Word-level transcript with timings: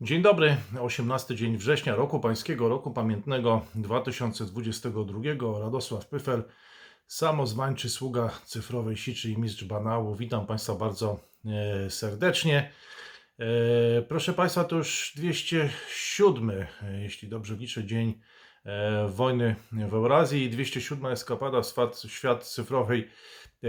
Dzień 0.00 0.22
dobry, 0.22 0.56
18 0.80 1.34
dzień 1.34 1.56
września 1.56 1.94
roku 1.94 2.20
pańskiego, 2.20 2.68
roku 2.68 2.90
pamiętnego 2.90 3.64
2022. 3.74 5.20
Radosław 5.60 6.06
Pyfel, 6.06 6.42
samozwańczy 7.06 7.88
sługa 7.88 8.30
cyfrowej 8.44 8.96
siczy 8.96 9.30
i 9.30 9.38
mistrz 9.38 9.64
banału. 9.64 10.14
Witam 10.14 10.46
Państwa 10.46 10.74
bardzo 10.74 11.20
e, 11.46 11.90
serdecznie. 11.90 12.70
E, 13.38 14.02
Proszę 14.02 14.32
Państwa, 14.32 14.64
to 14.64 14.76
już 14.76 15.12
207, 15.16 16.50
e, 16.50 16.66
jeśli 17.02 17.28
dobrze 17.28 17.54
liczę, 17.54 17.84
dzień 17.84 18.20
wojny 19.08 19.56
w 19.72 19.94
Eurazji 19.94 20.42
i 20.42 20.50
207 20.50 21.06
eskapada 21.06 21.62
w 21.62 21.66
świat, 22.08 22.44
cyfrowej 22.44 23.10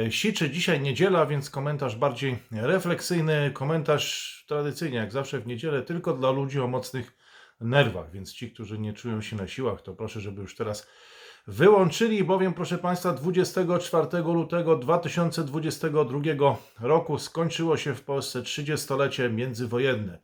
siczy. 0.10 0.50
Dzisiaj 0.50 0.82
niedziela, 0.82 1.26
więc 1.26 1.50
komentarz 1.50 1.96
bardziej 1.96 2.38
refleksyjny, 2.52 3.52
komentarz 3.54 4.46
tradycyjnie, 4.48 4.98
jak 4.98 5.12
zawsze 5.12 5.40
w 5.40 5.48
niedzielę, 5.48 5.82
tylko 5.82 6.14
dla 6.14 6.32
ludzi 6.32 6.60
o 6.60 6.68
mocnych 6.68 7.18
nerwach, 7.62 8.12
więc 8.12 8.34
ci, 8.34 8.52
którzy 8.52 8.80
nie 8.80 8.94
czują 8.94 9.22
się 9.22 9.36
na 9.36 9.48
siłach, 9.48 9.82
to 9.82 9.94
proszę, 9.94 10.22
żeby 10.22 10.42
już 10.42 10.56
teraz 10.56 10.88
wyłączyli, 11.48 12.24
bowiem 12.24 12.54
proszę 12.54 12.78
Państwa 12.78 13.14
24 13.14 14.08
lutego 14.18 14.76
2022 14.76 16.20
roku 16.80 17.20
skończyło 17.20 17.78
się 17.78 17.96
w 17.96 18.02
Polsce 18.02 18.42
30-lecie 18.42 19.30
międzywojenne. 19.30 20.20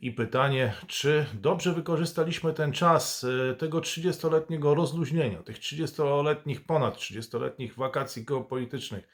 I 0.00 0.12
pytanie, 0.12 0.74
czy 0.86 1.26
dobrze 1.34 1.72
wykorzystaliśmy 1.72 2.52
ten 2.52 2.72
czas 2.72 3.26
e, 3.50 3.54
tego 3.54 3.80
30-letniego 3.80 4.74
rozluźnienia, 4.74 5.42
tych 5.42 5.58
30-letnich, 5.58 6.66
ponad 6.66 6.96
30-letnich 6.96 7.74
wakacji 7.74 8.24
geopolitycznych, 8.24 9.08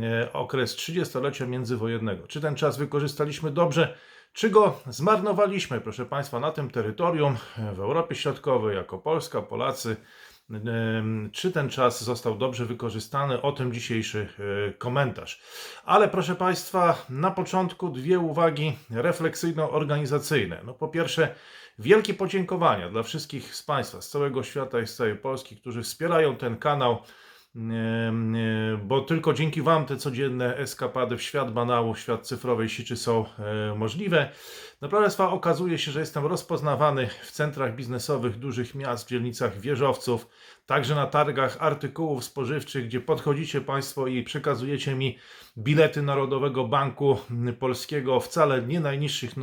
e, 0.00 0.32
okres 0.32 0.76
30-lecia 0.76 1.46
międzywojennego. 1.46 2.26
Czy 2.26 2.40
ten 2.40 2.54
czas 2.54 2.78
wykorzystaliśmy 2.78 3.50
dobrze, 3.50 3.96
czy 4.32 4.50
go 4.50 4.80
zmarnowaliśmy, 4.86 5.80
proszę 5.80 6.06
Państwa, 6.06 6.40
na 6.40 6.50
tym 6.50 6.70
terytorium 6.70 7.36
e, 7.58 7.74
w 7.74 7.80
Europie 7.80 8.14
Środkowej, 8.14 8.76
jako 8.76 8.98
Polska, 8.98 9.42
Polacy, 9.42 9.96
czy 11.32 11.52
ten 11.52 11.68
czas 11.68 12.04
został 12.04 12.38
dobrze 12.38 12.66
wykorzystany? 12.66 13.42
O 13.42 13.52
tym 13.52 13.72
dzisiejszy 13.72 14.28
e, 14.68 14.72
komentarz. 14.72 15.40
Ale 15.84 16.08
proszę 16.08 16.34
Państwa, 16.34 17.06
na 17.10 17.30
początku 17.30 17.88
dwie 17.88 18.18
uwagi 18.18 18.76
refleksyjno-organizacyjne. 18.90 20.56
No 20.64 20.74
po 20.74 20.88
pierwsze, 20.88 21.34
wielkie 21.78 22.14
podziękowania 22.14 22.88
dla 22.88 23.02
wszystkich 23.02 23.54
z 23.54 23.62
Państwa 23.62 24.00
z 24.00 24.08
całego 24.08 24.42
świata 24.42 24.80
i 24.80 24.86
z 24.86 24.96
całej 24.96 25.16
Polski, 25.16 25.56
którzy 25.56 25.82
wspierają 25.82 26.36
ten 26.36 26.56
kanał, 26.56 27.02
bo 28.84 29.00
tylko 29.00 29.32
dzięki 29.34 29.62
Wam 29.62 29.86
te 29.86 29.96
codzienne 29.96 30.56
eskapady 30.56 31.16
w 31.16 31.22
świat 31.22 31.52
banału, 31.52 31.94
w 31.94 31.98
świat 31.98 32.26
cyfrowej 32.26 32.68
siczy 32.68 32.96
są 32.96 33.24
e, 33.38 33.74
możliwe. 33.74 34.30
Naprawdę 34.80 35.28
okazuje 35.28 35.78
się, 35.78 35.92
że 35.92 36.00
jestem 36.00 36.26
rozpoznawany 36.26 37.08
w 37.22 37.30
centrach 37.30 37.76
biznesowych 37.76 38.38
dużych 38.38 38.74
miast, 38.74 39.06
w 39.06 39.08
dzielnicach 39.08 39.60
wieżowców, 39.60 40.26
także 40.66 40.94
na 40.94 41.06
targach 41.06 41.56
artykułów 41.60 42.24
spożywczych, 42.24 42.86
gdzie 42.86 43.00
podchodzicie 43.00 43.60
Państwo 43.60 44.06
i 44.06 44.22
przekazujecie 44.22 44.94
mi 44.94 45.18
bilety 45.58 46.02
Narodowego 46.02 46.64
Banku 46.64 47.18
Polskiego 47.58 48.20
wcale 48.20 48.62
nie 48.62 48.80
najniższych 48.80 49.36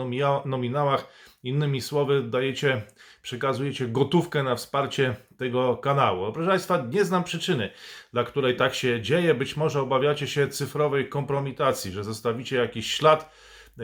nominałach. 0.46 1.08
Innymi 1.44 1.82
słowy, 1.82 2.24
dajecie, 2.24 2.82
przekazujecie 3.22 3.88
gotówkę 3.88 4.44
na 4.44 4.56
wsparcie 4.56 5.16
tego 5.38 5.78
kanału. 5.78 6.34
Proszę 6.34 6.50
Państwa, 6.50 6.86
nie 6.90 7.06
znam 7.06 7.24
przyczyny, 7.24 7.70
dla 8.14 8.24
której 8.24 8.56
tak 8.56 8.76
się 8.76 9.02
dzieje. 9.02 9.34
Być 9.34 9.58
może 9.58 9.82
obawiacie 9.82 10.28
się 10.28 10.48
cyfrowej 10.48 11.10
kompromitacji, 11.10 11.92
że 11.92 12.04
zostawicie 12.04 12.56
jakiś 12.56 12.94
ślad 12.94 13.30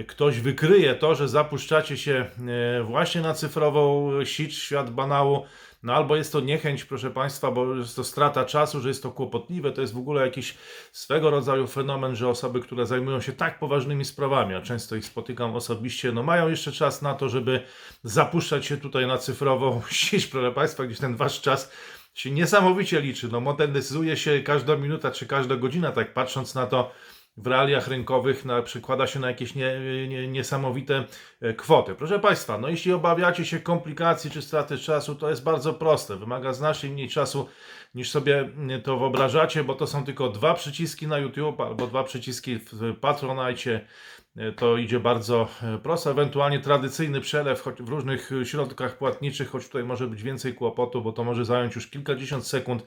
ktoś 0.04 0.40
wykryje 0.40 0.96
to, 0.96 1.16
że 1.16 1.30
zapuszczacie 1.30 1.98
się 1.98 2.26
e, 2.80 2.84
właśnie 2.84 3.22
na 3.22 3.34
cyfrową 3.34 4.12
sieć, 4.26 4.56
świat 4.58 4.90
banału, 4.90 5.46
no 5.86 5.94
albo 5.94 6.16
jest 6.16 6.32
to 6.32 6.40
niechęć, 6.40 6.86
proszę 6.86 7.12
Państwa, 7.12 7.52
bo 7.52 7.76
jest 7.76 7.96
to 7.96 8.04
strata 8.04 8.46
czasu, 8.46 8.82
że 8.82 8.88
jest 8.88 9.04
to 9.04 9.12
kłopotliwe, 9.12 9.72
to 9.72 9.82
jest 9.82 9.94
w 9.94 9.98
ogóle 9.98 10.26
jakiś 10.26 10.56
swego 10.92 11.30
rodzaju 11.30 11.68
fenomen, 11.68 12.16
że 12.16 12.30
osoby, 12.30 12.60
które 12.60 12.86
zajmują 12.86 13.22
się 13.22 13.32
tak 13.32 13.60
poważnymi 13.60 14.06
sprawami, 14.06 14.56
a 14.56 14.62
często 14.62 14.96
ich 14.96 15.06
spotykam 15.06 15.56
osobiście, 15.56 16.12
no 16.12 16.24
mają 16.24 16.50
jeszcze 16.50 16.72
czas 16.72 17.02
na 17.02 17.14
to, 17.14 17.30
żeby 17.30 17.62
zapuszczać 18.04 18.66
się 18.66 18.78
tutaj 18.78 19.08
na 19.08 19.18
cyfrową 19.18 19.82
sieć, 19.90 20.28
proszę 20.28 20.52
Państwa, 20.52 20.86
gdzieś 20.86 21.00
ten 21.00 21.16
Wasz 21.16 21.42
czas 21.42 21.72
się 22.14 22.32
niesamowicie 22.32 23.02
liczy, 23.02 23.30
no 23.32 23.40
modernyzuje 23.40 24.18
się 24.18 24.44
każda 24.44 24.76
minuta 24.76 25.12
czy 25.12 25.26
każda 25.26 25.56
godzina, 25.56 25.92
tak 25.92 26.14
patrząc 26.14 26.56
na 26.56 26.66
to, 26.66 26.92
w 27.38 27.48
realiach 27.48 27.88
rynkowych 27.88 28.46
na, 28.46 28.62
przykłada 28.62 29.08
się 29.08 29.20
na 29.20 29.28
jakieś 29.28 29.56
nie, 29.56 29.80
nie, 30.08 30.28
niesamowite 30.28 31.04
e, 31.42 31.54
kwoty. 31.54 31.96
Proszę 31.96 32.20
Państwa, 32.20 32.58
no 32.58 32.70
jeśli 32.70 32.94
obawiacie 32.94 33.46
się 33.46 33.60
komplikacji 33.60 34.32
czy 34.32 34.42
straty 34.42 34.78
czasu, 34.78 35.16
to 35.16 35.30
jest 35.30 35.44
bardzo 35.44 35.74
proste. 35.74 36.16
Wymaga 36.16 36.54
znacznie 36.54 36.90
mniej 36.90 37.10
czasu 37.10 37.48
niż 37.96 38.12
sobie 38.12 38.40
mm, 38.40 38.82
to 38.82 38.98
wyobrażacie, 38.98 39.64
bo 39.64 39.76
to 39.76 39.88
są 39.88 40.04
tylko 40.06 40.30
dwa 40.30 40.54
przyciski 40.54 41.08
na 41.08 41.18
YouTube 41.18 41.62
albo 41.62 41.88
dwa 41.88 42.04
przyciski 42.04 42.60
w 42.72 42.96
Patronite. 43.02 43.82
E, 44.38 44.52
To 44.52 44.78
idzie 44.78 45.00
bardzo 45.00 45.48
e, 45.64 45.78
prosto, 45.78 46.12
ewentualnie 46.12 46.60
tradycyjny 46.60 47.22
przelew 47.22 47.62
choć 47.62 47.82
w 47.82 47.90
różnych 47.90 48.32
e, 48.32 48.46
środkach 48.46 48.98
płatniczych, 48.98 49.50
choć 49.50 49.66
tutaj 49.66 49.84
może 49.84 50.08
być 50.08 50.24
więcej 50.24 50.54
kłopotu, 50.54 51.02
bo 51.02 51.12
to 51.12 51.24
może 51.24 51.46
zająć 51.46 51.76
już 51.76 51.88
kilkadziesiąt 51.88 52.48
sekund, 52.48 52.86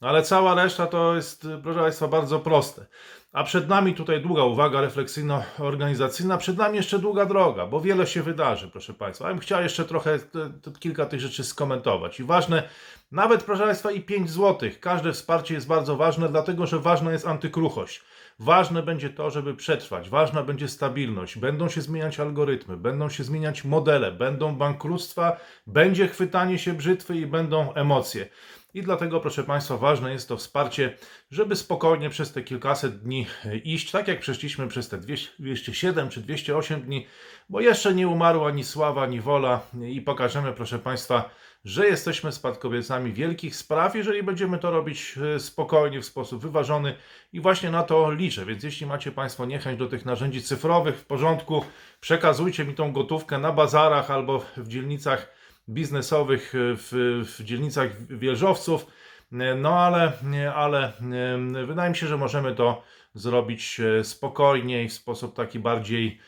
ale 0.00 0.22
cała 0.22 0.54
reszta 0.54 0.86
to 0.86 1.16
jest, 1.16 1.48
proszę 1.62 1.80
Państwa, 1.80 2.08
bardzo 2.08 2.40
proste. 2.40 2.86
A 3.32 3.44
przed 3.44 3.68
nami 3.68 3.94
tutaj 3.94 4.22
długa 4.22 4.44
uwaga 4.44 4.80
refleksyjno-organizacyjna, 4.80 6.38
przed 6.38 6.56
nami 6.56 6.76
jeszcze 6.76 6.98
długa 6.98 7.26
droga, 7.26 7.66
bo 7.66 7.80
wiele 7.80 8.06
się 8.06 8.22
wydarzy, 8.22 8.68
proszę 8.68 8.94
Państwa. 8.94 9.26
Ja 9.26 9.34
bym 9.34 9.40
chciał 9.40 9.62
jeszcze 9.62 9.84
trochę 9.84 10.18
te, 10.18 10.50
te, 10.50 10.70
kilka 10.78 11.06
tych 11.06 11.20
rzeczy 11.20 11.44
skomentować. 11.44 12.20
I 12.20 12.24
ważne, 12.24 12.68
nawet 13.12 13.42
proszę 13.42 13.64
Państwa, 13.64 13.90
i 13.90 14.00
5 14.00 14.30
zł. 14.30 14.70
Każde 14.80 15.12
wsparcie 15.12 15.54
jest 15.54 15.66
bardzo 15.66 15.96
ważne, 15.96 16.28
dlatego 16.28 16.66
że 16.66 16.78
ważna 16.78 17.12
jest 17.12 17.26
antykruchość. 17.26 18.02
Ważne 18.38 18.82
będzie 18.82 19.10
to, 19.10 19.30
żeby 19.30 19.54
przetrwać, 19.54 20.08
ważna 20.08 20.42
będzie 20.42 20.68
stabilność, 20.68 21.38
będą 21.38 21.68
się 21.68 21.80
zmieniać 21.80 22.20
algorytmy, 22.20 22.76
będą 22.76 23.08
się 23.08 23.24
zmieniać 23.24 23.64
modele, 23.64 24.12
będą 24.12 24.56
bankructwa, 24.56 25.36
będzie 25.66 26.08
chwytanie 26.08 26.58
się 26.58 26.72
brzytwy 26.74 27.16
i 27.16 27.26
będą 27.26 27.74
emocje. 27.74 28.28
I 28.74 28.82
dlatego, 28.82 29.20
proszę 29.20 29.44
Państwa, 29.44 29.76
ważne 29.76 30.12
jest 30.12 30.28
to 30.28 30.36
wsparcie, 30.36 30.96
żeby 31.30 31.56
spokojnie 31.56 32.10
przez 32.10 32.32
te 32.32 32.42
kilkaset 32.42 33.02
dni 33.02 33.26
e, 33.44 33.56
iść, 33.56 33.90
tak 33.90 34.08
jak 34.08 34.20
przeszliśmy 34.20 34.68
przez 34.68 34.88
te 34.88 34.98
200 34.98 35.30
207 35.38 36.08
czy 36.08 36.20
208 36.20 36.82
dni, 36.82 37.06
bo 37.48 37.60
jeszcze 37.60 37.94
nie 37.94 38.08
umarła 38.08 38.48
ani 38.48 38.64
sława, 38.64 39.02
ani 39.02 39.20
wola. 39.20 39.60
I 39.88 40.00
pokażemy, 40.00 40.52
proszę 40.52 40.78
Państwa, 40.78 41.30
że 41.66 41.86
jesteśmy 41.86 42.32
spadkobiercami 42.32 43.12
wielkich 43.12 43.56
spraw, 43.56 43.94
jeżeli 43.96 44.22
będziemy 44.22 44.58
to 44.58 44.70
robić 44.70 45.14
e, 45.36 45.40
spokojnie, 45.40 46.00
w 46.00 46.04
sposób 46.04 46.42
wyważony 46.42 46.94
i 47.32 47.40
właśnie 47.40 47.70
na 47.70 47.82
to 47.82 48.12
liczę. 48.12 48.46
Więc 48.46 48.62
jeśli 48.62 48.86
macie 48.86 49.12
Państwo 49.12 49.46
niechęć 49.46 49.78
do 49.78 49.86
tych 49.86 50.04
narzędzi 50.04 50.42
cyfrowych, 50.42 50.96
w 50.96 51.04
porządku, 51.04 51.64
przekazujcie 52.00 52.64
mi 52.64 52.74
tą 52.74 52.92
gotówkę 52.92 53.38
na 53.38 53.52
bazarach 53.52 54.10
albo 54.10 54.44
w 54.56 54.68
dzielnicach 54.68 55.32
biznesowych, 55.68 56.54
e, 56.54 56.58
w, 56.58 57.22
w 57.38 57.44
dzielnicach 57.44 58.06
wieżowców. 58.06 58.86
E, 59.32 59.54
No 59.54 59.78
ale, 59.78 60.12
ale 60.54 60.92
wydaje 61.66 61.90
mi 61.90 61.96
się, 61.96 62.06
że 62.06 62.16
możemy 62.16 62.54
to 62.54 62.82
zrobić 63.14 63.80
e, 63.80 64.04
spokojniej, 64.04 64.88
w 64.88 64.92
sposób 64.92 65.36
taki 65.36 65.58
bardziej 65.58 66.20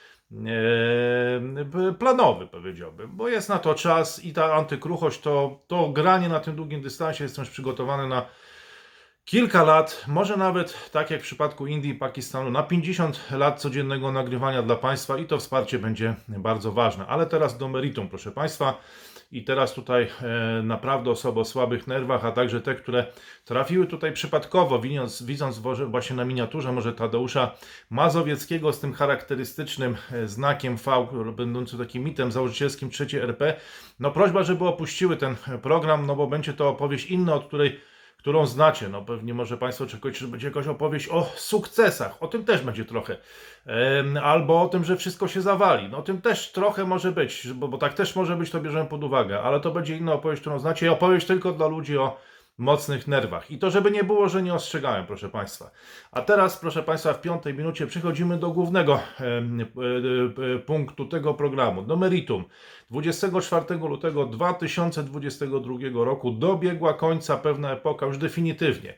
planowy, 1.98 2.46
powiedziałbym, 2.46 3.16
bo 3.16 3.28
jest 3.28 3.48
na 3.48 3.58
to 3.58 3.74
czas 3.74 4.24
i 4.24 4.32
ta 4.32 4.54
antykruchość, 4.54 5.20
to, 5.20 5.60
to 5.66 5.88
granie 5.88 6.28
na 6.28 6.40
tym 6.40 6.56
długim 6.56 6.80
dystansie 6.80 7.24
jest 7.24 7.38
już 7.38 7.50
przygotowane 7.50 8.06
na 8.06 8.26
kilka 9.24 9.62
lat, 9.62 10.04
może 10.06 10.36
nawet 10.36 10.90
tak 10.90 11.10
jak 11.10 11.20
w 11.20 11.24
przypadku 11.24 11.66
Indii 11.66 11.90
i 11.90 11.94
Pakistanu, 11.94 12.50
na 12.50 12.62
50 12.62 13.30
lat 13.30 13.60
codziennego 13.60 14.12
nagrywania 14.12 14.62
dla 14.62 14.76
Państwa 14.76 15.18
i 15.18 15.26
to 15.26 15.38
wsparcie 15.38 15.78
będzie 15.78 16.14
bardzo 16.28 16.72
ważne. 16.72 17.06
Ale 17.06 17.26
teraz 17.26 17.58
do 17.58 17.69
meritum, 17.69 18.08
proszę 18.08 18.32
Państwa. 18.32 18.81
I 19.30 19.44
teraz 19.44 19.75
tutaj 19.75 20.08
e, 20.22 20.62
naprawdę 20.62 21.10
osoby 21.10 21.40
o 21.40 21.44
słabych 21.44 21.86
nerwach, 21.86 22.25
a 22.25 22.32
także 22.32 22.60
te, 22.60 22.75
które 22.75 23.06
trafiły 23.44 23.86
tutaj 23.86 24.12
przypadkowo, 24.12 24.78
widząc, 24.78 25.22
widząc 25.22 25.58
właśnie 25.86 26.16
na 26.16 26.25
miniaturze 26.25 26.72
może 26.72 26.92
Tadeusza 26.92 27.54
Mazowieckiego 27.90 28.72
z 28.72 28.80
tym 28.80 28.92
charakterystycznym 28.92 29.96
e, 30.12 30.28
znakiem 30.28 30.76
V, 30.76 31.06
będący 31.36 31.78
takim 31.78 32.04
mitem 32.04 32.32
założycielskim 32.32 32.90
trzeciej 32.90 33.20
RP. 33.20 33.56
No 34.00 34.10
prośba, 34.10 34.42
żeby 34.42 34.64
opuściły 34.64 35.16
ten 35.16 35.36
program, 35.62 36.06
no 36.06 36.16
bo 36.16 36.26
będzie 36.26 36.52
to 36.52 36.69
opowieść 36.69 37.06
inna, 37.06 37.34
od 37.34 37.46
której 37.46 37.81
którą 38.19 38.47
znacie. 38.47 38.88
No 38.88 39.03
pewnie 39.03 39.35
może 39.35 39.56
Państwo 39.56 39.87
czekać, 39.87 40.19
że 40.19 40.29
będzie 40.29 40.49
jakaś 40.49 40.67
opowieść 40.67 41.09
o 41.09 41.26
sukcesach. 41.37 42.23
O 42.23 42.29
tym 42.29 42.44
też 42.44 42.61
będzie 42.61 42.85
trochę. 42.85 43.17
Albo 44.23 44.62
o 44.62 44.69
tym, 44.69 44.85
że 44.85 44.97
wszystko 44.97 45.29
się 45.29 45.43
zawali. 45.43 45.88
No 45.88 45.99
o 45.99 46.03
tym 46.03 46.20
też 46.20 46.53
trochę 46.53 46.85
może 46.85 47.12
być, 47.12 47.53
bo, 47.53 47.69
bo 47.69 47.79
tak 47.79 47.94
też 47.94 48.17
może 48.17 48.37
być, 48.37 48.50
to 48.50 48.61
bierzemy 48.61 48.88
pod 48.88 49.05
uwagę. 49.05 49.43
Ale 49.43 49.61
to 49.61 49.70
będzie 49.70 49.97
inna 49.97 50.12
opowieść, 50.12 50.41
którą 50.41 50.59
znacie. 50.59 50.87
I 50.87 50.88
opowieść 50.88 51.26
tylko 51.26 51.53
dla 51.53 51.67
ludzi 51.67 51.99
o 51.99 52.17
mocnych 52.58 53.06
nerwach. 53.06 53.50
I 53.50 53.58
to, 53.58 53.70
żeby 53.70 53.90
nie 53.90 54.05
było, 54.05 54.28
że 54.28 54.43
nie 54.43 54.55
ostrzegałem, 54.55 55.06
proszę 55.06 55.28
Państwa. 55.28 55.70
A 56.12 56.22
teraz, 56.22 56.56
proszę 56.56 56.82
Państwa, 56.82 57.12
w 57.12 57.20
piątej 57.20 57.55
minucie 57.55 57.87
przechodzimy 57.87 58.38
do 58.38 58.50
głównego 58.50 59.00
em, 59.20 59.60
e, 59.60 59.64
e, 60.55 60.58
punktu 60.58 61.06
tego 61.06 61.34
programu, 61.34 61.82
do 61.82 61.96
meritum. 61.96 62.44
24 62.90 63.75
lutego 63.88 64.26
2022 64.26 66.05
roku 66.05 66.31
dobiegła 66.31 66.94
końca 66.94 67.37
pewna 67.37 67.72
epoka, 67.72 68.06
już 68.06 68.19
definitywnie. 68.19 68.94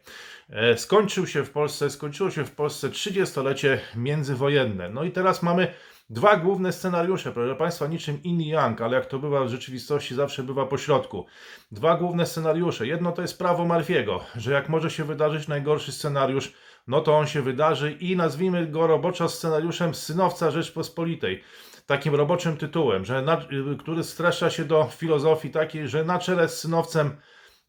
E, 0.51 0.79
Skończył 0.79 1.27
się 1.27 1.45
w 1.45 1.51
Polsce, 1.51 1.91
skończyło 1.91 2.31
się 2.31 2.45
w 2.45 2.51
Polsce 2.51 2.89
30-lecie 2.89 3.81
międzywojenne. 3.97 4.89
No 4.89 5.05
i 5.05 5.11
teraz 5.11 5.43
mamy 5.43 5.75
dwa 6.11 6.37
główne 6.37 6.73
scenariusze, 6.73 7.33
proszę 7.33 7.55
Państwa, 7.55 7.87
niczym 7.87 8.21
Yin 8.25 8.41
i 8.41 8.49
Yang, 8.49 8.81
ale 8.81 8.97
jak 8.97 9.07
to 9.07 9.19
bywa 9.19 9.45
w 9.45 9.49
rzeczywistości, 9.49 10.15
zawsze 10.15 10.43
bywa 10.43 10.67
po 10.67 10.79
środku. 10.79 11.27
Dwa 11.73 11.97
główne 11.97 12.27
scenariusze. 12.27 12.87
Jedno 12.87 13.13
to 13.13 13.23
jest 13.23 13.39
prawo 13.39 13.65
Marfiego, 13.65 14.21
że 14.37 14.53
jak 14.53 14.69
może 14.69 14.91
się 14.91 15.05
wydarzyć 15.05 15.49
najgorszy 15.49 15.93
scenariusz, 15.93 16.53
no 16.87 17.01
to 17.01 17.19
on 17.19 17.27
się 17.27 17.43
wydarzy 17.43 17.93
i 17.93 18.17
nazwijmy 18.17 18.67
go 18.67 18.87
roboczo 18.87 19.29
scenariuszem 19.29 19.95
synowca 19.95 20.51
Rzeczpospolitej. 20.51 21.43
Takim 21.87 22.15
roboczym 22.15 22.57
tytułem, 22.57 23.05
że 23.05 23.23
na, 23.23 23.43
który 23.79 24.05
streszcza 24.05 24.51
się 24.51 24.65
do 24.65 24.85
filozofii 24.85 25.51
takiej, 25.51 25.89
że 25.89 26.05
na 26.05 26.19
czele 26.19 26.49
z 26.49 26.61
synowcem 26.61 27.17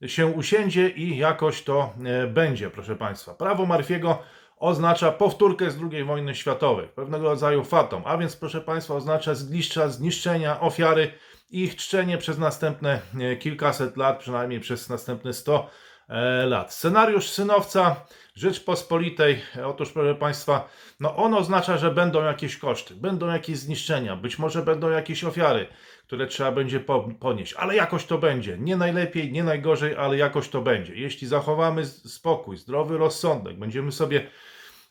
się 0.06 0.28
usiędzie 0.28 0.90
i 0.90 1.18
jakoś 1.18 1.64
to 1.64 1.94
e, 2.06 2.28
będzie, 2.28 2.70
proszę 2.70 2.96
Państwa. 2.96 3.34
Prawo 3.34 3.66
Marfiego 3.66 4.20
oznacza 4.62 5.12
powtórkę 5.12 5.72
z 5.72 5.78
II 5.92 6.04
wojny 6.04 6.36
światowej, 6.36 6.88
pewnego 6.88 7.30
rodzaju 7.30 7.64
fatom, 7.64 8.04
a 8.06 8.18
więc, 8.18 8.36
proszę 8.36 8.62
Państwa, 8.62 8.96
oznacza 8.96 9.36
zgliszcza, 9.36 9.90
zniszczenia, 9.90 10.60
ofiary 10.60 11.14
i 11.52 11.64
ich 11.64 11.76
czczenie 11.76 12.18
przez 12.18 12.38
następne 12.38 13.02
e, 13.20 13.36
kilkaset 13.36 13.98
lat, 13.98 14.20
przynajmniej 14.20 14.60
przez 14.60 14.90
następne 14.90 15.34
100 15.34 15.70
e, 16.10 16.46
lat. 16.46 16.74
Scenariusz 16.74 17.30
synowca 17.30 17.96
Rzeczpospolitej, 18.36 19.42
e, 19.58 19.68
otóż 19.68 19.92
proszę 19.92 20.16
Państwa, 20.16 20.70
no 21.00 21.16
on 21.16 21.34
oznacza, 21.34 21.78
że 21.78 21.92
będą 21.92 22.24
jakieś 22.24 22.58
koszty, 22.58 22.96
będą 22.96 23.28
jakieś 23.28 23.58
zniszczenia, 23.58 24.16
być 24.16 24.40
może 24.40 24.62
będą 24.62 24.90
jakieś 24.90 25.24
ofiary, 25.24 25.68
które 26.12 26.28
trzeba 26.28 26.52
będzie 26.52 26.80
po- 26.80 27.10
ponieść, 27.20 27.54
ale 27.54 27.76
jakoś 27.76 28.06
to 28.06 28.18
będzie. 28.18 28.58
Nie 28.58 28.78
najlepiej, 28.78 29.32
nie 29.32 29.44
najgorzej, 29.44 29.96
ale 29.96 30.18
jakoś 30.18 30.50
to 30.50 30.62
będzie. 30.62 30.96
Jeśli 30.96 31.28
zachowamy 31.28 31.86
spokój, 31.86 32.58
zdrowy 32.58 32.98
rozsądek, 32.98 33.60
będziemy 33.60 33.92
sobie 33.92 34.28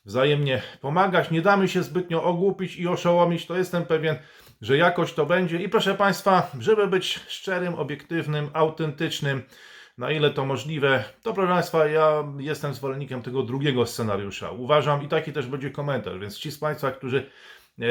wzajemnie 0.05 0.61
pomagać, 0.81 1.31
nie 1.31 1.41
damy 1.41 1.67
się 1.67 1.83
zbytnio 1.83 2.23
ogłupić 2.23 2.75
i 2.75 2.87
oszołomić, 2.87 3.45
to 3.45 3.57
jestem 3.57 3.85
pewien, 3.85 4.15
że 4.61 4.77
jakoś 4.77 5.13
to 5.13 5.25
będzie. 5.25 5.57
I 5.57 5.69
proszę 5.69 5.95
Państwa, 5.95 6.51
żeby 6.59 6.87
być 6.87 7.19
szczerym, 7.27 7.75
obiektywnym, 7.75 8.49
autentycznym, 8.53 9.43
na 9.97 10.11
ile 10.11 10.29
to 10.29 10.45
możliwe, 10.45 11.03
to 11.23 11.33
proszę 11.33 11.53
Państwa, 11.53 11.87
ja 11.87 12.23
jestem 12.37 12.73
zwolennikiem 12.73 13.21
tego 13.21 13.43
drugiego 13.43 13.85
scenariusza. 13.85 14.51
Uważam, 14.51 15.03
i 15.03 15.07
taki 15.07 15.33
też 15.33 15.47
będzie 15.47 15.71
komentarz, 15.71 16.19
więc 16.19 16.37
ci 16.37 16.51
z 16.51 16.57
Państwa, 16.57 16.91
którzy 16.91 17.29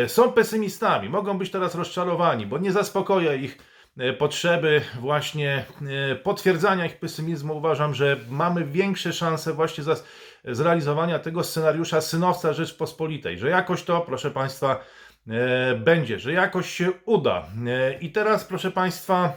są 0.06 0.32
pesymistami, 0.32 1.08
mogą 1.08 1.38
być 1.38 1.50
teraz 1.50 1.74
rozczarowani, 1.74 2.46
bo 2.46 2.58
nie 2.58 2.72
zaspokoja 2.72 3.34
ich 3.34 3.58
e, 3.98 4.12
potrzeby 4.12 4.82
właśnie 5.00 5.64
e, 6.12 6.16
potwierdzania 6.16 6.86
ich 6.86 6.98
pesymizmu. 6.98 7.56
Uważam, 7.56 7.94
że 7.94 8.16
mamy 8.28 8.64
większe 8.64 9.12
szanse 9.12 9.52
właśnie 9.52 9.84
za 9.84 9.96
zrealizowania 10.44 11.18
tego 11.18 11.44
scenariusza 11.44 12.00
synowca 12.00 12.52
Rzeczpospolitej, 12.52 13.38
że 13.38 13.48
jakoś 13.48 13.82
to, 13.82 14.00
proszę 14.00 14.30
Państwa, 14.30 14.84
e, 15.28 15.74
będzie, 15.74 16.18
że 16.18 16.32
jakoś 16.32 16.70
się 16.70 16.92
uda. 17.04 17.46
E, 17.66 17.98
I 17.98 18.12
teraz, 18.12 18.44
proszę 18.44 18.70
Państwa, 18.70 19.32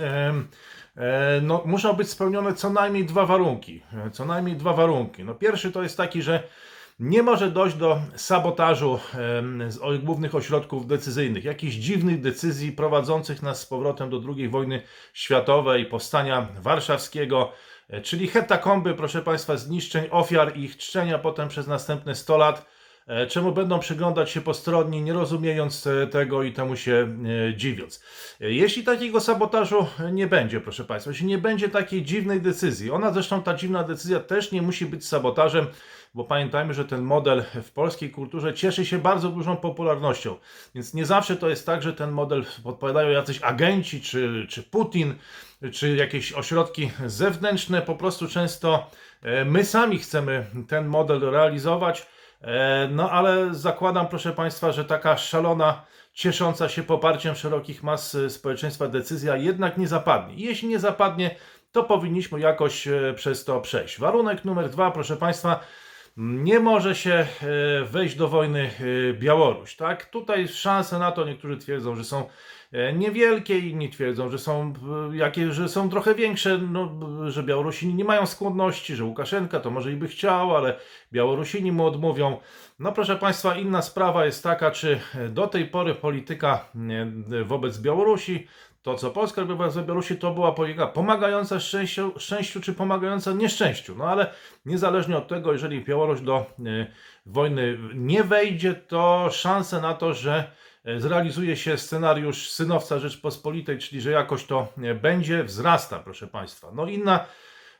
e, 0.00 0.32
no, 1.42 1.62
muszą 1.66 1.92
być 1.92 2.10
spełnione 2.10 2.54
co 2.54 2.70
najmniej 2.70 3.04
dwa 3.06 3.26
warunki. 3.26 3.82
E, 4.06 4.10
Co 4.10 4.24
najmniej 4.24 4.56
dwa 4.56 4.72
warunki. 4.72 5.24
No, 5.24 5.34
pierwszy 5.34 5.72
to 5.72 5.82
jest 5.82 5.96
taki, 5.96 6.22
że 6.22 6.42
nie 6.98 7.22
może 7.22 7.50
dojść 7.50 7.76
do 7.76 8.00
sabotażu 8.16 8.98
o- 9.80 9.98
głównych 10.02 10.34
ośrodków 10.34 10.86
decyzyjnych, 10.86 11.44
jakichś 11.44 11.74
dziwnych 11.74 12.20
decyzji 12.20 12.72
prowadzących 12.72 13.42
nas 13.42 13.60
z 13.60 13.66
powrotem 13.66 14.10
do 14.10 14.20
II 14.36 14.48
wojny 14.48 14.82
światowej, 15.12 15.86
powstania 15.86 16.48
warszawskiego, 16.62 17.52
e, 17.88 18.00
czyli 18.00 18.26
hetakomby, 18.28 18.94
proszę 18.94 19.22
Państwa, 19.22 19.56
zniszczeń, 19.56 20.04
ofiar 20.10 20.56
i 20.56 20.64
ich 20.64 20.76
czczenia 20.76 21.18
potem 21.18 21.48
przez 21.48 21.66
następne 21.66 22.14
100 22.14 22.36
lat, 22.36 22.58
e, 22.60 22.73
czemu 23.28 23.52
będą 23.52 23.78
przyglądać 23.78 24.30
się 24.30 24.40
postronni, 24.40 25.02
nie 25.02 25.12
rozumiejąc 25.12 25.86
e, 25.86 26.06
tego 26.06 26.42
i 26.42 26.52
temu 26.52 26.76
się 26.76 27.16
e, 27.50 27.56
dziwiąc. 27.56 28.04
E, 28.40 28.52
Jeśli 28.52 28.84
takiego 28.84 29.20
sabotażu 29.20 29.86
nie 30.12 30.26
będzie, 30.26 30.60
proszę 30.60 30.84
Państwa, 30.84 31.10
jeśli 31.10 31.26
nie 31.26 31.38
będzie 31.38 31.68
takiej 31.68 32.02
dziwnej 32.02 32.40
decyzji, 32.40 32.90
ona 32.90 33.12
zresztą 33.12 33.42
ta 33.42 33.54
dziwna 33.54 33.84
decyzja 33.84 34.20
też 34.20 34.52
nie 34.52 34.62
musi 34.62 34.86
być 34.86 35.06
sabotażem, 35.06 35.66
bo 36.14 36.24
pamiętajmy, 36.24 36.74
że 36.74 36.84
ten 36.84 37.02
model 37.02 37.44
w 37.62 37.70
polskiej 37.70 38.10
kulturze 38.10 38.54
cieszy 38.54 38.86
się 38.86 38.98
bardzo 38.98 39.28
dużą 39.28 39.56
popularnością. 39.56 40.36
Więc 40.74 40.94
nie 40.94 41.06
zawsze 41.06 41.36
to 41.36 41.48
jest 41.48 41.66
tak, 41.66 41.82
że 41.82 41.92
ten 41.92 42.10
model 42.10 42.44
podpowiadają 42.62 43.10
jacyś 43.10 43.42
agenci, 43.42 44.00
czy, 44.00 44.46
czy 44.48 44.62
Putin, 44.62 45.14
czy 45.72 45.96
jakieś 45.96 46.32
ośrodki 46.32 46.90
zewnętrzne. 47.06 47.82
Po 47.82 47.94
prostu 47.94 48.28
często 48.28 48.90
e, 49.22 49.44
my 49.44 49.64
sami 49.64 49.98
chcemy 49.98 50.46
ten 50.68 50.86
model 50.86 51.20
realizować. 51.20 52.06
E, 52.40 52.88
No 52.90 53.10
ale 53.10 53.54
zakładam, 53.54 54.08
proszę 54.08 54.32
Państwa, 54.32 54.72
że 54.72 54.84
taka 54.84 55.16
szalona, 55.16 55.84
ciesząca 56.12 56.68
się 56.68 56.82
poparciem 56.82 57.34
szerokich 57.34 57.82
mas 57.82 58.14
e, 58.14 58.30
społeczeństwa 58.30 58.88
decyzja 58.88 59.36
jednak 59.36 59.78
nie 59.78 59.88
zapadnie. 59.88 60.34
Jeśli 60.36 60.68
nie 60.68 60.78
zapadnie, 60.78 61.36
to 61.72 61.84
powinniśmy 61.84 62.40
jakoś 62.40 62.88
e, 62.88 63.14
przez 63.16 63.44
to 63.44 63.60
przejść. 63.60 63.98
Warunek 63.98 64.44
numer 64.44 64.70
dwa, 64.70 64.90
proszę 64.90 65.16
Państwa, 65.16 65.60
nie 66.16 66.60
może 66.60 66.94
się 66.94 67.26
wejść 67.84 68.16
do 68.16 68.28
wojny 68.28 68.70
Białoruś. 69.12 69.76
Tak? 69.76 70.04
Tutaj 70.06 70.48
szanse 70.48 70.98
na 70.98 71.12
to 71.12 71.24
niektórzy 71.24 71.56
twierdzą, 71.56 71.96
że 71.96 72.04
są 72.04 72.28
niewielkie, 72.94 73.58
inni 73.58 73.90
twierdzą, 73.90 74.30
że 74.30 74.38
są, 74.38 74.72
e, 75.12 75.16
jakie, 75.16 75.52
że 75.52 75.68
są 75.68 75.90
trochę 75.90 76.14
większe, 76.14 76.58
no, 76.58 76.90
że 77.30 77.42
Białorusini 77.42 77.94
nie 77.94 78.04
mają 78.04 78.26
skłonności, 78.26 78.96
że 78.96 79.04
Łukaszenka 79.04 79.60
to 79.60 79.70
może 79.70 79.92
i 79.92 79.96
by 79.96 80.08
chciał, 80.08 80.56
ale 80.56 80.76
Białorusini 81.12 81.72
mu 81.72 81.86
odmówią. 81.86 82.38
No 82.78 82.92
proszę 82.92 83.16
Państwa, 83.16 83.56
inna 83.56 83.82
sprawa 83.82 84.24
jest 84.24 84.42
taka, 84.42 84.70
czy 84.70 85.00
do 85.30 85.46
tej 85.46 85.66
pory 85.66 85.94
polityka 85.94 86.68
e, 87.32 87.44
wobec 87.44 87.78
Białorusi 87.78 88.46
to, 88.84 88.94
co 88.94 89.10
Polska 89.10 89.40
robiła 89.40 89.70
z 89.70 89.76
Białorusi, 89.76 90.16
to 90.16 90.30
była 90.30 90.52
polityka 90.52 90.86
pomagająca 90.86 91.60
szczęściu, 91.60 92.12
szczęściu 92.16 92.60
czy 92.60 92.72
pomagająca 92.72 93.32
nieszczęściu. 93.32 93.94
No 93.98 94.04
ale 94.04 94.30
niezależnie 94.66 95.16
od 95.16 95.28
tego, 95.28 95.52
jeżeli 95.52 95.84
Białoruś 95.84 96.20
do 96.20 96.46
wojny 97.26 97.78
nie 97.94 98.24
wejdzie, 98.24 98.74
to 98.74 99.28
szanse 99.30 99.80
na 99.80 99.94
to, 99.94 100.14
że 100.14 100.50
zrealizuje 100.98 101.56
się 101.56 101.78
scenariusz 101.78 102.50
synowca 102.50 102.98
Rzeczpospolitej, 102.98 103.78
czyli 103.78 104.00
że 104.00 104.10
jakoś 104.10 104.44
to 104.44 104.68
y, 104.78 104.94
będzie, 104.94 105.44
wzrasta, 105.44 105.98
proszę 105.98 106.26
Państwa. 106.26 106.70
No 106.74 106.86
inna 106.86 107.26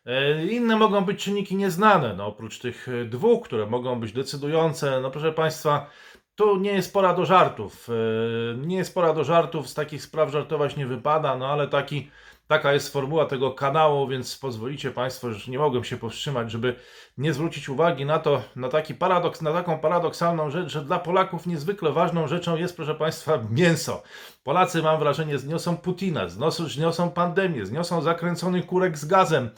E, 0.06 0.46
Inne 0.46 0.76
mogą 0.76 1.04
być 1.04 1.24
czynniki 1.24 1.56
nieznane, 1.56 2.14
no 2.16 2.26
oprócz 2.26 2.58
tych 2.58 2.88
e, 2.88 3.04
dwóch, 3.04 3.44
które 3.44 3.66
mogą 3.66 4.00
być 4.00 4.12
decydujące. 4.12 5.00
No 5.00 5.10
proszę 5.10 5.32
Państwa, 5.32 5.90
tu 6.34 6.56
nie 6.56 6.72
jest 6.72 6.92
pora 6.92 7.14
do 7.14 7.24
żartów. 7.26 7.88
E, 7.88 8.56
Nie 8.66 8.76
jest 8.76 8.94
pora 8.94 9.12
do 9.12 9.24
żartów, 9.24 9.68
z 9.68 9.74
takich 9.74 10.02
spraw 10.02 10.30
żartować 10.30 10.76
nie 10.76 10.86
wypada, 10.86 11.36
no 11.36 11.48
ale 11.48 11.68
taki, 11.68 12.10
taka 12.48 12.72
jest 12.72 12.92
formuła 12.92 13.26
tego 13.26 13.52
kanału, 13.52 14.08
więc 14.08 14.38
pozwolicie 14.38 14.90
Państwo, 14.90 15.32
że 15.32 15.50
nie 15.50 15.58
mogłem 15.58 15.84
się 15.84 15.96
powstrzymać, 15.96 16.50
żeby 16.50 16.74
nie 17.18 17.32
zwrócić 17.32 17.68
uwagi 17.68 18.04
na 18.04 18.18
to, 18.18 18.42
na 18.56 18.68
taki 18.68 18.94
paradoks, 18.94 19.42
na 19.42 19.52
taką 19.52 19.78
paradoksalną 19.78 20.50
rzecz, 20.50 20.72
że 20.72 20.84
dla 20.84 20.98
Polaków 20.98 21.46
niezwykle 21.46 21.92
ważną 21.92 22.28
rzeczą 22.28 22.56
jest, 22.56 22.76
proszę 22.76 22.94
Państwa, 22.94 23.38
mięso. 23.50 24.02
Polacy, 24.44 24.82
mam 24.82 24.98
wrażenie, 24.98 25.38
zniosą 25.38 25.76
Putina, 25.76 26.28
zniosą, 26.28 27.10
pandemię, 27.10 27.66
zniosą 27.66 28.02
zakręcony 28.02 28.62
kurek 28.62 28.98
z 28.98 29.04
gazem, 29.04 29.50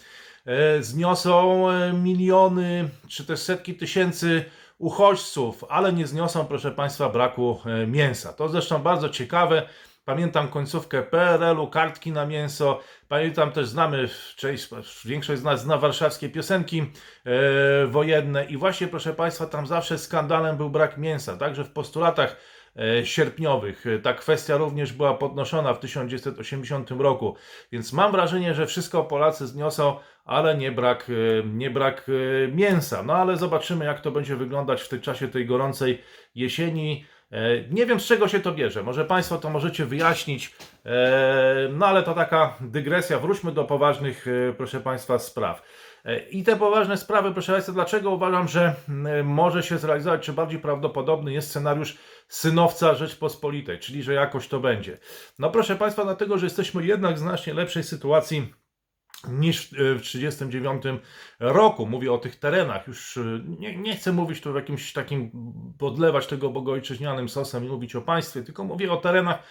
e, 0.47 0.83
zniosą 0.83 1.71
e, 1.71 1.93
miliony 1.93 2.89
czy 3.09 3.25
też 3.25 3.41
setki 3.41 3.75
tysięcy 3.75 4.45
uchodźców, 4.79 5.65
ale 5.69 5.93
nie 5.93 6.07
zniosą, 6.07 6.45
proszę 6.45 6.71
Państwa, 6.71 7.09
braku 7.09 7.61
e, 7.67 7.87
mięsa. 7.87 8.33
To 8.33 8.49
zresztą 8.49 8.83
bardzo 8.83 9.09
ciekawe. 9.09 9.69
Pamiętam 10.07 10.49
końcówkę 10.49 11.03
PRL-u, 11.03 11.69
kartki 11.69 12.13
na 12.13 12.27
mięso. 12.27 12.81
Pamiętam 13.09 13.53
też, 13.53 13.69
znamy, 13.69 14.09
część, 14.37 14.69
większość 15.05 15.41
z 15.41 15.45
nas 15.45 15.63
zna 15.63 15.79
warszawskie 15.79 16.29
piosenki 16.29 16.93
e, 17.25 17.87
wojenne 17.87 18.45
i 18.45 18.57
właśnie, 18.57 18.87
proszę 18.89 19.15
Państwa, 19.15 19.47
tam 19.47 19.67
zawsze 19.67 19.99
skandalem 19.99 20.57
był 20.57 20.71
brak 20.71 20.99
mięsa. 20.99 21.37
Także 21.37 21.65
w 21.65 21.71
postulatach 21.71 22.37
e, 22.77 23.07
sierpniowych 23.07 23.87
e, 23.87 23.99
ta 23.99 24.15
kwestia 24.15 24.57
również 24.57 24.93
była 24.93 25.15
podnoszona 25.15 25.75
w 25.75 25.81
1980 25.81 26.91
roku. 26.91 27.37
Więc 27.73 27.93
mam 27.93 28.13
wrażenie, 28.13 28.55
że 28.55 28.67
wszystko 28.67 29.05
Polacy 29.05 29.47
zniosą, 29.47 29.97
ale 30.25 30.57
nie 30.57 30.73
brak, 30.73 31.11
e, 31.11 31.47
nie 31.47 31.71
brak 31.71 32.07
mięsa. 32.53 33.03
No 33.03 33.15
ale 33.15 33.37
zobaczymy, 33.37 33.85
jak 33.85 34.01
to 34.01 34.11
będzie 34.11 34.37
wyglądać 34.37 34.83
w 34.83 34.89
tym 34.89 35.01
czasie 35.01 35.29
tej 35.29 35.47
gorącej 35.47 36.03
jesieni. 36.35 37.05
E, 37.31 37.69
Nie 37.71 37.87
wiem 37.87 38.01
z 38.01 38.07
czego 38.07 38.29
się 38.29 38.41
to 38.41 38.53
bierze. 38.53 38.83
Może 38.83 39.05
Państwo 39.05 39.39
to 39.39 39.51
możecie 39.51 39.87
wyjaśnić. 39.87 40.55
E, 40.87 41.69
No 41.73 41.87
ale 41.87 42.03
to 42.03 42.15
taka 42.15 42.57
dygresja. 42.61 43.19
Wróćmy 43.19 43.53
do 43.53 43.65
poważnych, 43.65 44.27
e, 44.29 44.53
proszę 44.53 44.81
Państwa, 44.81 45.19
spraw. 45.19 45.63
I 46.31 46.45
te 46.45 46.57
poważne 46.57 46.97
sprawy, 46.97 47.33
proszę 47.33 47.53
Państwa, 47.53 47.73
dlaczego 47.73 48.11
uważam, 48.11 48.49
że 48.49 48.75
może 49.25 49.63
się 49.63 49.79
zrealizować, 49.79 50.23
czy 50.23 50.33
bardziej 50.33 50.59
prawdopodobny 50.61 51.33
jest 51.33 51.49
scenariusz 51.51 51.99
synowca 52.29 52.95
Rzeczpospolitej, 52.95 53.79
czyli 53.79 54.03
że 54.03 54.15
jakoś 54.15 54.49
to 54.49 54.61
będzie. 54.61 54.99
No 55.39 55.51
proszę 55.51 55.77
Państwa, 55.77 56.05
dlatego, 56.05 56.39
że 56.39 56.47
jesteśmy 56.47 56.87
jednak 56.87 57.15
w 57.15 57.19
znacznie 57.19 57.55
lepszej 57.55 57.83
sytuacji 57.85 58.53
niż 59.29 59.67
w 59.67 59.99
w 59.99 60.03
1939 60.03 60.83
roku. 61.41 61.87
Mówię 61.87 62.13
o 62.13 62.19
tych 62.19 62.37
terenach. 62.37 62.87
Już 62.87 63.17
y, 63.17 63.45
nie, 63.59 63.77
nie 63.77 63.97
chcę 63.97 64.13
mówić 64.13 64.41
tu 64.41 64.53
w 64.53 64.57
jakimś 64.57 64.93
takim, 64.93 65.31
podlewać 65.79 66.27
tego 66.27 66.51
bogojczyźnianym 66.51 67.29
sosem 67.29 67.65
i 67.65 67.69
mówić 67.69 67.97
o 67.97 68.03
państwie, 68.03 68.43
tylko 68.43 68.65
mówię 68.65 68.93
o 68.93 68.97
terenach 68.97 69.43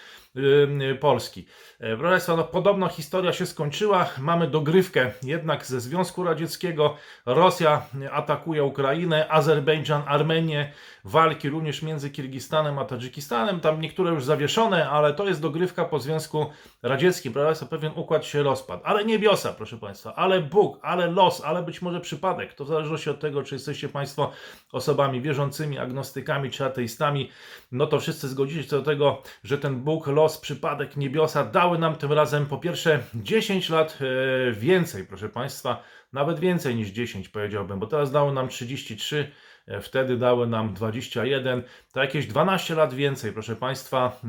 Polski. 0.99 1.45
E, 1.79 1.97
Proszę 1.97 2.11
Państwa, 2.11 2.35
no, 2.35 2.43
podobno 2.43 2.87
historia 2.87 3.33
się 3.33 3.45
skończyła. 3.45 4.09
Mamy 4.19 4.47
dogrywkę 4.47 5.11
jednak 5.23 5.65
ze 5.65 5.81
Związku 5.81 6.23
Radzieckiego. 6.23 6.97
Rosja 7.25 7.81
atakuje 8.11 8.63
Ukrainę, 8.63 9.29
Azerbejdżan, 9.29 10.03
Armenię. 10.07 10.71
Walki 11.03 11.49
również 11.49 11.81
między 11.81 12.09
Kirgistanem 12.09 12.79
a 12.79 12.85
Tadżykistanem. 12.85 13.59
Tam 13.59 13.81
niektóre 13.81 14.11
już 14.11 14.23
zawieszone, 14.23 14.89
ale 14.89 15.13
to 15.13 15.27
jest 15.27 15.41
dogrywka 15.41 15.85
po 15.85 15.99
Związku 15.99 16.45
Radzieckim. 16.83 17.33
Proszę 17.33 17.45
Państwa, 17.45 17.65
pewien 17.65 17.91
układ 17.95 18.25
się 18.25 18.43
rozpadł. 18.43 18.81
Ale 18.85 19.05
niebiosa, 19.05 19.53
proszę 19.53 19.77
Państwa, 19.77 20.15
ale 20.15 20.41
Bóg, 20.41 20.79
ale 20.81 21.07
los, 21.07 21.41
ale 21.45 21.63
być 21.63 21.81
może 21.81 22.01
przypadek. 22.01 22.53
To 22.53 22.65
w 22.65 22.67
zależności 22.67 23.09
od 23.09 23.19
tego, 23.19 23.43
czy 23.43 23.55
jesteście 23.55 23.89
Państwo 23.89 24.31
osobami 24.71 25.21
wierzącymi, 25.21 25.79
agnostykami 25.79 26.51
czy 26.51 26.65
ateistami, 26.65 27.29
no 27.75 27.87
to 27.87 27.99
wszyscy 27.99 28.27
zgodzicie 28.27 28.63
się 28.63 28.69
do 28.69 28.81
tego, 28.81 29.21
że 29.43 29.57
ten 29.57 29.75
Bóg, 29.75 30.07
los, 30.07 30.37
przypadek, 30.37 30.97
niebiosa 30.97 31.43
dały 31.43 31.79
nam 31.79 31.95
tym 31.95 32.13
razem 32.13 32.45
po 32.45 32.57
pierwsze 32.57 32.99
10 33.15 33.69
lat 33.69 33.99
e, 34.01 34.51
więcej, 34.51 35.05
proszę 35.07 35.29
Państwa, 35.29 35.83
nawet 36.13 36.39
więcej 36.39 36.75
niż 36.75 36.89
10 36.89 37.29
powiedziałbym, 37.29 37.79
bo 37.79 37.87
teraz 37.87 38.11
dały 38.11 38.33
nam 38.33 38.47
33, 38.47 39.31
e, 39.67 39.81
wtedy 39.81 40.17
dały 40.17 40.47
nam 40.47 40.73
21, 40.73 41.63
to 41.93 41.99
jakieś 41.99 42.27
12 42.27 42.75
lat 42.75 42.93
więcej, 42.93 43.33
proszę 43.33 43.55
Państwa, 43.55 44.19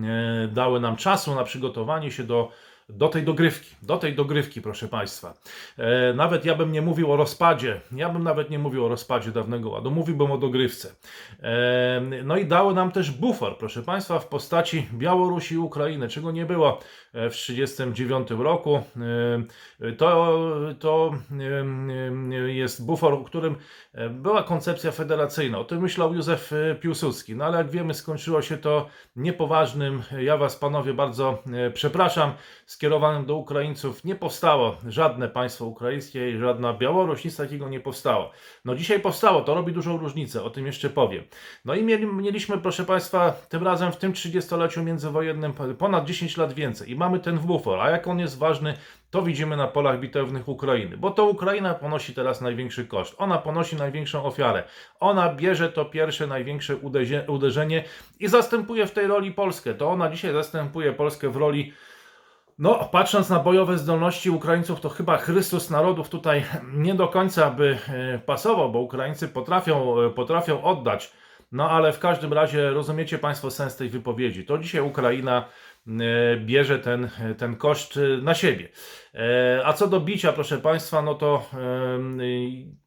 e, 0.45 0.49
dały 0.49 0.81
nam 0.81 0.97
czasu 0.97 1.35
na 1.35 1.45
przygotowanie 1.45 2.11
się 2.11 2.25
do 2.25 2.53
do 2.88 3.09
tej 3.09 3.23
dogrywki, 3.23 3.76
do 3.83 3.97
tej 3.97 4.14
dogrywki, 4.14 4.62
proszę 4.62 4.88
Państwa. 4.88 5.35
E, 5.78 6.14
nawet 6.14 6.45
ja 6.45 6.55
bym 6.55 6.73
nie 6.73 6.83
mówił 6.83 7.12
o 7.12 7.16
rozpadzie, 7.16 7.81
ja 7.93 8.09
bym 8.09 8.23
nawet 8.23 8.50
nie 8.50 8.59
mówił 8.59 8.85
o 8.85 8.88
rozpadzie 8.88 9.31
dawnego 9.31 9.71
ładu, 9.71 9.90
mówiłbym 9.90 10.31
o 10.31 10.38
dogrywce. 10.38 10.95
E, 11.43 12.02
no 12.25 12.37
i 12.37 12.47
dały 12.47 12.75
nam 12.75 12.93
też 12.93 13.11
bufor, 13.11 13.59
proszę 13.59 13.83
Państwa, 13.83 14.19
w 14.19 14.28
postaci 14.28 14.88
Białorusi 14.93 15.55
i 15.55 15.59
Ukrainy, 15.59 16.09
czego 16.09 16.31
nie 16.31 16.47
było 16.47 16.78
e, 17.12 17.31
w 17.31 17.37
1939 17.37 18.31
roku. 18.45 18.83
E, 19.81 19.93
to, 19.93 20.38
to 20.81 21.14
e, 21.31 22.52
jest 22.52 22.87
bufor, 22.87 23.19
w 23.19 23.25
którym 23.25 23.57
e, 23.93 24.09
była 24.11 24.43
koncepcja 24.43 24.93
federacyjna. 24.93 25.59
O 25.59 25.64
tym 25.64 25.83
myślał 25.83 26.14
Józef 26.14 26.52
e, 26.52 26.75
Piłsudski, 26.75 27.37
no 27.37 27.45
ale 27.45 27.59
jak 27.59 27.71
wiemy, 27.71 27.95
skończyło 27.95 28.43
się 28.43 28.57
to 28.57 28.88
niepoważnym. 29.16 30.02
Ja 30.19 30.37
Was, 30.37 30.57
panowie, 30.57 30.95
bardzo 30.95 31.43
e, 31.52 31.71
przepraszam 31.71 32.33
skierowanym 32.76 33.26
do 33.26 33.37
Ukraińców 33.37 34.04
nie 34.04 34.14
powstało. 34.14 34.76
Żadne 34.88 35.28
państwo 35.28 35.66
ukraińskie 35.66 36.38
żadna 36.38 36.73
Białoruś, 36.73 37.25
nic 37.25 37.37
takiego 37.37 37.68
nie 37.68 37.80
powstało. 37.80 38.30
No 38.64 38.75
dzisiaj 38.75 39.00
powstało, 39.00 39.40
to 39.40 39.54
robi 39.54 39.73
dużą 39.73 39.99
różnicę, 39.99 40.42
o 40.42 40.50
tym 40.50 40.66
jeszcze 40.66 40.90
powiem. 40.90 41.25
No 41.64 41.75
i 41.75 41.83
mieli, 41.83 42.06
mieliśmy, 42.06 42.59
proszę 42.59 42.85
Państwa, 42.85 43.33
tym 43.49 43.64
razem 43.64 43.92
w 43.92 43.97
tym 43.97 44.12
30-leciu 44.12 44.85
międzywojennym 44.85 45.52
ponad 45.78 46.04
10 46.04 46.37
lat 46.37 46.52
więcej. 46.52 46.90
I 46.90 46.97
mamy 46.97 47.21
ten 47.21 47.38
bufor, 47.38 47.80
a 47.80 47.90
jak 47.90 48.06
on 48.06 48.18
jest 48.18 48.38
ważny, 48.38 48.75
to 49.11 49.23
widzimy 49.23 49.56
na 49.56 49.66
polach 49.66 50.00
bitewnych 50.00 50.49
Ukrainy, 50.49 50.97
bo 50.97 51.11
to 51.11 51.25
Ukraina 51.25 51.75
ponosi 51.75 52.14
teraz 52.14 52.40
największy 52.40 52.87
koszt, 52.87 53.14
ona 53.18 53.38
ponosi 53.38 53.76
największą 53.76 54.25
ofiarę, 54.25 54.64
ona 55.00 55.35
bierze 55.35 55.73
to 55.73 55.85
pierwsze 55.85 56.26
największe 56.26 56.76
uderzenie 57.26 57.85
i 58.21 58.28
zastępuje 58.28 58.87
w 58.87 58.90
tej 58.90 59.06
roli 59.06 59.33
Polskę, 59.33 59.75
to 59.75 59.90
ona 59.90 60.11
dzisiaj 60.11 60.33
zastępuje 60.33 60.92
Polskę 60.92 61.30
w 61.30 61.37
roli 61.37 61.73
no, 62.58 62.88
patrząc 62.92 63.30
na 63.30 63.38
bojowe 63.38 63.78
zdolności 63.78 64.30
Ukraińców, 64.30 64.80
to 64.80 64.88
chyba 64.88 65.16
Chrystus 65.16 65.70
narodów 65.70 66.08
tutaj 66.08 66.44
nie 66.72 66.94
do 66.94 67.08
końca 67.08 67.50
by 67.50 67.78
e, 67.88 68.18
pasował, 68.18 68.72
bo 68.72 68.78
Ukraińcy 68.78 69.28
potrafią, 69.28 70.00
e, 70.00 70.10
potrafią 70.10 70.62
oddać. 70.62 71.12
No, 71.52 71.70
ale 71.70 71.92
w 71.92 71.98
każdym 71.98 72.32
razie 72.32 72.70
rozumiecie 72.70 73.18
Państwo 73.18 73.50
sens 73.50 73.76
tej 73.76 73.88
wypowiedzi. 73.88 74.44
To 74.44 74.58
dzisiaj 74.58 74.80
Ukraina 74.80 75.48
e, 75.86 75.90
bierze 76.36 76.78
ten, 76.78 77.10
ten 77.38 77.56
koszt 77.56 77.98
na 78.22 78.34
siebie. 78.34 78.68
A 79.64 79.72
co 79.72 79.88
do 79.88 80.00
bicia, 80.00 80.32
proszę 80.32 80.58
Państwa, 80.58 81.02
no 81.02 81.14
to 81.14 81.50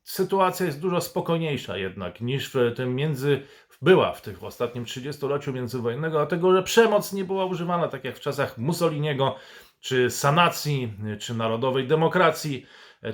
sytuacja 0.03 0.65
jest 0.65 0.81
dużo 0.81 1.01
spokojniejsza 1.01 1.77
jednak 1.77 2.21
niż 2.21 2.49
w 2.53 2.73
tym 2.75 2.95
między 2.95 3.41
była 3.81 4.13
w 4.13 4.21
tych 4.21 4.43
ostatnim 4.43 4.85
30-leciu 4.85 5.53
międzywojennego, 5.53 6.17
dlatego 6.17 6.55
że 6.55 6.63
przemoc 6.63 7.13
nie 7.13 7.23
była 7.23 7.45
używana 7.45 7.87
tak 7.87 8.03
jak 8.03 8.17
w 8.17 8.19
czasach 8.19 8.57
Mussoliniego, 8.57 9.35
czy 9.79 10.09
sanacji, 10.09 10.93
czy 11.19 11.33
narodowej 11.33 11.87
demokracji. 11.87 12.65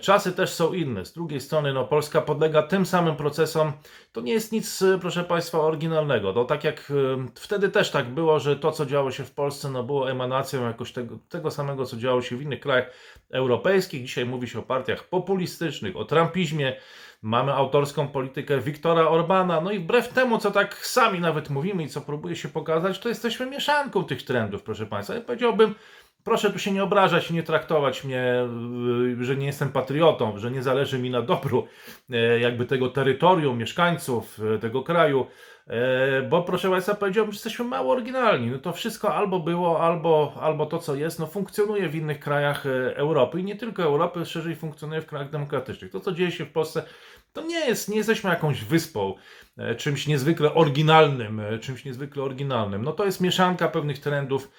Czasy 0.01 0.31
też 0.31 0.50
są 0.50 0.74
inne. 0.74 1.05
Z 1.05 1.13
drugiej 1.13 1.41
strony, 1.41 1.74
no, 1.74 1.86
Polska 1.88 2.22
podlega 2.22 2.63
tym 2.63 2.86
samym 2.86 3.15
procesom. 3.15 3.74
To 4.12 4.22
nie 4.22 4.34
jest 4.34 4.51
nic, 4.51 4.84
proszę 5.01 5.24
Państwa, 5.24 5.60
oryginalnego. 5.60 6.34
To 6.34 6.45
tak 6.45 6.63
jak 6.63 6.91
e, 6.91 7.25
wtedy 7.36 7.69
też 7.69 7.91
tak 7.91 8.10
było, 8.10 8.39
że 8.39 8.55
to, 8.55 8.72
co 8.72 8.86
działo 8.86 9.12
się 9.12 9.24
w 9.24 9.31
Polsce, 9.31 9.69
no, 9.69 9.84
było 9.84 10.12
emanacją 10.12 10.67
jakoś 10.67 10.91
tego, 10.91 11.19
tego 11.29 11.51
samego, 11.51 11.86
co 11.86 11.98
działo 11.98 12.22
się 12.22 12.38
w 12.38 12.41
innych 12.41 12.60
krajach 12.60 12.91
europejskich. 13.31 14.01
Dzisiaj 14.01 14.25
mówi 14.25 14.48
się 14.48 14.60
o 14.60 14.63
partiach 14.63 15.03
populistycznych, 15.03 15.95
o 15.98 16.05
trumpizmie. 16.05 16.75
Mamy 17.25 17.53
autorską 17.53 18.08
politykę 18.08 18.60
Wiktora 18.60 19.08
Orbana. 19.10 19.62
No 19.62 19.72
i 19.72 19.79
wbrew 19.79 20.08
temu, 20.08 20.38
co 20.38 20.51
tak 20.51 20.86
sami 20.86 21.20
nawet 21.20 21.50
mówimy 21.50 21.84
i 21.84 21.89
co 21.89 22.01
próbuje 22.01 22.36
się 22.36 22.50
pokazać, 22.50 23.00
to 23.00 23.10
jesteśmy 23.10 23.46
mieszanką 23.46 24.03
tych 24.03 24.24
trendów, 24.24 24.63
proszę 24.63 24.86
Państwa. 24.86 25.15
Ja 25.15 25.22
powiedziałbym, 25.22 25.75
Proszę 26.25 26.51
tu 26.51 26.60
się 26.60 26.72
nie 26.72 26.84
obrażać, 26.84 27.32
nie 27.32 27.44
traktować 27.44 28.03
mnie, 28.03 28.48
y, 29.22 29.25
że 29.25 29.36
nie 29.36 29.46
jestem 29.46 29.70
patriotą, 29.70 30.38
że 30.38 30.51
nie 30.51 30.63
zależy 30.63 31.00
mi 31.00 31.10
na 31.10 31.22
dobru 31.22 31.67
e, 32.10 32.39
jakby 32.39 32.65
tego 32.65 32.89
terytorium, 32.89 33.58
mieszkańców 33.58 34.39
e, 34.55 34.60
tego 34.60 34.84
kraju, 34.84 35.27
e, 35.67 36.22
bo 36.22 36.41
proszę 36.41 36.70
Państwa, 36.70 36.96
powiedziałbym, 36.96 37.32
że 37.32 37.36
jesteśmy 37.36 37.65
mało 37.65 37.94
oryginalni. 37.94 38.51
No 38.51 38.60
to 38.60 38.74
wszystko 38.74 39.15
albo 39.15 39.39
było, 39.39 39.82
albo, 39.82 40.34
albo 40.41 40.65
to, 40.65 40.79
co 40.79 40.96
jest, 40.96 41.20
no 41.20 41.27
funkcjonuje 41.27 41.89
w 41.89 41.96
innych 41.96 42.20
krajach 42.20 42.65
Europy 42.96 43.39
i 43.39 43.44
nie 43.44 43.55
tylko 43.55 43.84
Europy, 43.84 44.25
szerzej 44.25 44.55
funkcjonuje 44.55 45.01
w 45.01 45.05
krajach 45.05 45.29
demokratycznych. 45.29 45.91
To, 45.91 46.00
co 46.00 46.12
dzieje 46.12 46.32
się 46.32 46.46
w 46.46 46.51
Polsce, 46.51 46.84
to 47.36 47.42
nie 47.42 47.60
jest, 47.60 47.89
nie 47.89 47.98
jesteśmy 47.98 48.30
jakąś 48.30 48.63
wyspą, 48.63 49.13
e, 49.58 49.75
czymś 49.75 50.08
niezwykle 50.08 50.54
oryginalnym, 50.54 51.39
e, 51.39 51.60
czymś 51.60 51.86
niezwykle 51.86 52.24
oryginalnym. 52.24 52.84
No 52.84 52.92
to 52.92 53.06
jest 53.06 53.22
mieszanka 53.22 53.68
pewnych 53.68 54.00
trendów, 54.00 54.51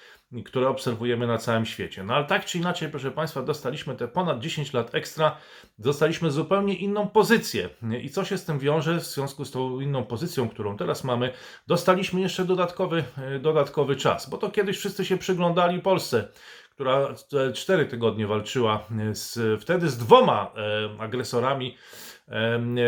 które 0.45 0.69
obserwujemy 0.69 1.27
na 1.27 1.37
całym 1.37 1.65
świecie. 1.65 2.03
No 2.03 2.15
ale 2.15 2.25
tak 2.25 2.45
czy 2.45 2.57
inaczej, 2.57 2.89
proszę 2.89 3.11
Państwa, 3.11 3.41
dostaliśmy 3.41 3.95
te 3.95 4.07
ponad 4.07 4.39
10 4.39 4.73
lat 4.73 4.95
ekstra, 4.95 5.37
dostaliśmy 5.79 6.31
zupełnie 6.31 6.75
inną 6.75 7.07
pozycję. 7.07 7.69
I 8.01 8.09
co 8.09 8.25
się 8.25 8.37
z 8.37 8.45
tym 8.45 8.59
wiąże? 8.59 8.99
W 8.99 9.05
związku 9.05 9.45
z 9.45 9.51
tą 9.51 9.79
inną 9.79 10.03
pozycją, 10.03 10.49
którą 10.49 10.77
teraz 10.77 11.03
mamy, 11.03 11.33
dostaliśmy 11.67 12.21
jeszcze 12.21 12.45
dodatkowy, 12.45 13.03
e, 13.17 13.39
dodatkowy 13.39 13.95
czas, 13.95 14.29
bo 14.29 14.37
to 14.37 14.49
kiedyś 14.49 14.77
wszyscy 14.77 15.05
się 15.05 15.17
przyglądali 15.17 15.81
Polsce 15.81 16.27
która 16.77 17.07
te 17.29 17.53
cztery 17.53 17.85
tygodnie 17.85 18.27
walczyła 18.27 18.83
z, 19.11 19.61
wtedy 19.61 19.89
z 19.89 19.97
dwoma 19.97 20.51
agresorami. 20.99 21.77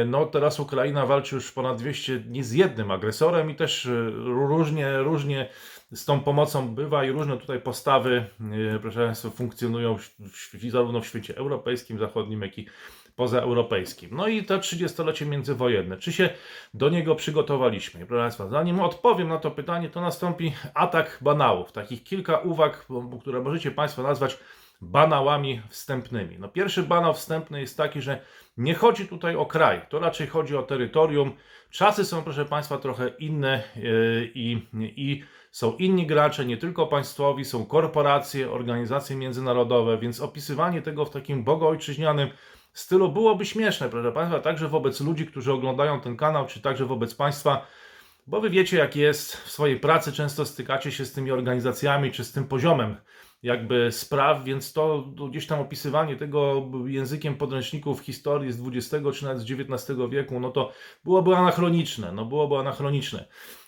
No 0.06 0.26
teraz 0.26 0.60
Ukraina 0.60 1.06
walczy 1.06 1.36
już 1.36 1.52
ponad 1.52 1.78
200 1.78 2.20
dni 2.20 2.44
z 2.44 2.52
jednym 2.52 2.92
agresorem 2.92 3.50
i 3.52 3.56
też 3.56 3.86
e, 3.86 4.10
różnie, 4.26 4.98
różnie 4.98 5.50
z 5.92 6.06
tą 6.06 6.20
pomocą 6.20 6.76
bywa 6.76 7.06
i 7.06 7.12
różne 7.12 7.38
tutaj 7.38 7.62
postawy, 7.62 8.26
e, 8.76 8.80
proszę 8.80 9.06
Państwa, 9.06 9.30
funkcjonują 9.30 9.98
w, 9.98 10.10
zarówno 10.70 11.02
w 11.02 11.08
świecie 11.08 11.38
europejskim, 11.38 12.00
zachodnim, 12.00 12.42
jak 12.42 12.58
i 12.58 12.68
pozaeuropejskim. 13.16 14.10
No 14.14 14.28
i 14.28 14.44
to 14.44 14.58
30-lecie 14.58 15.26
międzywojenne. 15.26 15.98
Czy 15.98 16.14
się 16.14 16.30
do 16.74 16.90
niego 16.90 17.16
przygotowaliśmy? 17.16 18.06
Proszę 18.06 18.22
Państwa, 18.22 18.48
zanim 18.48 18.80
odpowiem 18.80 19.28
na 19.28 19.38
to 19.38 19.52
pytanie, 19.52 19.90
to 19.90 20.02
nastąpi 20.02 20.54
atak 20.74 21.20
banałów. 21.22 21.72
Takich 21.72 22.04
kilka 22.04 22.38
uwag, 22.38 22.88
które 23.22 23.42
możecie 23.42 23.72
Państwo 23.72 24.04
nazwać 24.04 24.38
banałami 24.82 25.62
wstępnymi. 25.70 26.40
No 26.40 26.48
pierwszy 26.48 26.84
banał 26.84 27.14
wstępny 27.14 27.62
jest 27.62 27.78
taki, 27.78 28.02
że 28.02 28.22
nie 28.58 28.74
chodzi 28.74 29.08
tutaj 29.08 29.36
o 29.36 29.46
kraj, 29.46 29.82
to 29.90 30.00
raczej 30.00 30.28
chodzi 30.28 30.58
o 30.58 30.64
terytorium. 30.64 31.32
Czasy 31.72 32.06
są, 32.06 32.24
proszę 32.24 32.46
Państwa, 32.46 32.78
trochę 32.78 33.08
inne 33.08 33.64
yy, 33.76 34.32
i, 34.34 34.68
i 34.82 35.24
są 35.52 35.76
inni 35.76 36.08
gracze, 36.08 36.46
nie 36.46 36.58
tylko 36.58 36.88
państwowi, 36.88 37.46
są 37.46 37.66
korporacje, 37.66 38.52
organizacje 38.52 39.16
międzynarodowe, 39.16 39.98
więc 39.98 40.22
opisywanie 40.22 40.82
tego 40.82 41.06
w 41.06 41.10
takim 41.10 41.44
bogoojczyźnianym 41.44 42.30
stylu 42.74 43.12
byłoby 43.12 43.46
śmieszne, 43.46 43.90
proszę 43.90 44.12
Państwa, 44.12 44.40
także 44.40 44.68
wobec 44.68 45.02
ludzi, 45.02 45.26
którzy 45.26 45.54
oglądają 45.54 46.02
ten 46.02 46.18
kanał, 46.18 46.46
czy 46.48 46.62
także 46.62 46.86
wobec 46.86 47.16
Państwa, 47.16 47.68
Bo 48.28 48.42
wy 48.42 48.50
wiecie, 48.50 48.78
jak 48.78 48.96
jest 48.96 49.36
w 49.36 49.52
swojej 49.52 49.80
pracy, 49.80 50.12
często 50.12 50.46
stykacie 50.46 50.92
się 50.92 51.06
z 51.06 51.14
tymi 51.14 51.32
organizacjami 51.32 52.12
czy 52.12 52.24
z 52.24 52.32
tym 52.32 52.48
poziomem 52.48 52.98
jakby 53.44 53.92
spraw, 53.92 54.44
więc 54.44 54.74
to 54.74 55.02
gdzieś 55.30 55.48
tam 55.48 55.60
opisywanie 55.60 56.16
tego 56.16 56.70
językiem 56.86 57.36
podręczników 57.36 58.00
historii 58.00 58.52
z 58.52 58.62
XX 58.68 59.06
czy 59.14 59.26
nawet 59.26 59.40
z 59.40 59.52
XIX 59.52 60.00
wieku, 60.10 60.40
no 60.40 60.52
to 60.52 60.72
byłoby 61.04 61.36
anachroniczne, 61.36 62.12
no 62.12 62.26
byłoby 62.26 62.58
anachroniczne. 62.58 63.26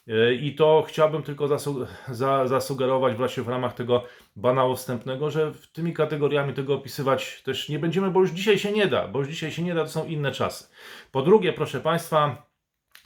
E, 0.08 0.34
I 0.34 0.56
to 0.56 0.84
chciałbym 0.88 1.24
tylko 1.24 1.48
zasu 1.48 1.88
za, 2.10 2.48
zasugerować 2.48 3.16
właśnie 3.16 3.44
w 3.44 3.48
ramach 3.48 3.74
tego 3.74 4.04
banału 4.36 4.75
wstępnego, 4.75 5.32
że 5.32 5.51
tymi 5.74 5.94
kategoriami 5.94 6.54
tego 6.54 6.75
opisywać 6.75 7.42
też 7.44 7.70
nie 7.70 7.80
będziemy, 7.80 8.12
bo 8.12 8.20
już 8.20 8.32
dzisiaj 8.32 8.60
się 8.60 8.72
nie 8.72 8.88
da, 8.88 9.08
bo 9.08 9.20
już 9.20 9.28
dzisiaj 9.28 9.51
się 9.51 9.63
nie 9.63 9.74
da, 9.74 9.84
to 9.84 9.90
są 9.90 10.06
inne 10.06 10.32
czasy. 10.32 10.68
Po 11.12 11.22
drugie, 11.22 11.54
proszę 11.54 11.80
Państwa, 11.80 12.50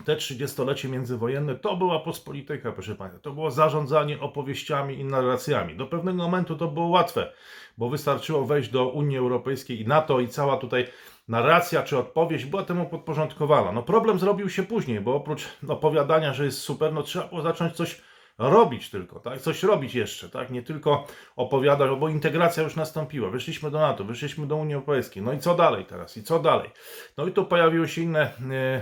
te 0.05 0.15
30-lecie 0.15 0.89
międzywojenne 0.89 1.55
to 1.55 1.77
była 1.77 1.99
pospolityka, 1.99 2.71
proszę 2.71 2.95
Państwa. 2.95 3.19
To 3.19 3.31
było 3.31 3.51
zarządzanie 3.51 4.19
opowieściami 4.19 4.99
i 4.99 5.05
narracjami. 5.05 5.75
Do 5.77 5.85
pewnego 5.87 6.23
momentu 6.23 6.55
to 6.55 6.67
było 6.67 6.87
łatwe, 6.87 7.33
bo 7.77 7.89
wystarczyło 7.89 8.45
wejść 8.45 8.69
do 8.69 8.89
Unii 8.89 9.17
Europejskiej 9.17 9.81
i 9.81 9.87
NATO 9.87 10.19
i 10.19 10.27
cała 10.27 10.57
tutaj 10.57 10.87
narracja 11.27 11.83
czy 11.83 11.97
odpowiedź 11.97 12.45
była 12.45 12.63
temu 12.63 12.85
podporządkowana. 12.85 13.71
No 13.71 13.83
problem 13.83 14.19
zrobił 14.19 14.49
się 14.49 14.63
później, 14.63 15.01
bo 15.01 15.15
oprócz 15.15 15.45
opowiadania, 15.67 16.33
że 16.33 16.45
jest 16.45 16.59
super, 16.59 16.93
no 16.93 17.03
trzeba 17.03 17.27
było 17.27 17.41
zacząć 17.41 17.75
coś 17.75 18.01
robić 18.37 18.89
tylko, 18.89 19.19
tak? 19.19 19.41
Coś 19.41 19.63
robić 19.63 19.95
jeszcze, 19.95 20.29
tak? 20.29 20.49
Nie 20.49 20.63
tylko 20.63 21.07
opowiadać, 21.35 21.99
bo 21.99 22.09
integracja 22.09 22.63
już 22.63 22.75
nastąpiła. 22.75 23.29
Wyszliśmy 23.29 23.71
do 23.71 23.79
NATO, 23.79 24.03
wyszliśmy 24.03 24.47
do 24.47 24.55
Unii 24.55 24.75
Europejskiej. 24.75 25.23
No 25.23 25.33
i 25.33 25.39
co 25.39 25.55
dalej 25.55 25.85
teraz? 25.85 26.17
I 26.17 26.23
co 26.23 26.39
dalej? 26.39 26.69
No 27.17 27.27
i 27.27 27.31
tu 27.31 27.45
pojawiły 27.45 27.87
się 27.87 28.01
inne 28.01 28.21
e, 28.21 28.31
e, 28.47 28.81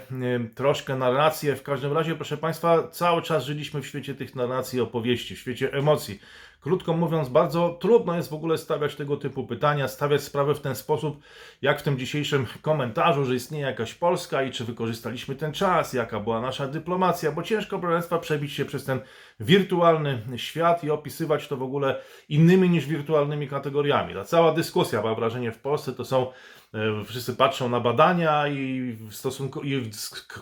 troszkę 0.55 0.95
narracje. 0.95 1.55
W 1.55 1.63
każdym 1.63 1.93
razie, 1.93 2.15
proszę 2.15 2.37
Państwa, 2.37 2.87
cały 2.87 3.21
czas 3.21 3.45
żyliśmy 3.45 3.81
w 3.81 3.87
świecie 3.87 4.15
tych 4.15 4.35
narracji, 4.35 4.81
opowieści, 4.81 5.35
w 5.35 5.39
świecie 5.39 5.73
emocji. 5.73 6.19
Krótko 6.63 6.93
mówiąc, 6.93 7.29
bardzo 7.29 7.77
trudno 7.79 8.15
jest 8.15 8.29
w 8.29 8.33
ogóle 8.33 8.57
stawiać 8.57 8.95
tego 8.95 9.17
typu 9.17 9.47
pytania, 9.47 9.87
stawiać 9.87 10.23
sprawę 10.23 10.55
w 10.55 10.61
ten 10.61 10.75
sposób, 10.75 11.19
jak 11.61 11.79
w 11.79 11.83
tym 11.83 11.97
dzisiejszym 11.97 12.45
komentarzu, 12.61 13.25
że 13.25 13.35
istnieje 13.35 13.65
jakaś 13.65 13.93
Polska 13.93 14.43
i 14.43 14.51
czy 14.51 14.65
wykorzystaliśmy 14.65 15.35
ten 15.35 15.53
czas, 15.53 15.93
jaka 15.93 16.19
była 16.19 16.41
nasza 16.41 16.67
dyplomacja, 16.67 17.31
bo 17.31 17.43
ciężko, 17.43 17.79
proszę 17.79 17.93
Państwa, 17.93 18.19
przebić 18.19 18.53
się 18.53 18.65
przez 18.65 18.85
ten 18.85 18.99
wirtualny 19.39 20.21
świat 20.35 20.83
i 20.83 20.91
opisywać 20.91 21.47
to 21.47 21.57
w 21.57 21.63
ogóle 21.63 22.01
innymi 22.29 22.69
niż 22.69 22.85
wirtualnymi 22.85 23.47
kategoriami. 23.47 24.13
Ta 24.13 24.23
cała 24.23 24.51
dyskusja, 24.51 25.01
mam 25.01 25.15
wrażenie, 25.15 25.51
w 25.51 25.59
Polsce 25.59 25.93
to 25.93 26.05
są 26.05 26.27
e, 26.73 27.05
wszyscy 27.05 27.35
patrzą 27.35 27.69
na 27.69 27.79
badania 27.79 28.47
i 28.47 28.91
w 29.09 29.15
stosunku 29.15 29.61
i 29.61 29.89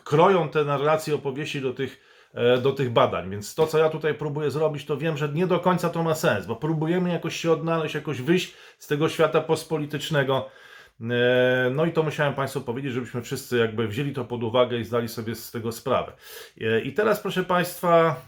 kroją 0.04 0.50
te 0.50 0.66
narracje 0.66 1.16
opowieści 1.16 1.62
do 1.62 1.74
tych 1.74 2.11
do 2.62 2.72
tych 2.72 2.94
badań. 2.94 3.30
Więc 3.30 3.56
to, 3.56 3.68
co 3.68 3.78
ja 3.78 3.90
tutaj 3.90 4.14
próbuję 4.14 4.52
zrobić, 4.52 4.86
to 4.86 4.98
wiem, 4.98 5.18
że 5.18 5.30
nie 5.30 5.48
do 5.48 5.60
końca 5.60 5.90
to 5.90 6.04
ma 6.04 6.16
sens, 6.16 6.46
bo 6.46 6.56
próbujemy 6.56 7.10
jakoś 7.12 7.36
się 7.36 7.52
odnaleźć, 7.52 7.96
jakoś 7.96 8.22
wyjść 8.22 8.54
z 8.78 8.88
tego 8.88 9.10
świata 9.10 9.42
postpolitycznego. 9.42 10.50
E, 11.02 11.70
no 11.70 11.86
i 11.86 11.92
to 11.92 12.04
musiałem 12.04 12.34
Państwu 12.34 12.62
powiedzieć, 12.62 12.94
żebyśmy 12.94 13.22
wszyscy 13.22 13.58
jakby 13.58 13.88
wzięli 13.88 14.14
to 14.14 14.26
pod 14.26 14.44
uwagę 14.44 14.78
i 14.78 14.84
zdali 14.84 15.08
sobie 15.08 15.36
z 15.36 15.52
tego 15.52 15.72
sprawę. 15.72 16.14
E, 16.62 16.82
I 16.82 16.94
teraz, 16.94 17.20
proszę 17.20 17.44
Państwa, 17.44 18.22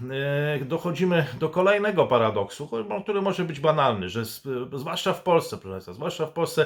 dochodzimy 0.61 1.25
do 1.39 1.49
kolejnego 1.49 2.07
paradoksu, 2.07 2.69
który 3.03 3.21
może 3.21 3.43
być 3.43 3.59
banalny, 3.59 4.09
że 4.09 4.25
zwłaszcza 4.73 5.13
w 5.13 5.23
Polsce, 5.23 5.57
proszę 5.57 5.71
Państwa, 5.71 5.93
zwłaszcza 5.93 6.25
w 6.25 6.31
Polsce 6.31 6.65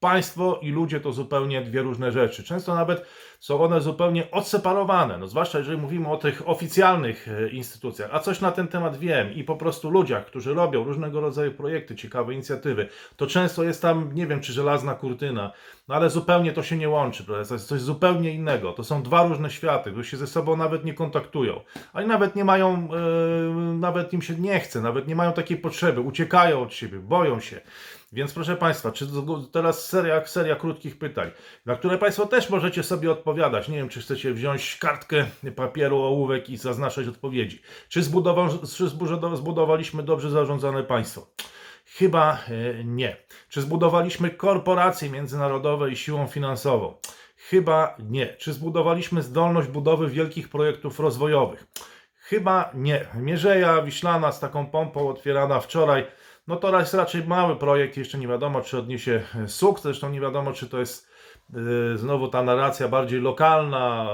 Państwo 0.00 0.58
i 0.62 0.70
ludzie 0.70 1.00
to 1.00 1.12
zupełnie 1.12 1.62
dwie 1.62 1.82
różne 1.82 2.12
rzeczy. 2.12 2.44
Często 2.44 2.74
nawet 2.74 3.06
są 3.40 3.60
one 3.60 3.80
zupełnie 3.80 4.30
odseparowane, 4.30 5.18
no 5.18 5.26
zwłaszcza 5.26 5.58
jeżeli 5.58 5.78
mówimy 5.78 6.08
o 6.08 6.16
tych 6.16 6.48
oficjalnych 6.48 7.28
e, 7.28 7.48
instytucjach, 7.48 8.10
a 8.12 8.18
coś 8.18 8.40
na 8.40 8.52
ten 8.52 8.68
temat 8.68 8.96
wiem 8.96 9.32
i 9.32 9.44
po 9.44 9.56
prostu 9.56 9.90
ludziach, 9.90 10.26
którzy 10.26 10.54
robią 10.54 10.84
różnego 10.84 11.20
rodzaju 11.20 11.52
projekty, 11.52 11.96
ciekawe 11.96 12.34
inicjatywy, 12.34 12.88
to 13.16 13.26
często 13.26 13.64
jest 13.64 13.82
tam, 13.82 14.14
nie 14.14 14.26
wiem, 14.26 14.40
czy 14.40 14.52
żelazna 14.52 14.94
kurtyna, 14.94 15.52
no 15.88 15.94
ale 15.94 16.10
zupełnie 16.10 16.52
to 16.52 16.62
się 16.62 16.76
nie 16.76 16.88
łączy, 16.88 17.24
to 17.24 17.38
jest 17.38 17.68
coś 17.68 17.80
zupełnie 17.80 18.34
innego. 18.34 18.72
To 18.72 18.84
są 18.84 19.02
dwa 19.02 19.26
różne 19.26 19.50
światy, 19.50 19.90
które 19.90 20.04
się 20.04 20.16
ze 20.16 20.26
sobą 20.26 20.56
nawet 20.56 20.84
nie 20.84 20.94
kontaktują, 20.94 21.60
a 21.92 22.02
nawet 22.02 22.36
nie 22.36 22.44
mają, 22.44 22.88
yy, 22.88 23.74
nawet 23.74 24.12
im 24.12 24.22
się 24.22 24.34
nie 24.34 24.60
chce, 24.60 24.80
nawet 24.80 25.08
nie 25.08 25.16
mają 25.16 25.32
takiej 25.32 25.56
potrzeby, 25.56 26.00
uciekają 26.00 26.62
od 26.62 26.74
siebie, 26.74 26.98
boją 26.98 27.40
się. 27.40 27.60
Więc 28.12 28.34
proszę 28.34 28.56
Państwa, 28.56 28.92
czy 28.92 29.06
teraz 29.52 29.86
seria, 29.86 30.26
seria 30.26 30.56
krótkich 30.56 30.98
pytań, 30.98 31.30
na 31.66 31.76
które 31.76 31.98
Państwo 31.98 32.26
też 32.26 32.50
możecie 32.50 32.82
sobie 32.82 33.10
odpowiadać. 33.10 33.68
Nie 33.68 33.76
wiem, 33.76 33.88
czy 33.88 34.00
chcecie 34.00 34.32
wziąć 34.32 34.76
kartkę 34.76 35.26
papieru, 35.56 36.02
ołówek 36.02 36.50
i 36.50 36.56
zaznaczać 36.56 37.08
odpowiedzi. 37.08 37.62
Czy, 37.88 38.00
czy 38.76 38.88
zbudowaliśmy 39.36 40.02
dobrze 40.02 40.30
zarządzane 40.30 40.82
państwo? 40.82 41.26
Chyba 41.84 42.32
e, 42.32 42.84
nie. 42.84 43.16
Czy 43.48 43.60
zbudowaliśmy 43.60 44.30
korporacje 44.30 45.10
międzynarodowe 45.10 45.90
i 45.90 45.96
siłą 45.96 46.26
finansową? 46.26 46.94
Chyba 47.36 47.96
nie. 47.98 48.26
Czy 48.36 48.52
zbudowaliśmy 48.52 49.22
zdolność 49.22 49.68
budowy 49.68 50.08
wielkich 50.08 50.48
projektów 50.48 51.00
rozwojowych? 51.00 51.66
Chyba 52.14 52.70
nie. 52.74 53.06
Mierzeja 53.14 53.82
Wiślana 53.82 54.32
z 54.32 54.40
taką 54.40 54.66
pompą 54.66 55.08
otwierana 55.08 55.60
wczoraj 55.60 56.06
no 56.48 56.56
to 56.56 56.80
jest 56.80 56.94
raczej 56.94 57.24
mały 57.24 57.56
projekt, 57.56 57.96
jeszcze 57.96 58.18
nie 58.18 58.28
wiadomo, 58.28 58.60
czy 58.60 58.78
odniesie 58.78 59.22
sukces, 59.46 59.82
zresztą 59.82 60.10
nie 60.10 60.20
wiadomo, 60.20 60.52
czy 60.52 60.68
to 60.68 60.78
jest 60.78 61.08
yy, 61.52 61.98
znowu 61.98 62.28
ta 62.28 62.42
narracja 62.42 62.88
bardziej 62.88 63.20
lokalna, 63.20 64.08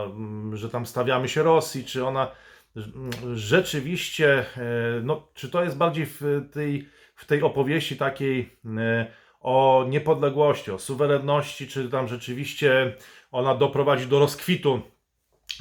yy, 0.50 0.56
że 0.56 0.70
tam 0.70 0.86
stawiamy 0.86 1.28
się 1.28 1.42
Rosji, 1.42 1.84
czy 1.84 2.06
ona 2.06 2.30
yy, 2.76 2.82
rzeczywiście, 3.34 4.44
no, 5.02 5.28
czy 5.34 5.50
to 5.50 5.64
jest 5.64 5.76
bardziej 5.76 6.06
w 6.06 6.48
tej, 6.52 6.88
w 7.16 7.24
tej 7.24 7.42
opowieści 7.42 7.96
takiej 7.96 8.56
o 9.40 9.84
niepodległości, 9.88 10.70
o 10.70 10.78
suwerenności, 10.78 11.68
czy 11.68 11.90
tam 11.90 12.08
rzeczywiście 12.08 12.96
ona 13.32 13.54
doprowadzi 13.54 14.06
do 14.06 14.18
rozkwitu 14.18 14.82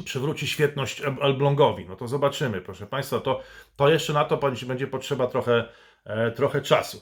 przywróci 0.06 0.48
świetność 0.48 1.02
Elblągowi. 1.22 1.86
No 1.86 1.96
to 1.96 2.08
zobaczymy, 2.08 2.62
proszę 2.62 2.88
Państwa. 2.88 3.20
To, 3.20 3.42
to 3.76 3.90
jeszcze 3.90 4.14
na 4.14 4.26
to 4.26 4.40
będzie 4.68 4.88
potrzeba 4.88 5.28
trochę 5.28 5.54
E, 5.60 5.66
trochę 6.36 6.62
czasu. 6.62 7.02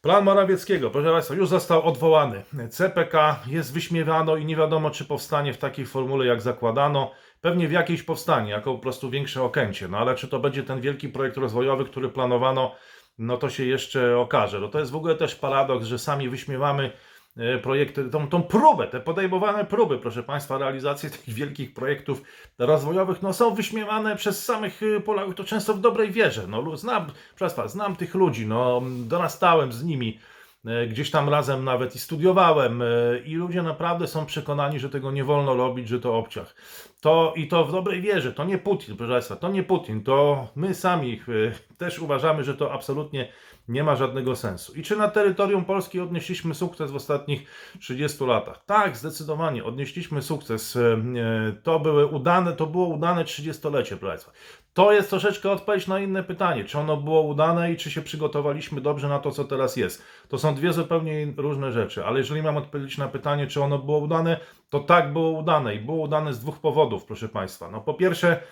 Plan 0.00 0.24
Morawieckiego, 0.24 0.90
proszę 0.90 1.12
Państwa, 1.12 1.34
już 1.34 1.48
został 1.48 1.82
odwołany. 1.82 2.42
CPK 2.70 3.40
jest 3.46 3.74
wyśmiewano 3.74 4.36
i 4.36 4.44
nie 4.44 4.56
wiadomo, 4.56 4.90
czy 4.90 5.04
powstanie 5.04 5.52
w 5.52 5.58
takiej 5.58 5.86
formule, 5.86 6.26
jak 6.26 6.40
zakładano. 6.40 7.10
Pewnie 7.40 7.68
w 7.68 7.72
jakiejś 7.72 8.02
powstanie, 8.02 8.50
jako 8.50 8.74
po 8.74 8.80
prostu 8.80 9.10
większe 9.10 9.42
okęcie. 9.42 9.88
No 9.88 9.98
ale 9.98 10.14
czy 10.14 10.28
to 10.28 10.38
będzie 10.38 10.62
ten 10.62 10.80
wielki 10.80 11.08
projekt 11.08 11.36
rozwojowy, 11.36 11.84
który 11.84 12.08
planowano, 12.08 12.74
no 13.18 13.36
to 13.36 13.50
się 13.50 13.64
jeszcze 13.64 14.18
okaże. 14.18 14.60
No 14.60 14.68
to 14.68 14.78
jest 14.78 14.90
w 14.90 14.96
ogóle 14.96 15.14
też 15.14 15.34
paradoks, 15.34 15.86
że 15.86 15.98
sami 15.98 16.28
wyśmiewamy 16.28 16.92
E, 16.92 16.92
projekty, 17.62 18.10
tą, 18.10 18.28
tą 18.28 18.42
próbę, 18.42 18.86
te 18.86 19.00
podejmowane 19.00 19.64
próby, 19.64 19.98
proszę 19.98 20.22
Państwa, 20.22 20.58
realizacji 20.58 21.10
tych 21.10 21.34
wielkich 21.34 21.74
projektów 21.74 22.22
rozwojowych, 22.58 23.22
no 23.22 23.32
są 23.32 23.54
wyśmiewane 23.54 24.16
przez 24.16 24.44
samych 24.44 24.82
y, 24.82 25.00
Polaków, 25.00 25.34
to 25.34 25.44
często 25.44 25.74
w 25.74 25.80
dobrej 25.80 26.10
wierze. 26.10 26.46
No, 26.46 26.76
znam, 26.76 27.06
proszę 27.06 27.14
Państwa, 27.38 27.68
znam 27.68 27.96
tych 27.96 28.14
ludzi, 28.14 28.46
no, 28.46 28.82
dorastałem 29.06 29.72
z 29.72 29.84
nimi, 29.84 30.18
e, 30.66 30.86
gdzieś 30.86 31.10
tam 31.10 31.28
razem 31.28 31.64
nawet 31.64 31.96
i 31.96 31.98
studiowałem 31.98 32.82
e, 32.82 32.86
i 33.24 33.34
ludzie 33.34 33.62
naprawdę 33.62 34.06
są 34.06 34.26
przekonani, 34.26 34.80
że 34.80 34.90
tego 34.90 35.12
nie 35.12 35.24
wolno 35.24 35.54
robić, 35.56 35.88
że 35.88 36.00
to 36.00 36.16
obciach. 36.16 36.54
To 37.00 37.32
i 37.36 37.48
to 37.48 37.64
w 37.64 37.72
dobrej 37.72 38.02
wierze, 38.02 38.32
to 38.32 38.44
nie 38.44 38.58
Putin, 38.58 38.96
proszę 38.96 39.12
Państwa, 39.12 39.36
to 39.36 39.48
nie 39.48 39.62
Putin, 39.62 40.02
to 40.02 40.48
my 40.56 40.74
sami 40.74 41.20
też 41.78 41.98
uważamy, 41.98 42.44
że 42.44 42.54
to 42.54 42.72
absolutnie 42.72 43.28
nie 43.68 43.84
ma 43.84 43.96
żadnego 43.96 44.36
sensu. 44.36 44.74
I 44.74 44.82
czy 44.82 44.96
na 44.96 45.08
terytorium 45.08 45.64
Polski 45.64 46.00
odnieśliśmy 46.00 46.54
sukces 46.54 46.90
w 46.90 46.96
ostatnich 46.96 47.46
30 47.80 48.24
latach? 48.24 48.64
Tak, 48.64 48.96
zdecydowanie 48.96 49.64
odnieśliśmy 49.64 50.22
sukces. 50.22 50.76
E, 50.76 51.52
to 51.62 51.80
były 51.80 52.06
udane, 52.06 52.52
to 52.52 52.66
było 52.66 52.86
udane 52.86 53.24
30-lecie, 53.24 53.96
proszę 53.96 54.12
Państwa. 54.12 54.32
To 54.74 54.92
jest 54.92 55.10
troszeczkę 55.10 55.50
odpowiedź 55.50 55.86
na 55.86 56.00
inne 56.00 56.22
pytanie, 56.22 56.64
czy 56.64 56.78
ono 56.78 56.96
było 56.96 57.22
udane 57.22 57.72
i 57.72 57.76
czy 57.76 57.90
się 57.90 58.02
przygotowaliśmy 58.02 58.80
dobrze 58.80 59.08
na 59.08 59.18
to, 59.18 59.30
co 59.30 59.44
teraz 59.44 59.76
jest. 59.76 60.02
To 60.28 60.38
są 60.38 60.54
dwie 60.54 60.72
zupełnie 60.72 61.32
różne 61.36 61.72
rzeczy, 61.72 62.04
ale 62.04 62.18
jeżeli 62.18 62.42
mam 62.42 62.56
odpowiedzieć 62.56 62.98
na 62.98 63.08
pytanie, 63.08 63.46
czy 63.46 63.62
ono 63.62 63.78
było 63.78 63.98
udane, 63.98 64.40
to 64.70 64.80
tak 64.80 65.12
było 65.12 65.30
udane 65.30 65.74
i 65.74 65.78
było 65.78 66.04
udane 66.04 66.34
z 66.34 66.40
dwóch 66.40 66.58
powodów, 66.58 67.04
proszę 67.04 67.28
Państwa. 67.28 67.70
No 67.70 67.80
po 67.80 67.94
pierwsze, 67.94 68.42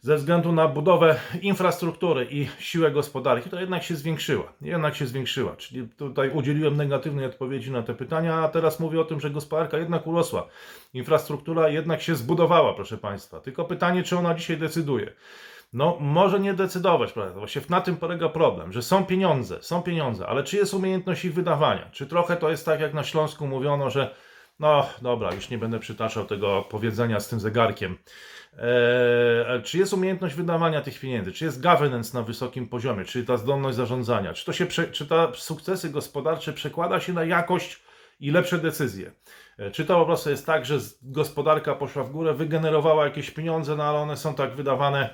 ze 0.00 0.16
względu 0.16 0.52
na 0.52 0.68
budowę 0.68 1.20
infrastruktury 1.42 2.26
i 2.30 2.48
siłę 2.58 2.90
gospodarki, 2.90 3.50
to 3.50 3.60
jednak 3.60 3.82
się 3.82 3.96
zwiększyła. 3.96 4.52
Jednak 4.60 4.96
się 4.96 5.06
zwiększyła. 5.06 5.56
Czyli 5.56 5.88
tutaj 5.88 6.30
udzieliłem 6.30 6.76
negatywnej 6.76 7.26
odpowiedzi 7.26 7.70
na 7.70 7.82
te 7.82 7.94
pytania, 7.94 8.34
a 8.34 8.48
teraz 8.48 8.80
mówię 8.80 9.00
o 9.00 9.04
tym, 9.04 9.20
że 9.20 9.30
gospodarka 9.30 9.78
jednak 9.78 10.06
urosła. 10.06 10.46
Infrastruktura 10.94 11.68
jednak 11.68 12.02
się 12.02 12.14
zbudowała, 12.14 12.74
proszę 12.74 12.98
Państwa. 12.98 13.40
Tylko 13.40 13.64
pytanie, 13.64 14.02
czy 14.02 14.18
ona 14.18 14.34
dzisiaj 14.34 14.56
decyduje. 14.56 15.12
No, 15.72 15.96
może 16.00 16.40
nie 16.40 16.54
decydować, 16.54 17.12
prawda? 17.12 17.38
Właśnie 17.38 17.62
na 17.68 17.80
tym 17.80 17.96
polega 17.96 18.28
problem, 18.28 18.72
że 18.72 18.82
są 18.82 19.04
pieniądze, 19.04 19.62
są 19.62 19.82
pieniądze, 19.82 20.26
ale 20.26 20.44
czy 20.44 20.56
jest 20.56 20.74
umiejętność 20.74 21.24
ich 21.24 21.34
wydawania? 21.34 21.88
Czy 21.92 22.06
trochę 22.06 22.36
to 22.36 22.50
jest 22.50 22.66
tak, 22.66 22.80
jak 22.80 22.94
na 22.94 23.04
Śląsku 23.04 23.46
mówiono, 23.46 23.90
że 23.90 24.14
No 24.62 24.88
dobra, 25.02 25.34
już 25.34 25.50
nie 25.50 25.58
będę 25.58 25.78
przytaczał 25.78 26.24
tego 26.24 26.62
powiedzenia 26.70 27.20
z 27.20 27.28
tym 27.28 27.40
zegarkiem. 27.40 27.98
Eee, 28.58 29.62
czy 29.62 29.78
jest 29.78 29.92
umiejętność 29.92 30.34
wydawania 30.34 30.80
tych 30.80 31.00
pieniędzy? 31.00 31.32
Czy 31.32 31.44
jest 31.44 31.62
governance 31.62 32.18
na 32.18 32.24
wysokim 32.24 32.68
poziomie? 32.68 33.04
Czy 33.04 33.24
ta 33.24 33.36
zdolność 33.36 33.76
zarządzania? 33.76 34.32
Czy 34.32 34.44
to 34.46 34.52
się, 34.52 34.66
czy 34.66 35.06
te 35.06 35.28
sukcesy 35.34 35.90
gospodarcze 35.90 36.52
przekłada 36.52 37.00
się 37.00 37.12
na 37.12 37.24
jakość 37.24 37.82
i 38.20 38.30
lepsze 38.30 38.58
decyzje? 38.58 39.12
E, 39.58 39.70
Czy 39.70 39.84
to 39.84 40.00
po 40.00 40.06
prostu 40.06 40.30
jest 40.30 40.46
tak, 40.46 40.66
że 40.66 40.78
gospodarka 41.02 41.74
poszła 41.74 42.04
w 42.04 42.10
górę, 42.10 42.34
wygenerowała 42.34 43.04
jakieś 43.04 43.30
pieniądze, 43.30 43.76
no 43.76 43.84
ale 43.84 43.98
one 43.98 44.16
są 44.16 44.34
tak 44.34 44.54
wydawane 44.54 45.00
e, 45.04 45.10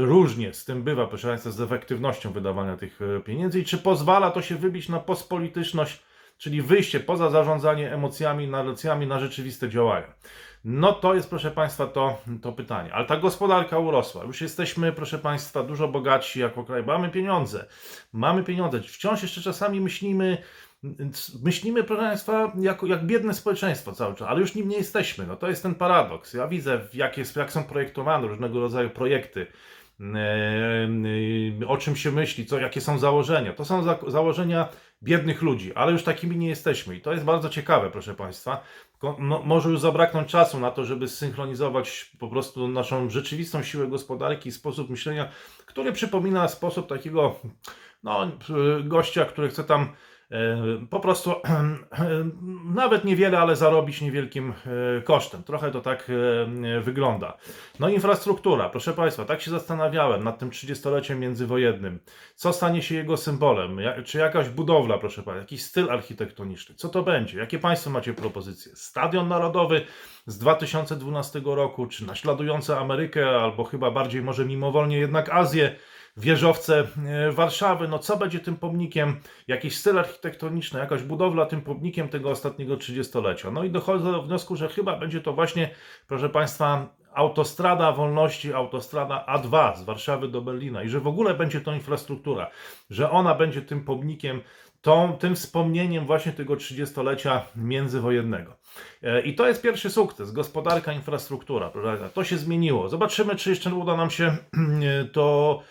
różnie, 0.00 0.54
z 0.54 0.64
tym 0.64 0.82
bywa, 0.82 1.06
proszę 1.06 1.28
Państwa, 1.28 1.50
z 1.50 1.60
efektywnością 1.60 2.32
wydawania 2.32 2.76
tych 2.76 3.00
e, 3.02 3.20
pieniędzy 3.20 3.60
i 3.60 3.64
czy 3.64 3.78
pozwala 3.78 4.30
to 4.30 4.42
się 4.42 4.56
wybić 4.56 4.88
na 4.88 5.00
pospolityczność, 5.00 6.02
czyli 6.42 6.62
wyjście 6.62 7.00
poza 7.00 7.30
zarządzanie 7.30 7.92
emocjami, 7.92 8.48
narracjami 8.48 9.06
na 9.06 9.20
rzeczywiste 9.20 9.68
działania. 9.68 10.14
No 10.64 10.92
to 10.92 11.14
jest, 11.14 11.30
proszę 11.30 11.50
Państwa, 11.50 11.86
to, 11.86 12.22
to 12.42 12.52
pytanie. 12.52 12.94
Ale 12.94 13.06
ta 13.06 13.16
gospodarka 13.16 13.78
urosła. 13.78 14.24
Już 14.24 14.40
jesteśmy, 14.40 14.92
proszę 14.92 15.18
Państwa, 15.18 15.62
dużo 15.62 15.88
bogatsi 15.88 16.40
jako 16.40 16.64
kraj. 16.64 16.82
Mamy 16.82 17.08
pieniądze. 17.08 17.66
Mamy 18.12 18.42
pieniądze. 18.42 18.80
Wciąż 18.80 19.22
jeszcze 19.22 19.40
czasami 19.40 19.80
myślimy, 19.80 20.38
myślimy, 21.42 21.84
proszę 21.84 22.02
Państwa, 22.02 22.52
jako, 22.60 22.86
jak 22.86 23.06
biedne 23.06 23.34
społeczeństwo 23.34 23.92
cały 23.92 24.14
czas, 24.14 24.28
ale 24.28 24.40
już 24.40 24.54
nim 24.54 24.68
nie 24.68 24.76
jesteśmy. 24.76 25.26
No 25.26 25.36
to 25.36 25.48
jest 25.48 25.62
ten 25.62 25.74
paradoks. 25.74 26.34
Ja 26.34 26.48
widzę, 26.48 26.80
jak, 26.94 27.18
jest, 27.18 27.36
jak 27.36 27.52
są 27.52 27.64
projektowane 27.64 28.28
różnego 28.28 28.60
rodzaju 28.60 28.90
projekty. 28.90 29.46
E, 30.02 31.66
O 31.66 31.76
czym 31.76 31.96
się 31.96 32.10
myśli, 32.10 32.46
co, 32.46 32.58
jakie 32.58 32.80
są 32.80 32.98
założenia. 32.98 33.52
To 33.52 33.64
są 33.64 33.82
za, 33.82 33.98
założenia 34.06 34.68
biednych 35.02 35.42
ludzi, 35.42 35.74
ale 35.74 35.92
już 35.92 36.02
takimi 36.04 36.36
nie 36.36 36.48
jesteśmy. 36.48 36.96
I 36.96 37.00
to 37.00 37.12
jest 37.12 37.24
bardzo 37.24 37.48
ciekawe, 37.48 37.90
proszę 37.90 38.14
Państwa. 38.14 38.62
No, 39.18 39.42
może 39.44 39.70
już 39.70 39.80
zabraknąć 39.80 40.28
czasu 40.28 40.60
na 40.60 40.70
to, 40.70 40.84
żeby 40.84 41.08
zsynchronizować 41.08 42.12
po 42.18 42.28
prostu 42.28 42.68
naszą 42.68 43.10
rzeczywistą 43.10 43.62
siłę 43.62 43.86
gospodarki 43.86 44.48
i 44.48 44.52
sposób 44.52 44.90
myślenia, 44.90 45.28
który 45.66 45.92
przypomina 45.92 46.48
sposób 46.48 46.88
takiego 46.88 47.40
no, 48.02 48.30
gościa, 48.84 49.24
który 49.24 49.48
chce 49.48 49.64
tam 49.64 49.82
e, 49.82 49.86
po 50.90 51.00
prostu 51.00 51.34
nawet 52.74 53.04
niewiele, 53.04 53.38
ale 53.38 53.56
zarobić 53.56 54.00
niewielkim 54.00 54.52
e, 54.98 55.02
kosztem. 55.02 55.42
Trochę 55.42 55.70
to 55.70 55.80
tak 55.80 56.10
e, 56.10 56.80
wygląda. 56.80 57.36
No 57.80 57.88
infrastruktura, 57.88 58.68
proszę 58.68 58.92
Państwa, 58.92 59.24
tak 59.24 59.40
się 59.40 59.50
zastanawiałem 59.50 60.24
nad 60.24 60.38
tym 60.38 60.50
30-leciem 60.50 61.16
międzywojennym. 61.16 62.00
Co 62.34 62.52
stanie 62.52 62.82
się 62.82 62.94
jego 62.94 63.16
symbolem? 63.16 63.78
Czy 64.04 64.18
jakaś 64.18 64.48
budowla, 64.48 64.98
proszę 64.98 65.22
Państwa, 65.22 65.40
jakiś 65.40 65.64
styl 65.64 65.90
architektoniczny? 65.90 66.74
Co 66.74 66.88
to 66.88 67.02
będzie? 67.02 67.38
Jakie 67.38 67.58
Państwo 67.58 67.90
macie 67.90 68.14
propozycje? 68.14 68.76
Stadion 68.76 69.28
Narodowy 69.28 69.84
z 70.26 70.38
2012 70.38 71.42
roku, 71.44 71.86
czy 71.86 72.06
naśladujące 72.06 72.78
Amerykę, 72.78 73.30
albo 73.30 73.64
chyba 73.64 73.90
bardziej 73.90 74.22
może 74.22 74.44
mimowolnie 74.44 74.98
jednak 74.98 75.28
Azję? 75.28 75.76
Wieżowce 76.16 76.86
e, 77.06 77.32
Warszawy. 77.32 77.88
No 77.88 77.98
co 77.98 78.16
będzie 78.16 78.40
tym 78.40 78.56
pomnikiem? 78.56 79.20
Jakiś 79.48 79.78
styl 79.78 79.98
architektoniczny, 79.98 80.80
jakaś 80.80 81.02
budowla 81.02 81.46
tym 81.46 81.62
pomnikiem 81.62 82.08
tego 82.08 82.30
ostatniego 82.30 82.76
30-lecia. 82.76 83.50
No 83.50 83.64
i 83.64 83.70
dochodzę 83.70 84.12
do 84.12 84.22
wniosku, 84.22 84.56
że 84.56 84.68
chyba 84.68 84.96
będzie 84.96 85.20
to 85.20 85.32
właśnie, 85.32 85.70
proszę 86.08 86.28
Państwa, 86.28 86.94
autostrada 87.14 87.92
wolności, 87.92 88.52
autostrada 88.52 89.24
A2 89.28 89.76
z 89.76 89.82
Warszawy 89.82 90.28
do 90.28 90.42
Berlina 90.42 90.82
i 90.82 90.88
że 90.88 91.00
w 91.00 91.06
ogóle 91.06 91.34
będzie 91.34 91.60
to 91.60 91.72
infrastruktura, 91.72 92.50
że 92.90 93.10
ona 93.10 93.34
będzie 93.34 93.62
tym 93.62 93.84
pomnikiem, 93.84 94.40
tą, 94.82 95.12
tym 95.18 95.34
wspomnieniem 95.34 96.06
właśnie 96.06 96.32
tego 96.32 96.54
30-lecia 96.54 97.42
międzywojennego. 97.56 98.56
E, 99.02 99.20
I 99.20 99.34
to 99.34 99.48
jest 99.48 99.62
pierwszy 99.62 99.90
sukces, 99.90 100.32
gospodarka, 100.32 100.92
infrastruktura. 100.92 101.72
To 102.14 102.24
się 102.24 102.36
zmieniło. 102.36 102.88
Zobaczymy, 102.88 103.36
czy 103.36 103.50
jeszcze 103.50 103.74
uda 103.74 103.96
nam 103.96 104.10
się 104.10 104.24
e, 104.82 105.04
to 105.04 105.62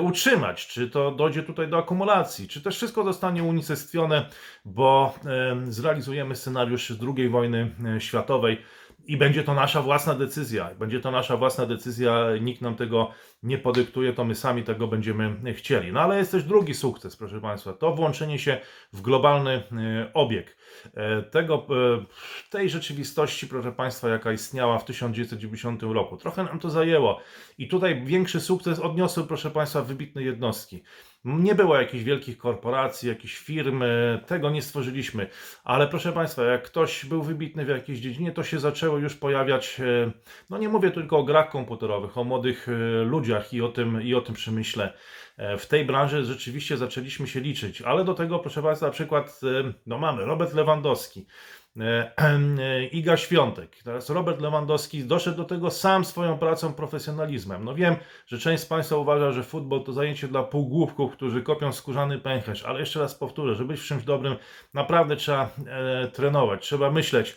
utrzymać, 0.00 0.66
czy 0.66 0.90
to 0.90 1.10
dojdzie 1.10 1.42
tutaj 1.42 1.68
do 1.68 1.78
akumulacji, 1.78 2.48
czy 2.48 2.62
też 2.62 2.76
wszystko 2.76 3.04
zostanie 3.04 3.42
unicestwione, 3.42 4.28
bo 4.64 5.14
e, 5.26 5.56
zrealizujemy 5.72 6.36
scenariusz 6.36 6.92
II 7.16 7.28
wojny 7.28 7.70
e, 7.96 8.00
światowej 8.00 8.58
i 9.06 9.16
będzie 9.16 9.42
to 9.42 9.54
nasza 9.54 9.82
własna 9.82 10.14
decyzja. 10.14 10.74
Będzie 10.78 11.00
to 11.00 11.10
nasza 11.10 11.36
własna 11.36 11.66
decyzja, 11.66 12.26
nikt 12.40 12.60
nam 12.60 12.76
tego 12.76 13.10
nie 13.42 13.58
podyktuje, 13.58 14.12
to 14.12 14.24
my 14.24 14.34
sami 14.34 14.62
tego 14.62 14.86
będziemy 14.86 15.54
chcieli. 15.54 15.92
No 15.92 16.00
ale 16.00 16.18
jest 16.18 16.30
też 16.30 16.44
drugi 16.44 16.74
sukces, 16.74 17.16
proszę 17.16 17.40
Państwa, 17.40 17.72
to 17.72 17.94
włączenie 17.94 18.38
się 18.38 18.60
w 18.92 19.00
globalny 19.00 19.50
e, 19.50 20.12
obieg 20.14 20.56
e, 20.94 21.22
tego, 21.22 21.66
e, 21.70 22.04
tej 22.50 22.70
rzeczywistości, 22.70 23.48
proszę 23.48 23.72
Państwa, 23.72 24.08
jaka 24.08 24.32
istniała 24.32 24.78
w 24.78 24.84
1990 24.84 25.82
roku. 25.82 26.16
Trochę 26.16 26.44
nam 26.44 26.58
to 26.58 26.70
zajęło 26.70 27.20
i 27.58 27.68
tutaj 27.68 28.04
większy 28.04 28.40
sukces 28.40 28.78
odniosły, 28.78 29.24
proszę 29.24 29.50
Państwa, 29.50 29.82
wybitne 29.82 30.22
jednostki. 30.22 30.82
Nie 31.24 31.54
było 31.54 31.76
jakichś 31.76 32.04
wielkich 32.04 32.38
korporacji, 32.38 33.08
jakichś 33.08 33.38
firm, 33.38 33.84
tego 34.26 34.50
nie 34.50 34.62
stworzyliśmy, 34.62 35.26
ale 35.64 35.88
proszę 35.88 36.12
Państwa, 36.12 36.44
jak 36.44 36.62
ktoś 36.62 37.04
był 37.04 37.22
wybitny 37.22 37.64
w 37.64 37.68
jakiejś 37.68 37.98
dziedzinie, 37.98 38.32
to 38.32 38.42
się 38.42 38.60
zaczęło 38.60 38.98
już 38.98 39.14
pojawiać, 39.16 39.80
e, 39.80 40.10
no 40.50 40.58
nie 40.58 40.68
mówię 40.68 40.90
tylko 40.90 41.18
o 41.18 41.24
grach 41.24 41.50
komputerowych, 41.50 42.18
o 42.18 42.24
młodych 42.24 42.68
e, 42.68 43.04
ludziach 43.04 43.52
i 43.52 43.62
o 43.62 43.68
tym, 43.68 44.02
i 44.02 44.14
o 44.14 44.20
tym 44.20 44.34
przemyśle. 44.34 44.92
E, 45.36 45.58
W 45.58 45.66
tej 45.66 45.84
branży 45.84 46.24
rzeczywiście 46.24 46.76
zaczęliśmy 46.76 47.26
się 47.26 47.40
liczyć, 47.40 47.82
ale 47.82 48.04
do 48.04 48.14
tego, 48.14 48.38
proszę 48.38 48.62
Państwa, 48.62 48.86
na 48.86 48.92
przykład, 48.92 49.40
no 49.86 49.98
mamy 49.98 50.24
Robert 50.24 50.54
Lewandowski, 50.54 51.26
Iga 52.92 53.16
Świątek. 53.16 53.76
Teraz 53.84 54.10
Robert 54.10 54.40
Lewandowski 54.40 55.04
doszedł 55.04 55.36
do 55.36 55.44
tego 55.44 55.70
sam 55.70 56.04
swoją 56.04 56.38
pracą, 56.38 56.74
profesjonalizmem. 56.74 57.64
No 57.64 57.74
wiem, 57.74 57.96
że 58.26 58.38
część 58.38 58.62
z 58.62 58.66
Państwa 58.66 58.96
uważa, 58.96 59.32
że 59.32 59.42
futbol 59.42 59.84
to 59.84 59.92
zajęcie 59.92 60.28
dla 60.28 60.42
półgłówków, 60.42 61.12
którzy 61.12 61.42
kopią 61.42 61.72
skórzany 61.72 62.18
pęcherz, 62.18 62.64
ale 62.64 62.80
jeszcze 62.80 63.00
raz 63.00 63.14
powtórzę, 63.14 63.54
żeby 63.54 63.68
być 63.68 63.80
w 63.80 63.84
czymś 63.84 64.04
dobrym, 64.04 64.36
naprawdę 64.74 65.16
trzeba 65.16 65.50
e, 65.66 66.08
trenować, 66.08 66.62
trzeba 66.62 66.90
myśleć. 66.90 67.36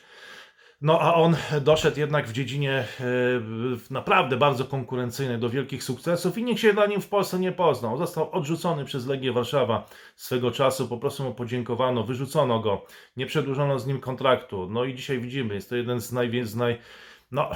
No 0.82 1.00
a 1.02 1.14
on 1.14 1.36
doszedł 1.62 2.00
jednak 2.00 2.28
w 2.28 2.32
dziedzinie 2.32 2.72
e, 2.72 2.86
naprawdę 3.90 4.38
bardzo 4.38 4.66
konkurencyjnej 4.66 5.40
do 5.40 5.50
wielkich 5.50 5.84
sukcesów 5.84 6.38
i 6.38 6.44
nikt 6.44 6.62
się 6.62 6.74
na 6.74 6.86
nim 6.86 7.02
w 7.02 7.08
Polsce 7.08 7.40
nie 7.40 7.52
poznał. 7.52 7.98
Został 7.98 8.32
odrzucony 8.32 8.86
przez 8.86 9.08
Legię 9.08 9.32
Warszawa 9.34 9.90
swego 10.16 10.52
czasu, 10.52 10.88
po 10.88 10.98
prostu 10.98 11.24
mu 11.24 11.34
podziękowano, 11.34 12.04
wyrzucono 12.04 12.60
go, 12.60 12.86
nie 13.18 13.26
przedłużono 13.26 13.80
z 13.80 13.88
nim 13.88 14.00
kontraktu. 14.00 14.68
No 14.70 14.84
i 14.86 14.96
dzisiaj 14.96 15.20
widzimy, 15.20 15.56
jest 15.56 15.70
to 15.70 15.76
jeden 15.76 16.02
z, 16.02 16.12
najwie- 16.12 16.46
no, 17.32 17.50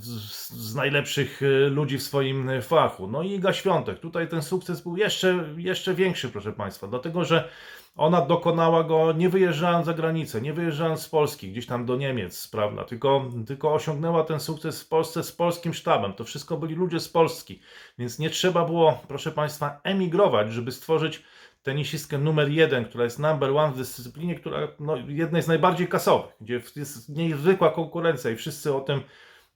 z, 0.00 0.50
z 0.50 0.74
najlepszych 0.74 1.42
e, 1.42 1.68
ludzi 1.68 1.98
w 1.98 2.02
swoim 2.02 2.48
e, 2.48 2.62
fachu. 2.62 3.06
No 3.06 3.22
i 3.22 3.32
Iga 3.32 3.52
Świątek. 3.52 4.00
Tutaj 4.00 4.28
ten 4.28 4.42
sukces 4.42 4.80
był 4.80 4.96
jeszcze, 4.96 5.44
jeszcze 5.56 5.94
większy, 5.94 6.28
proszę 6.28 6.52
Państwa, 6.52 6.86
dlatego 6.86 7.24
że 7.24 7.48
ona 7.96 8.20
dokonała 8.20 8.84
go 8.84 9.12
nie 9.12 9.28
wyjeżdżając 9.28 9.86
za 9.86 9.94
granicę, 9.94 10.40
nie 10.40 10.52
wyjeżdżając 10.52 11.00
z 11.00 11.08
Polski, 11.08 11.50
gdzieś 11.50 11.66
tam 11.66 11.86
do 11.86 11.96
Niemiec, 11.96 12.48
prawda? 12.48 12.84
Tylko, 12.84 13.24
tylko 13.46 13.74
osiągnęła 13.74 14.24
ten 14.24 14.40
sukces 14.40 14.82
w 14.82 14.88
Polsce 14.88 15.22
z 15.22 15.32
polskim 15.32 15.74
sztabem. 15.74 16.12
To 16.12 16.24
wszystko 16.24 16.56
byli 16.56 16.74
ludzie 16.74 17.00
z 17.00 17.08
Polski, 17.08 17.60
więc 17.98 18.18
nie 18.18 18.30
trzeba 18.30 18.64
było, 18.64 19.00
proszę 19.08 19.32
Państwa, 19.32 19.80
emigrować, 19.84 20.52
żeby 20.52 20.72
stworzyć 20.72 21.22
tenisistkę 21.62 22.18
numer 22.18 22.48
jeden, 22.48 22.84
która 22.84 23.04
jest 23.04 23.18
number 23.18 23.50
one 23.50 23.72
w 23.72 23.76
dyscyplinie, 23.76 24.34
która 24.34 24.68
no, 24.80 24.96
jednej 25.08 25.42
z 25.42 25.48
najbardziej 25.48 25.88
kasowych, 25.88 26.32
gdzie 26.40 26.60
jest 26.76 27.08
niezwykła 27.08 27.70
konkurencja 27.70 28.30
i 28.30 28.36
wszyscy 28.36 28.74
o 28.74 28.80
tym 28.80 29.00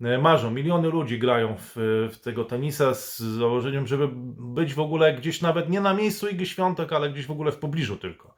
e, 0.00 0.18
marzą. 0.18 0.50
Miliony 0.50 0.88
ludzi 0.88 1.18
grają 1.18 1.56
w, 1.58 1.72
w 2.12 2.20
tego 2.20 2.44
tenisa 2.44 2.94
z 2.94 3.18
założeniem, 3.18 3.86
żeby 3.86 4.08
być 4.54 4.74
w 4.74 4.80
ogóle 4.80 5.14
gdzieś 5.14 5.40
nawet 5.40 5.70
nie 5.70 5.80
na 5.80 5.94
miejscu 5.94 6.28
Igi 6.28 6.46
Świątek, 6.46 6.92
ale 6.92 7.10
gdzieś 7.10 7.26
w 7.26 7.30
ogóle 7.30 7.52
w 7.52 7.58
pobliżu 7.58 7.96
tylko. 7.96 8.34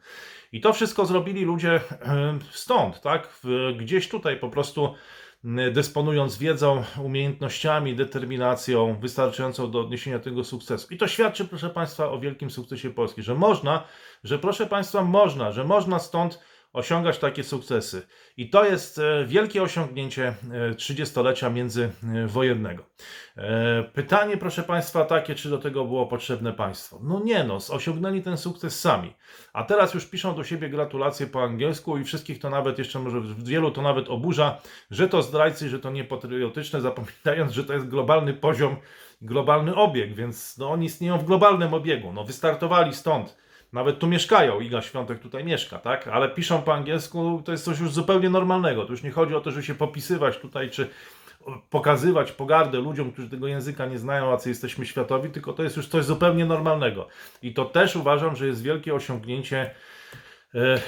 I 0.52 0.60
to 0.60 0.72
wszystko 0.72 1.06
zrobili 1.06 1.44
ludzie 1.44 1.80
e, 1.90 2.38
stąd, 2.50 3.00
tak? 3.00 3.40
Gdzieś 3.76 4.08
tutaj 4.08 4.36
po 4.36 4.48
prostu 4.48 4.94
dysponując 5.72 6.38
wiedzą, 6.38 6.84
umiejętnościami, 7.02 7.96
determinacją 7.96 8.96
wystarczającą 9.00 9.70
do 9.70 9.80
odniesienia 9.80 10.18
tego 10.18 10.44
sukcesu. 10.44 10.94
I 10.94 10.96
to 10.96 11.08
świadczy, 11.08 11.44
proszę 11.44 11.70
Państwa, 11.70 12.10
o 12.10 12.20
wielkim 12.20 12.50
sukcesie 12.50 12.90
Polski, 12.90 13.22
że 13.22 13.34
można, 13.34 13.84
że 14.24 14.38
proszę 14.38 14.66
Państwa, 14.66 15.02
można, 15.02 15.52
że 15.52 15.64
można 15.64 15.98
stąd 15.98 16.40
osiągać 16.74 17.18
takie 17.18 17.44
sukcesy. 17.44 18.02
I 18.36 18.50
to 18.50 18.64
jest 18.64 18.98
e, 18.98 19.24
wielkie 19.26 19.62
osiągnięcie 19.62 20.34
e, 20.52 20.70
30-lecia 20.70 21.50
międzywojennego. 21.50 22.84
E, 23.36 23.82
Pytanie, 23.82 24.36
proszę 24.36 24.62
Państwa, 24.62 25.04
takie, 25.04 25.34
czy 25.34 25.50
do 25.50 25.58
tego 25.58 25.84
było 25.84 26.06
potrzebne 26.06 26.52
państwo? 26.52 27.00
No 27.02 27.20
nie, 27.24 27.44
no, 27.44 27.58
osiągnęli 27.70 28.22
ten 28.22 28.36
sukces 28.36 28.80
sami. 28.80 29.14
A 29.52 29.64
teraz 29.64 29.94
już 29.94 30.06
piszą 30.06 30.34
do 30.34 30.44
siebie 30.44 30.68
gratulacje 30.68 31.26
po 31.26 31.42
angielsku 31.42 31.98
i 31.98 32.04
wszystkich 32.04 32.38
to 32.38 32.50
nawet 32.50 32.78
jeszcze 32.78 32.98
może 32.98 33.20
wielu 33.38 33.70
to 33.70 33.82
nawet 33.82 34.08
oburza, 34.08 34.60
że 34.90 35.08
to 35.08 35.22
zdrajcy, 35.22 35.68
że 35.68 35.78
to 35.78 35.90
niepatriotyczne, 35.90 36.80
zapominając, 36.80 37.52
że 37.52 37.64
to 37.64 37.72
jest 37.72 37.88
globalny 37.88 38.34
poziom, 38.34 38.76
globalny 39.22 39.74
obieg, 39.74 40.14
więc 40.14 40.58
no, 40.58 40.70
oni 40.70 40.86
istnieją 40.86 41.18
w 41.18 41.24
globalnym 41.24 41.74
obiegu. 41.74 42.12
No, 42.12 42.24
wystartowali 42.24 42.94
stąd. 42.94 43.44
Nawet 43.74 43.98
tu 43.98 44.06
mieszkają, 44.06 44.60
Iga 44.60 44.82
Świątek 44.82 45.18
tutaj 45.18 45.44
mieszka, 45.44 45.78
tak? 45.78 46.08
Ale 46.08 46.28
piszą 46.28 46.62
po 46.62 46.74
angielsku, 46.74 47.42
to 47.44 47.52
jest 47.52 47.64
coś 47.64 47.80
już 47.80 47.92
zupełnie 47.92 48.30
normalnego. 48.30 48.84
Tu 48.84 48.92
już 48.92 49.02
nie 49.02 49.10
chodzi 49.10 49.34
o 49.34 49.40
to, 49.40 49.50
żeby 49.50 49.62
się 49.62 49.74
popisywać 49.74 50.38
tutaj, 50.38 50.70
czy 50.70 50.90
pokazywać 51.70 52.32
pogardę 52.32 52.78
ludziom, 52.78 53.12
którzy 53.12 53.30
tego 53.30 53.46
języka 53.46 53.86
nie 53.86 53.98
znają, 53.98 54.32
a 54.32 54.36
co 54.36 54.48
jesteśmy 54.48 54.86
światowi, 54.86 55.30
tylko 55.30 55.52
to 55.52 55.62
jest 55.62 55.76
już 55.76 55.88
coś 55.88 56.04
zupełnie 56.04 56.44
normalnego. 56.44 57.08
I 57.42 57.54
to 57.54 57.64
też 57.64 57.96
uważam, 57.96 58.36
że 58.36 58.46
jest 58.46 58.62
wielkie 58.62 58.94
osiągnięcie 58.94 59.70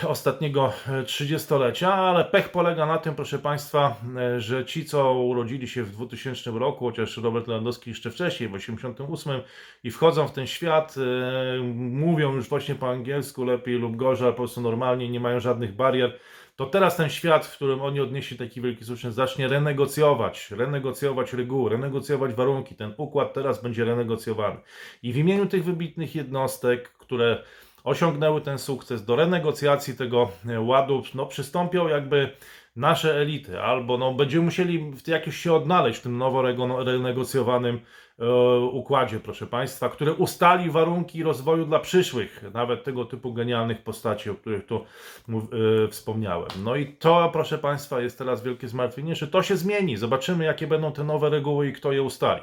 ostatniego 0.08 0.72
e, 0.88 1.02
trzydziestolecia, 1.02 1.94
ale 1.94 2.24
pech 2.24 2.48
polega 2.48 2.86
na 2.86 2.98
tym, 2.98 3.14
proszę 3.14 3.38
Państwa, 3.38 3.96
e, 4.16 4.40
że 4.40 4.64
ci, 4.64 4.84
co 4.84 5.14
urodzili 5.14 5.68
się 5.68 5.82
w 5.82 5.90
2000 5.90 6.50
roku, 6.50 6.84
chociaż 6.84 7.16
Robert 7.16 7.48
Lewandowski 7.48 7.90
jeszcze 7.90 8.10
wcześniej, 8.10 8.48
w 8.48 8.54
88 8.54 9.42
i 9.84 9.90
wchodzą 9.90 10.28
w 10.28 10.32
ten 10.32 10.46
świat, 10.46 10.94
e, 10.96 11.62
mówią 11.74 12.34
już 12.34 12.48
właśnie 12.48 12.74
po 12.74 12.90
angielsku 12.90 13.44
lepiej 13.44 13.74
lub 13.74 13.96
gorzej, 13.96 14.30
po 14.30 14.36
prostu 14.36 14.60
normalnie, 14.60 15.08
nie 15.08 15.20
mają 15.20 15.40
żadnych 15.40 15.76
barier, 15.76 16.18
to 16.56 16.66
teraz 16.66 16.96
ten 16.96 17.10
świat, 17.10 17.46
w 17.46 17.56
którym 17.56 17.82
oni 17.82 18.00
odnieśli 18.00 18.36
taki 18.36 18.60
wielki 18.60 18.84
sukces, 18.84 19.14
zacznie 19.14 19.48
renegocjować, 19.48 20.50
renegocjować 20.50 21.32
reguły, 21.32 21.70
renegocjować 21.70 22.34
warunki. 22.34 22.74
Ten 22.74 22.94
układ 22.96 23.32
teraz 23.32 23.62
będzie 23.62 23.84
renegocjowany. 23.84 24.56
I 25.02 25.12
w 25.12 25.16
imieniu 25.16 25.46
tych 25.46 25.64
wybitnych 25.64 26.14
jednostek, 26.14 26.88
które 26.88 27.42
osiągnęły 27.86 28.40
ten 28.40 28.58
sukces, 28.58 29.04
do 29.04 29.16
renegocjacji 29.16 29.96
tego 29.96 30.28
e, 30.48 30.60
ładu 30.60 31.02
no, 31.14 31.26
przystąpią 31.26 31.88
jakby 31.88 32.30
nasze 32.76 33.20
elity, 33.20 33.60
albo 33.60 33.98
no, 33.98 34.14
będziemy 34.14 34.44
musieli 34.44 34.92
jakoś 35.06 35.36
się 35.36 35.52
odnaleźć 35.52 35.98
w 35.98 36.02
tym 36.02 36.18
nowo 36.18 36.42
renegocjowanym 36.84 37.80
e, 38.18 38.58
układzie, 38.58 39.20
proszę 39.20 39.46
Państwa, 39.46 39.88
który 39.88 40.12
ustali 40.12 40.70
warunki 40.70 41.22
rozwoju 41.22 41.66
dla 41.66 41.78
przyszłych, 41.78 42.44
nawet 42.54 42.84
tego 42.84 43.04
typu 43.04 43.32
genialnych 43.32 43.82
postaci, 43.82 44.30
o 44.30 44.34
których 44.34 44.66
tu 44.66 44.76
e, 44.76 45.88
wspomniałem. 45.88 46.48
No 46.64 46.76
i 46.76 46.86
to, 46.86 47.30
proszę 47.32 47.58
Państwa, 47.58 48.00
jest 48.00 48.18
teraz 48.18 48.42
wielkie 48.42 48.68
zmartwienie, 48.68 49.14
że 49.14 49.26
to 49.26 49.42
się 49.42 49.56
zmieni. 49.56 49.96
Zobaczymy, 49.96 50.44
jakie 50.44 50.66
będą 50.66 50.92
te 50.92 51.04
nowe 51.04 51.30
reguły 51.30 51.68
i 51.68 51.72
kto 51.72 51.92
je 51.92 52.02
ustali. 52.02 52.42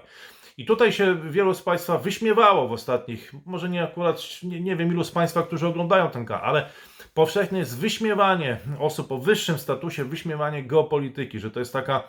I 0.58 0.66
tutaj 0.66 0.92
się 0.92 1.30
wielu 1.30 1.54
z 1.54 1.62
Państwa 1.62 1.98
wyśmiewało 1.98 2.68
w 2.68 2.72
ostatnich, 2.72 3.34
może 3.46 3.70
nie 3.70 3.84
akurat, 3.84 4.22
nie, 4.44 4.62
nie 4.62 4.76
wiem 4.76 4.92
ilu 4.92 5.04
z 5.04 5.12
Państwa, 5.12 5.44
którzy 5.44 5.68
oglądają 5.68 6.10
ten 6.10 6.26
kanał, 6.26 6.46
ale 6.46 6.70
powszechne 7.14 7.60
jest 7.60 7.80
wyśmiewanie 7.80 8.58
osób 8.80 9.12
o 9.12 9.18
wyższym 9.18 9.58
statusie, 9.58 10.04
wyśmiewanie 10.04 10.64
geopolityki, 10.64 11.40
że 11.40 11.52
to 11.52 11.60
jest 11.60 11.74
taka 11.74 12.04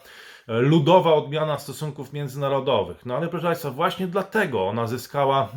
e, 0.48 0.60
ludowa 0.60 1.14
odmiana 1.14 1.58
stosunków 1.58 2.12
międzynarodowych. 2.12 3.06
No 3.06 3.16
ale 3.16 3.28
proszę 3.28 3.46
Państwa, 3.46 3.70
właśnie 3.70 4.06
dlatego 4.06 4.68
ona 4.68 4.86
zyskała 4.86 5.48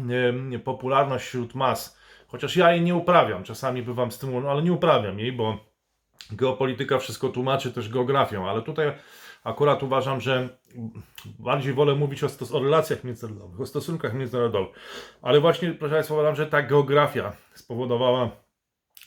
popularność 0.63 1.25
wśród 1.25 1.55
mas. 1.55 1.97
Chociaż 2.27 2.55
ja 2.55 2.71
jej 2.71 2.81
nie 2.81 2.95
uprawiam, 2.95 3.43
czasami 3.43 3.83
bywam 3.83 4.11
stymulowany, 4.11 4.51
ale 4.51 4.63
nie 4.63 4.73
uprawiam 4.73 5.19
jej, 5.19 5.31
bo 5.31 5.57
geopolityka 6.31 6.99
wszystko 6.99 7.29
tłumaczy 7.29 7.73
też 7.73 7.89
geografią, 7.89 8.49
ale 8.49 8.61
tutaj 8.61 8.91
akurat 9.43 9.83
uważam, 9.83 10.21
że 10.21 10.49
bardziej 11.39 11.73
wolę 11.73 11.95
mówić 11.95 12.23
o, 12.23 12.27
stos- 12.27 12.55
o 12.55 12.63
relacjach 12.63 13.03
międzynarodowych, 13.03 13.61
o 13.61 13.65
stosunkach 13.65 14.13
międzynarodowych. 14.13 14.75
Ale 15.21 15.39
właśnie, 15.39 15.71
proszę 15.71 15.93
Państwa, 15.93 16.13
uważam, 16.13 16.35
że 16.35 16.45
ta 16.45 16.61
geografia 16.61 17.33
spowodowała 17.53 18.29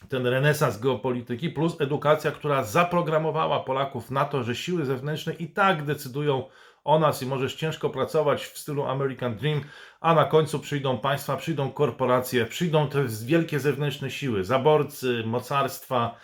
ten 0.09 0.27
renesans 0.27 0.79
geopolityki, 0.81 1.51
plus 1.51 1.81
edukacja, 1.81 2.31
która 2.31 2.65
zaprogramowała 2.65 3.61
Polaków 3.61 4.11
na 4.11 4.25
to, 4.25 4.45
że 4.45 4.55
siły 4.55 4.85
zewnętrzne 4.85 5.33
i 5.33 5.49
tak 5.49 5.85
decydują 5.85 6.45
o 6.85 6.99
nas 6.99 7.23
i 7.23 7.27
możesz 7.27 7.55
ciężko 7.55 7.91
pracować 7.91 8.45
w 8.45 8.59
stylu 8.59 8.85
American 8.85 9.37
Dream, 9.37 9.61
a 10.01 10.15
na 10.15 10.25
końcu 10.25 10.59
przyjdą 10.59 10.99
państwa, 10.99 11.37
przyjdą 11.37 11.71
korporacje, 11.71 12.47
przyjdą 12.47 12.89
te 12.89 13.05
wielkie 13.25 13.61
zewnętrzne 13.61 14.11
siły, 14.11 14.45
zaborcy, 14.45 15.23
mocarstwa, 15.27 16.15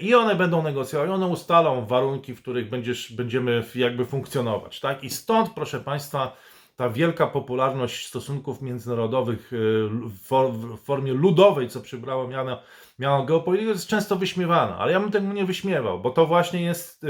i 0.00 0.14
one 0.14 0.36
będą 0.36 0.62
negocjować, 0.62 1.10
one 1.10 1.26
ustalą 1.26 1.86
warunki, 1.86 2.34
w 2.34 2.42
których 2.42 2.70
będziesz, 2.70 3.12
będziemy 3.12 3.64
jakby 3.74 4.04
funkcjonować. 4.06 4.80
Tak? 4.80 5.04
I 5.04 5.10
stąd, 5.10 5.50
proszę 5.54 5.80
Państwa, 5.80 6.36
ta 6.76 6.88
wielka 6.88 7.26
popularność 7.26 8.06
stosunków 8.06 8.62
międzynarodowych 8.62 9.52
e, 9.52 9.56
w 10.08 10.18
for- 10.22 10.52
w 10.52 10.78
formie 10.84 11.12
ludowej, 11.12 11.68
co 11.68 11.80
przybrało 11.80 12.28
miano, 12.28 12.60
miano 12.98 13.24
geopolitykę, 13.24 13.70
jest 13.70 13.86
często 13.86 14.16
wyśmiewana, 14.16 14.78
ale 14.78 14.92
ja 14.92 15.00
bym 15.00 15.10
tego 15.10 15.32
nie 15.32 15.44
wyśmiewał, 15.44 16.00
bo 16.00 16.10
to 16.10 16.26
właśnie 16.26 16.62
jest. 16.62 17.06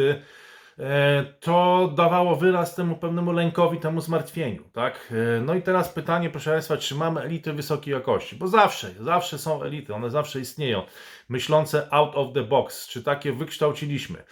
E, 0.78 1.24
To 1.40 1.88
dawało 1.96 2.36
wyraz 2.36 2.74
temu 2.74 2.96
pewnemu 2.96 3.32
lękowi, 3.32 3.80
temu 3.80 4.00
zmartwieniu, 4.00 4.62
tak? 4.72 5.12
E, 5.38 5.40
No 5.40 5.54
i 5.54 5.62
teraz 5.62 5.88
pytanie, 5.88 6.30
proszę 6.30 6.50
Państwa, 6.50 6.76
czy 6.76 6.94
mamy 6.94 7.20
elity 7.20 7.52
wysokiej 7.52 7.94
jakości? 7.94 8.36
Bo 8.36 8.48
zawsze, 8.48 8.90
zawsze 9.00 9.38
są 9.38 9.62
elity, 9.62 9.94
one 9.94 10.10
zawsze 10.10 10.40
istnieją 10.40 10.82
myślące 11.28 11.88
out 11.92 12.14
of 12.16 12.32
the 12.34 12.42
box, 12.42 12.88
czy 12.88 13.02
takie 13.02 13.32
wykształciliśmy. 13.32 14.24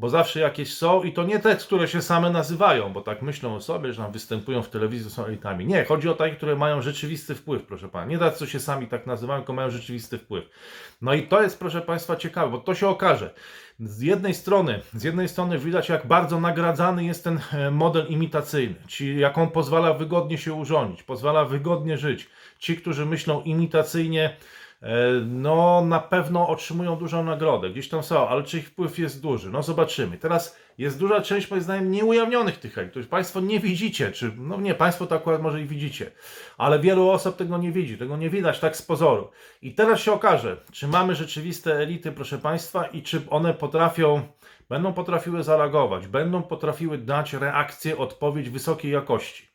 Bo 0.00 0.08
zawsze 0.08 0.40
jakieś 0.40 0.74
są 0.74 1.02
i 1.02 1.12
to 1.12 1.24
nie 1.24 1.38
te, 1.38 1.56
które 1.56 1.88
się 1.88 2.02
same 2.02 2.30
nazywają, 2.30 2.92
bo 2.92 3.00
tak 3.00 3.22
myślą 3.22 3.54
o 3.54 3.60
sobie, 3.60 3.92
że 3.92 4.02
nam 4.02 4.12
występują 4.12 4.62
w 4.62 4.68
telewizji, 4.68 5.10
są 5.10 5.24
elitami. 5.24 5.66
Nie, 5.66 5.84
chodzi 5.84 6.08
o 6.08 6.14
takie, 6.14 6.36
które 6.36 6.56
mają 6.56 6.82
rzeczywisty 6.82 7.34
wpływ, 7.34 7.62
proszę 7.62 7.88
Pana. 7.88 8.06
Nie 8.06 8.18
tacy, 8.18 8.38
co 8.38 8.46
się 8.46 8.60
sami 8.60 8.86
tak 8.86 9.06
nazywają, 9.06 9.40
tylko 9.40 9.52
mają 9.52 9.70
rzeczywisty 9.70 10.18
wpływ. 10.18 10.44
No 11.02 11.14
i 11.14 11.22
to 11.22 11.42
jest, 11.42 11.58
proszę 11.58 11.80
Państwa, 11.80 12.16
ciekawe, 12.16 12.50
bo 12.50 12.58
to 12.58 12.74
się 12.74 12.88
okaże. 12.88 13.34
Z 13.80 14.00
jednej 14.00 14.34
strony, 14.34 14.80
z 14.94 15.02
jednej 15.02 15.28
strony 15.28 15.58
widać, 15.58 15.88
jak 15.88 16.06
bardzo 16.06 16.40
nagradzany 16.40 17.04
jest 17.04 17.24
ten 17.24 17.40
e, 17.52 17.70
model 17.70 18.06
imitacyjny, 18.08 18.74
czyli 18.86 19.20
jak 19.20 19.38
on 19.38 19.50
pozwala 19.50 19.94
wygodnie 19.94 20.38
się 20.38 20.54
urządzić, 20.54 21.02
pozwala 21.02 21.44
wygodnie 21.44 21.98
żyć. 21.98 22.28
Ci, 22.58 22.76
którzy 22.76 23.06
myślą 23.06 23.42
imitacyjnie, 23.42 24.36
no 25.26 25.84
na 25.84 26.00
pewno 26.00 26.48
otrzymują 26.48 26.96
dużą 26.96 27.24
nagrodę. 27.24 27.70
Gdzieś 27.70 27.88
tam 27.88 28.02
są, 28.02 28.28
ale 28.28 28.42
czy 28.42 28.58
ich 28.58 28.68
wpływ 28.68 28.98
jest 28.98 29.22
duży? 29.22 29.50
No 29.50 29.62
zobaczymy. 29.62 30.18
Teraz 30.18 30.56
jest 30.78 30.98
duża 30.98 31.20
część, 31.20 31.50
moim 31.50 31.62
zdaniem, 31.62 31.90
nieujawnionych 31.90 32.58
tych 32.58 32.78
elitów, 32.78 32.90
których 32.90 33.08
Państwo 33.08 33.40
nie 33.40 33.60
widzicie, 33.60 34.12
czy 34.12 34.32
no 34.36 34.60
nie, 34.60 34.74
Państwo 34.74 35.06
to 35.06 35.14
akurat 35.14 35.42
może 35.42 35.60
i 35.60 35.66
widzicie, 35.66 36.10
ale 36.58 36.78
wielu 36.78 37.10
osób 37.10 37.36
tego 37.36 37.58
nie 37.58 37.72
widzi, 37.72 37.98
tego 37.98 38.16
nie 38.16 38.30
widać 38.30 38.60
tak 38.60 38.76
z 38.76 38.82
pozoru. 38.82 39.30
I 39.62 39.74
teraz 39.74 40.00
się 40.00 40.12
okaże, 40.12 40.56
czy 40.72 40.88
mamy 40.88 41.14
rzeczywiste 41.14 41.74
elity, 41.76 42.12
proszę 42.12 42.38
Państwa, 42.38 42.86
i 42.86 43.02
czy 43.02 43.22
one 43.30 43.54
potrafią, 43.54 44.22
będą 44.68 44.92
potrafiły 44.92 45.42
zareagować, 45.42 46.06
będą 46.06 46.42
potrafiły 46.42 46.98
dać 46.98 47.32
reakcję, 47.32 47.98
odpowiedź 47.98 48.50
wysokiej 48.50 48.92
jakości. 48.92 49.49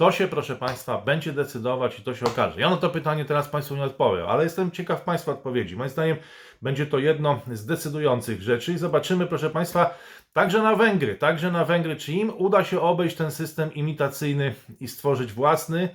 To 0.00 0.12
się, 0.12 0.28
proszę 0.28 0.56
Państwa, 0.56 0.98
będzie 0.98 1.32
decydować 1.32 1.98
i 1.98 2.02
to 2.02 2.14
się 2.14 2.26
okaże. 2.26 2.60
Ja 2.60 2.70
na 2.70 2.76
to 2.76 2.90
pytanie 2.90 3.24
teraz 3.24 3.48
Państwu 3.48 3.76
nie 3.76 3.82
odpowiem, 3.82 4.26
ale 4.26 4.44
jestem 4.44 4.70
ciekaw 4.70 5.02
Państwa 5.02 5.32
odpowiedzi. 5.32 5.76
Moim 5.76 5.90
zdaniem 5.90 6.16
będzie 6.62 6.86
to 6.86 6.98
jedno 6.98 7.40
z 7.52 7.66
decydujących 7.66 8.42
rzeczy 8.42 8.72
i 8.72 8.78
zobaczymy, 8.78 9.26
proszę 9.26 9.50
Państwa, 9.50 9.98
także 10.32 10.62
na 10.62 10.76
Węgry, 10.76 11.14
także 11.14 11.50
na 11.50 11.64
Węgry, 11.64 11.96
czy 11.96 12.12
im 12.12 12.32
uda 12.38 12.64
się 12.64 12.80
obejść 12.80 13.16
ten 13.16 13.30
system 13.30 13.74
imitacyjny 13.74 14.54
i 14.80 14.88
stworzyć 14.88 15.32
własny. 15.32 15.88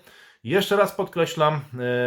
Jeszcze 0.44 0.76
raz 0.76 0.92
podkreślam, 0.92 1.60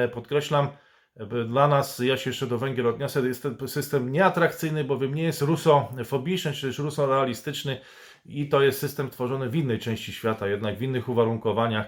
e, 0.04 0.08
podkreślam, 0.08 0.68
e, 1.16 1.44
dla 1.44 1.68
nas, 1.68 1.98
ja 1.98 2.16
się 2.16 2.30
jeszcze 2.30 2.46
do 2.46 2.58
Węgier 2.58 2.86
odniosę, 2.86 3.28
jest 3.28 3.42
ten 3.42 3.68
system 3.68 4.12
nieatrakcyjny, 4.12 4.84
bowiem 4.84 5.14
nie 5.14 5.22
jest 5.22 5.42
rusofobiczny, 5.42 6.52
czy 6.52 6.66
też 6.66 6.78
rusorealistyczny 6.78 7.80
i 8.28 8.48
to 8.48 8.62
jest 8.62 8.78
system 8.78 9.10
tworzony 9.10 9.48
w 9.48 9.56
innej 9.56 9.78
części 9.78 10.12
świata, 10.12 10.48
jednak 10.48 10.78
w 10.78 10.82
innych 10.82 11.08
uwarunkowaniach, 11.08 11.86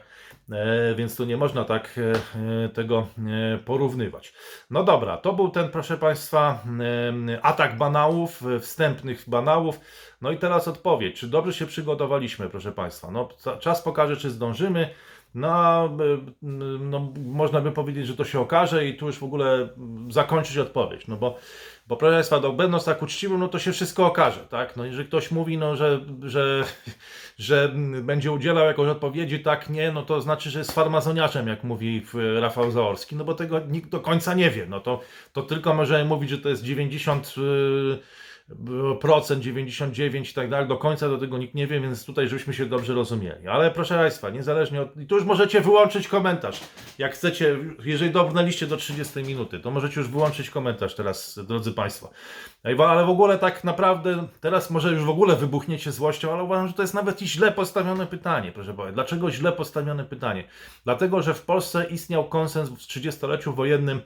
e, 0.52 0.94
więc 0.94 1.16
tu 1.16 1.24
nie 1.24 1.36
można 1.36 1.64
tak 1.64 1.98
e, 1.98 2.64
e, 2.64 2.68
tego 2.68 3.06
porównywać. 3.64 4.34
No 4.70 4.84
dobra, 4.84 5.16
to 5.16 5.32
był 5.32 5.48
ten, 5.48 5.68
proszę 5.68 5.96
Państwa, 5.96 6.64
atak 7.42 7.76
banałów, 7.76 8.42
wstępnych 8.60 9.24
banałów. 9.28 9.80
No 10.20 10.30
i 10.30 10.36
teraz 10.36 10.68
odpowiedź, 10.68 11.20
czy 11.20 11.26
dobrze 11.26 11.52
się 11.52 11.66
przygotowaliśmy, 11.66 12.48
proszę 12.48 12.72
Państwa? 12.72 13.10
No, 13.10 13.28
czas 13.60 13.82
pokaże, 13.82 14.16
czy 14.16 14.30
zdążymy. 14.30 14.90
No, 15.34 15.88
no, 16.80 17.12
można 17.26 17.60
by 17.60 17.72
powiedzieć, 17.72 18.06
że 18.06 18.16
to 18.16 18.24
się 18.24 18.40
okaże 18.40 18.86
i 18.86 18.96
tu 18.96 19.06
już 19.06 19.18
w 19.18 19.24
ogóle 19.24 19.68
zakończyć 20.08 20.58
odpowiedź, 20.58 21.06
no 21.08 21.16
bo 21.16 21.38
bo 21.90 21.96
proszę 21.96 22.14
Państwa, 22.14 22.40
no, 22.40 22.52
będąc 22.52 22.84
tak 22.84 23.02
uczciwym, 23.02 23.40
no 23.40 23.48
to 23.48 23.58
się 23.58 23.72
wszystko 23.72 24.06
okaże, 24.06 24.40
tak? 24.40 24.76
No 24.76 24.84
jeżeli 24.84 25.08
ktoś 25.08 25.30
mówi, 25.30 25.58
no, 25.58 25.76
że, 25.76 26.00
że, 26.22 26.64
że 27.38 27.72
będzie 28.02 28.32
udzielał 28.32 28.66
jakąś 28.66 28.88
odpowiedzi, 28.88 29.40
tak, 29.40 29.70
nie, 29.70 29.92
no 29.92 30.02
to 30.02 30.20
znaczy, 30.20 30.50
że 30.50 30.58
jest 30.58 30.72
farmazoniarzem, 30.72 31.48
jak 31.48 31.64
mówi 31.64 32.02
Rafał 32.40 32.70
Zaorski, 32.70 33.16
no 33.16 33.24
bo 33.24 33.34
tego 33.34 33.60
nikt 33.60 33.90
do 33.90 34.00
końca 34.00 34.34
nie 34.34 34.50
wie, 34.50 34.66
no 34.66 34.80
to, 34.80 35.00
to 35.32 35.42
tylko 35.42 35.74
możemy 35.74 36.04
mówić, 36.04 36.30
że 36.30 36.38
to 36.38 36.48
jest 36.48 36.62
90 36.62 37.36
yy, 37.36 37.98
procent, 39.00 39.42
99 39.42 40.30
i 40.30 40.34
tak 40.34 40.50
dalej, 40.50 40.68
do 40.68 40.76
końca 40.76 41.08
do 41.08 41.18
tego 41.18 41.38
nikt 41.38 41.54
nie 41.54 41.66
wie, 41.66 41.80
więc 41.80 42.04
tutaj 42.04 42.28
żebyśmy 42.28 42.54
się 42.54 42.66
dobrze 42.66 42.94
rozumieli. 42.94 43.48
Ale 43.48 43.70
proszę 43.70 43.94
Państwa, 43.94 44.30
niezależnie 44.30 44.82
od... 44.82 44.96
I 44.96 45.06
tu 45.06 45.14
już 45.14 45.24
możecie 45.24 45.60
wyłączyć 45.60 46.08
komentarz, 46.08 46.60
jak 46.98 47.14
chcecie, 47.14 47.58
jeżeli 47.84 48.10
dobrnęliście 48.10 48.66
do 48.66 48.76
30 48.76 49.22
minuty, 49.22 49.60
to 49.60 49.70
możecie 49.70 50.00
już 50.00 50.08
wyłączyć 50.08 50.50
komentarz 50.50 50.94
teraz, 50.94 51.40
drodzy 51.48 51.72
Państwo. 51.72 52.10
Ale 52.88 53.04
w 53.04 53.10
ogóle 53.10 53.38
tak 53.38 53.64
naprawdę, 53.64 54.26
teraz 54.40 54.70
może 54.70 54.92
już 54.92 55.04
w 55.04 55.08
ogóle 55.08 55.36
wybuchniecie 55.36 55.92
złością, 55.92 56.32
ale 56.32 56.42
uważam, 56.44 56.68
że 56.68 56.74
to 56.74 56.82
jest 56.82 56.94
nawet 56.94 57.22
i 57.22 57.28
źle 57.28 57.52
postawione 57.52 58.06
pytanie, 58.06 58.52
proszę 58.52 58.74
Państwa. 58.74 58.92
Dlaczego 58.92 59.30
źle 59.30 59.52
postawione 59.52 60.04
pytanie? 60.04 60.44
Dlatego, 60.84 61.22
że 61.22 61.34
w 61.34 61.42
Polsce 61.42 61.84
istniał 61.90 62.24
konsens 62.28 62.68
w 62.68 62.76
30-leciu 62.76 63.54
wojennym 63.54 64.00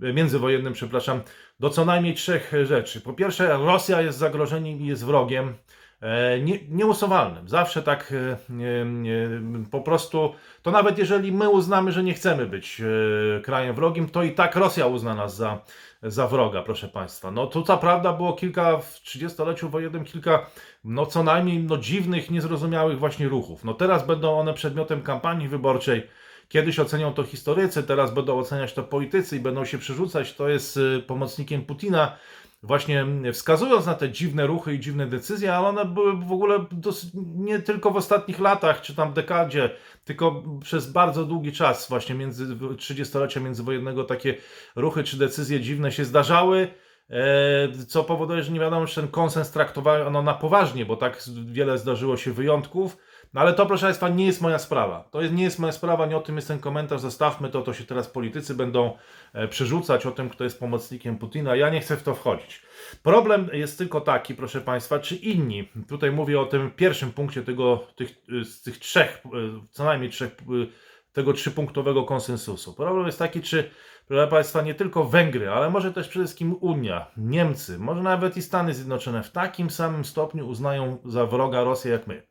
międzywojennym, 0.00 0.72
przepraszam, 0.72 1.20
do 1.60 1.70
co 1.70 1.84
najmniej 1.84 2.14
trzech 2.14 2.52
rzeczy. 2.64 3.00
Po 3.00 3.12
pierwsze, 3.12 3.48
Rosja 3.48 4.02
jest 4.02 4.18
zagrożeniem 4.18 4.80
i 4.80 4.86
jest 4.86 5.04
wrogiem 5.04 5.54
e, 6.00 6.40
nie, 6.40 6.58
nieusuwalnym. 6.68 7.48
Zawsze 7.48 7.82
tak 7.82 8.12
e, 8.12 8.36
nie, 8.84 9.28
po 9.70 9.80
prostu, 9.80 10.34
to 10.62 10.70
nawet 10.70 10.98
jeżeli 10.98 11.32
my 11.32 11.48
uznamy, 11.48 11.92
że 11.92 12.02
nie 12.02 12.14
chcemy 12.14 12.46
być 12.46 12.80
e, 12.80 13.40
krajem 13.40 13.74
wrogim, 13.74 14.08
to 14.08 14.22
i 14.22 14.32
tak 14.32 14.56
Rosja 14.56 14.86
uzna 14.86 15.14
nas 15.14 15.36
za, 15.36 15.60
za 16.02 16.26
wroga, 16.26 16.62
proszę 16.62 16.88
Państwa. 16.88 17.30
No 17.30 17.46
to 17.46 17.62
co 17.62 17.78
prawda 17.78 18.12
było 18.12 18.32
kilka, 18.32 18.78
w 18.78 18.94
30-leciu 18.94 19.68
wojennym 19.70 20.04
kilka, 20.04 20.46
no 20.84 21.06
co 21.06 21.22
najmniej 21.22 21.58
no, 21.58 21.76
dziwnych, 21.76 22.30
niezrozumiałych 22.30 22.98
właśnie 22.98 23.28
ruchów. 23.28 23.64
No 23.64 23.74
teraz 23.74 24.06
będą 24.06 24.38
one 24.38 24.54
przedmiotem 24.54 25.02
kampanii 25.02 25.48
wyborczej, 25.48 26.06
Kiedyś 26.48 26.78
ocenią 26.78 27.14
to 27.14 27.22
historycy, 27.22 27.82
teraz 27.82 28.14
będą 28.14 28.38
oceniać 28.38 28.72
to 28.72 28.82
politycy 28.82 29.36
i 29.36 29.40
będą 29.40 29.64
się 29.64 29.78
przerzucać, 29.78 30.34
to 30.34 30.48
jest 30.48 30.76
y, 30.76 31.02
pomocnikiem 31.06 31.64
Putina, 31.64 32.16
właśnie 32.62 33.06
wskazując 33.32 33.86
na 33.86 33.94
te 33.94 34.10
dziwne 34.10 34.46
ruchy 34.46 34.74
i 34.74 34.80
dziwne 34.80 35.06
decyzje, 35.06 35.54
ale 35.54 35.68
one 35.68 35.84
były 35.84 36.16
w 36.16 36.32
ogóle 36.32 36.64
dosyć, 36.72 37.10
nie 37.14 37.58
tylko 37.58 37.90
w 37.90 37.96
ostatnich 37.96 38.40
latach, 38.40 38.80
czy 38.80 38.94
tam 38.94 39.12
dekadzie, 39.12 39.70
tylko 40.04 40.42
przez 40.62 40.92
bardzo 40.92 41.24
długi 41.24 41.52
czas, 41.52 41.88
właśnie 41.88 42.14
między 42.14 42.46
30-lecia 42.56 43.40
międzywojennego 43.40 44.04
takie 44.04 44.34
ruchy 44.76 45.04
czy 45.04 45.18
decyzje 45.18 45.60
dziwne 45.60 45.92
się 45.92 46.04
zdarzały. 46.04 46.68
e, 47.10 47.84
Co 47.88 48.04
powoduje, 48.04 48.42
że 48.42 48.52
nie 48.52 48.60
wiadomo, 48.60 48.86
czy 48.86 49.00
ten 49.00 49.10
konsens 49.10 49.50
traktowano 49.50 50.22
na 50.22 50.34
poważnie, 50.34 50.86
bo 50.86 50.96
tak 50.96 51.22
wiele 51.46 51.78
zdarzyło 51.78 52.16
się 52.16 52.32
wyjątków. 52.32 52.96
No 53.34 53.40
ale 53.40 53.54
to, 53.54 53.66
proszę 53.66 53.86
Państwa, 53.86 54.08
nie 54.08 54.26
jest 54.26 54.40
moja 54.40 54.58
sprawa. 54.58 55.08
To 55.10 55.22
jest, 55.22 55.34
nie 55.34 55.44
jest 55.44 55.58
moja 55.58 55.72
sprawa, 55.72 56.06
nie 56.06 56.16
o 56.16 56.20
tym 56.20 56.36
jest 56.36 56.48
ten 56.48 56.58
komentarz, 56.58 57.00
zostawmy 57.00 57.48
to, 57.48 57.62
to 57.62 57.72
się 57.74 57.84
teraz 57.84 58.08
politycy 58.08 58.54
będą 58.54 58.96
e, 59.32 59.48
przerzucać 59.48 60.06
o 60.06 60.10
tym, 60.10 60.30
kto 60.30 60.44
jest 60.44 60.60
pomocnikiem 60.60 61.18
Putina. 61.18 61.56
Ja 61.56 61.70
nie 61.70 61.80
chcę 61.80 61.96
w 61.96 62.02
to 62.02 62.14
wchodzić. 62.14 62.62
Problem 63.02 63.50
jest 63.52 63.78
tylko 63.78 64.00
taki, 64.00 64.34
proszę 64.34 64.60
Państwa, 64.60 64.98
czy 64.98 65.16
inni, 65.16 65.68
tutaj 65.88 66.10
mówię 66.10 66.40
o 66.40 66.46
tym 66.46 66.70
pierwszym 66.70 67.12
punkcie 67.12 67.42
tego, 67.42 67.86
tych, 67.96 68.10
y, 68.32 68.44
z 68.44 68.62
tych 68.62 68.78
trzech, 68.78 69.22
y, 69.26 69.28
co 69.70 69.84
najmniej 69.84 70.10
trzech, 70.10 70.32
y, 70.32 70.68
tego 71.12 71.32
trzypunktowego 71.32 72.04
konsensusu. 72.04 72.74
Problem 72.74 73.06
jest 73.06 73.18
taki, 73.18 73.40
czy, 73.42 73.70
proszę 74.08 74.28
Państwa, 74.28 74.62
nie 74.62 74.74
tylko 74.74 75.04
Węgry, 75.04 75.50
ale 75.50 75.70
może 75.70 75.92
też 75.92 76.08
przede 76.08 76.24
wszystkim 76.24 76.56
Unia, 76.60 77.10
Niemcy, 77.16 77.78
może 77.78 78.02
nawet 78.02 78.36
i 78.36 78.42
Stany 78.42 78.74
Zjednoczone 78.74 79.22
w 79.22 79.30
takim 79.30 79.70
samym 79.70 80.04
stopniu 80.04 80.48
uznają 80.48 80.98
za 81.04 81.26
wroga 81.26 81.64
Rosję 81.64 81.92
jak 81.92 82.06
my. 82.06 82.22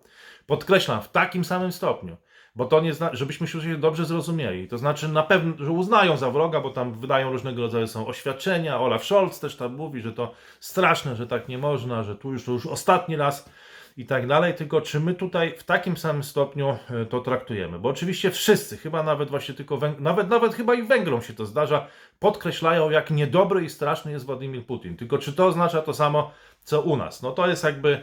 Podkreślam, 0.48 1.02
w 1.02 1.10
takim 1.10 1.46
samym 1.46 1.72
stopniu. 1.72 2.18
Bo 2.56 2.66
to 2.66 2.82
nie 2.82 2.94
zna, 2.94 3.10
żebyśmy 3.14 3.48
się 3.48 3.78
dobrze 3.78 4.06
zrozumieli. 4.06 4.68
To 4.68 4.78
znaczy 4.78 5.08
na 5.08 5.24
pewno, 5.24 5.66
że 5.66 5.72
uznają 5.72 6.18
za 6.18 6.32
wroga, 6.32 6.62
bo 6.62 6.70
tam 6.70 6.94
wydają 6.94 7.32
różnego 7.32 7.62
rodzaju 7.62 7.88
są 7.88 8.08
oświadczenia. 8.08 8.80
Olaf 8.80 9.06
Scholz 9.06 9.40
też 9.40 9.56
tam 9.56 9.76
mówi, 9.76 10.02
że 10.02 10.14
to 10.14 10.34
straszne, 10.60 11.16
że 11.16 11.28
tak 11.28 11.48
nie 11.48 11.58
można, 11.58 12.04
że 12.04 12.16
tu 12.16 12.32
już 12.32 12.46
to 12.46 12.52
już 12.52 12.66
ostatni 12.66 13.16
raz 13.16 13.50
i 13.98 14.06
tak 14.06 14.28
dalej. 14.28 14.54
Tylko 14.54 14.82
czy 14.82 15.00
my 15.00 15.14
tutaj 15.14 15.58
w 15.58 15.64
takim 15.64 15.98
samym 15.98 16.24
stopniu 16.24 16.78
e, 16.90 17.06
to 17.06 17.20
traktujemy? 17.20 17.80
Bo 17.80 17.90
oczywiście 17.90 18.32
wszyscy, 18.32 18.78
chyba 18.78 19.04
nawet 19.04 19.30
właśnie 19.30 19.56
tylko 19.56 19.78
Węg- 19.78 20.00
nawet 20.00 20.30
nawet 20.30 20.54
chyba 20.56 20.74
i 20.74 20.84
Węgrom 20.84 21.22
się 21.22 21.34
to 21.34 21.46
zdarza, 21.46 21.88
podkreślają, 22.20 22.90
jak 22.90 23.12
niedobry 23.12 23.64
i 23.64 23.70
straszny 23.70 24.12
jest 24.12 24.26
Władimir 24.26 24.66
Putin. 24.66 24.98
Tylko 24.98 25.18
czy 25.18 25.34
to 25.34 25.46
oznacza 25.46 25.82
to 25.82 25.94
samo, 25.94 26.32
co 26.64 26.82
u 26.82 26.98
nas? 26.98 27.22
No 27.22 27.32
to 27.32 27.48
jest 27.48 27.64
jakby 27.64 28.02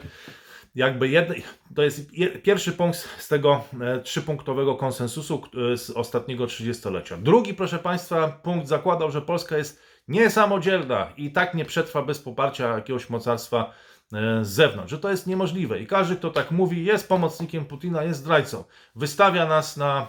jakby 0.74 1.08
jedny, 1.08 1.42
to 1.74 1.82
jest 1.82 2.18
je, 2.18 2.28
pierwszy 2.28 2.72
punkt 2.72 2.98
z 3.18 3.28
tego 3.28 3.64
e, 3.80 4.00
trzypunktowego 4.00 4.74
konsensusu 4.74 5.42
e, 5.72 5.76
z 5.76 5.90
ostatniego 5.90 6.46
trzydziestolecia. 6.46 7.16
Drugi, 7.16 7.54
proszę 7.54 7.78
Państwa, 7.78 8.28
punkt 8.28 8.68
zakładał, 8.68 9.10
że 9.10 9.22
Polska 9.22 9.56
jest 9.56 9.82
niesamodzielna 10.08 11.12
i 11.16 11.32
tak 11.32 11.54
nie 11.54 11.64
przetrwa 11.64 12.02
bez 12.02 12.18
poparcia 12.18 12.76
jakiegoś 12.76 13.10
mocarstwa 13.10 13.74
e, 14.12 14.44
z 14.44 14.48
zewnątrz, 14.48 14.90
że 14.90 14.98
to 14.98 15.10
jest 15.10 15.26
niemożliwe. 15.26 15.80
I 15.80 15.86
każdy, 15.86 16.16
kto 16.16 16.30
tak 16.30 16.50
mówi, 16.50 16.84
jest 16.84 17.08
pomocnikiem 17.08 17.64
Putina, 17.64 18.02
jest 18.02 18.20
zdrajcą. 18.20 18.64
Wystawia 18.96 19.46
nas 19.46 19.76
na 19.76 20.06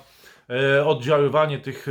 oddziaływanie 0.85 1.59
tych 1.59 1.87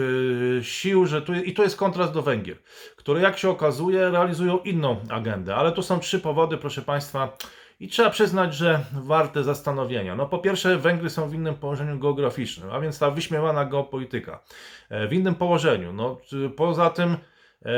sił, 0.62 1.06
że 1.06 1.22
tu, 1.22 1.34
i 1.34 1.52
to 1.52 1.62
jest 1.62 1.76
kontrast 1.76 2.12
do 2.12 2.22
Węgier, 2.22 2.56
które 2.96 3.20
jak 3.20 3.38
się 3.38 3.50
okazuje 3.50 4.10
realizują 4.10 4.58
inną 4.58 5.00
agendę. 5.10 5.56
Ale 5.56 5.72
tu 5.72 5.82
są 5.82 6.00
trzy 6.00 6.20
powody, 6.20 6.56
proszę 6.56 6.82
Państwa, 6.82 7.36
i 7.84 7.88
trzeba 7.88 8.10
przyznać, 8.10 8.54
że 8.54 8.80
warte 8.92 9.44
zastanowienia. 9.44 10.16
No 10.16 10.26
po 10.26 10.38
pierwsze, 10.38 10.78
Węgry 10.78 11.10
są 11.10 11.28
w 11.28 11.34
innym 11.34 11.54
położeniu 11.54 11.98
geograficznym, 11.98 12.70
a 12.70 12.80
więc 12.80 12.98
ta 12.98 13.10
wyśmiewana 13.10 13.64
geopolityka 13.64 14.40
e, 14.88 15.08
w 15.08 15.12
innym 15.12 15.34
położeniu. 15.34 15.92
No, 15.92 16.20
poza 16.56 16.90
tym 16.90 17.16
e, 17.62 17.76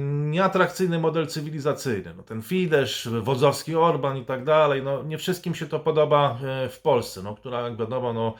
nieatrakcyjny 0.00 0.98
model 0.98 1.26
cywilizacyjny. 1.26 2.14
No, 2.16 2.22
ten 2.22 2.42
Fidesz, 2.42 3.08
wodzowski 3.22 3.76
Orban 3.76 4.16
i 4.16 4.24
tak 4.24 4.44
dalej. 4.44 4.82
No, 4.82 5.02
nie 5.02 5.18
wszystkim 5.18 5.54
się 5.54 5.66
to 5.66 5.80
podoba 5.80 6.38
e, 6.44 6.68
w 6.68 6.80
Polsce, 6.80 7.22
no, 7.22 7.34
która 7.34 7.60
jak 7.60 7.76
wiadomo, 7.76 8.12
no, 8.12 8.34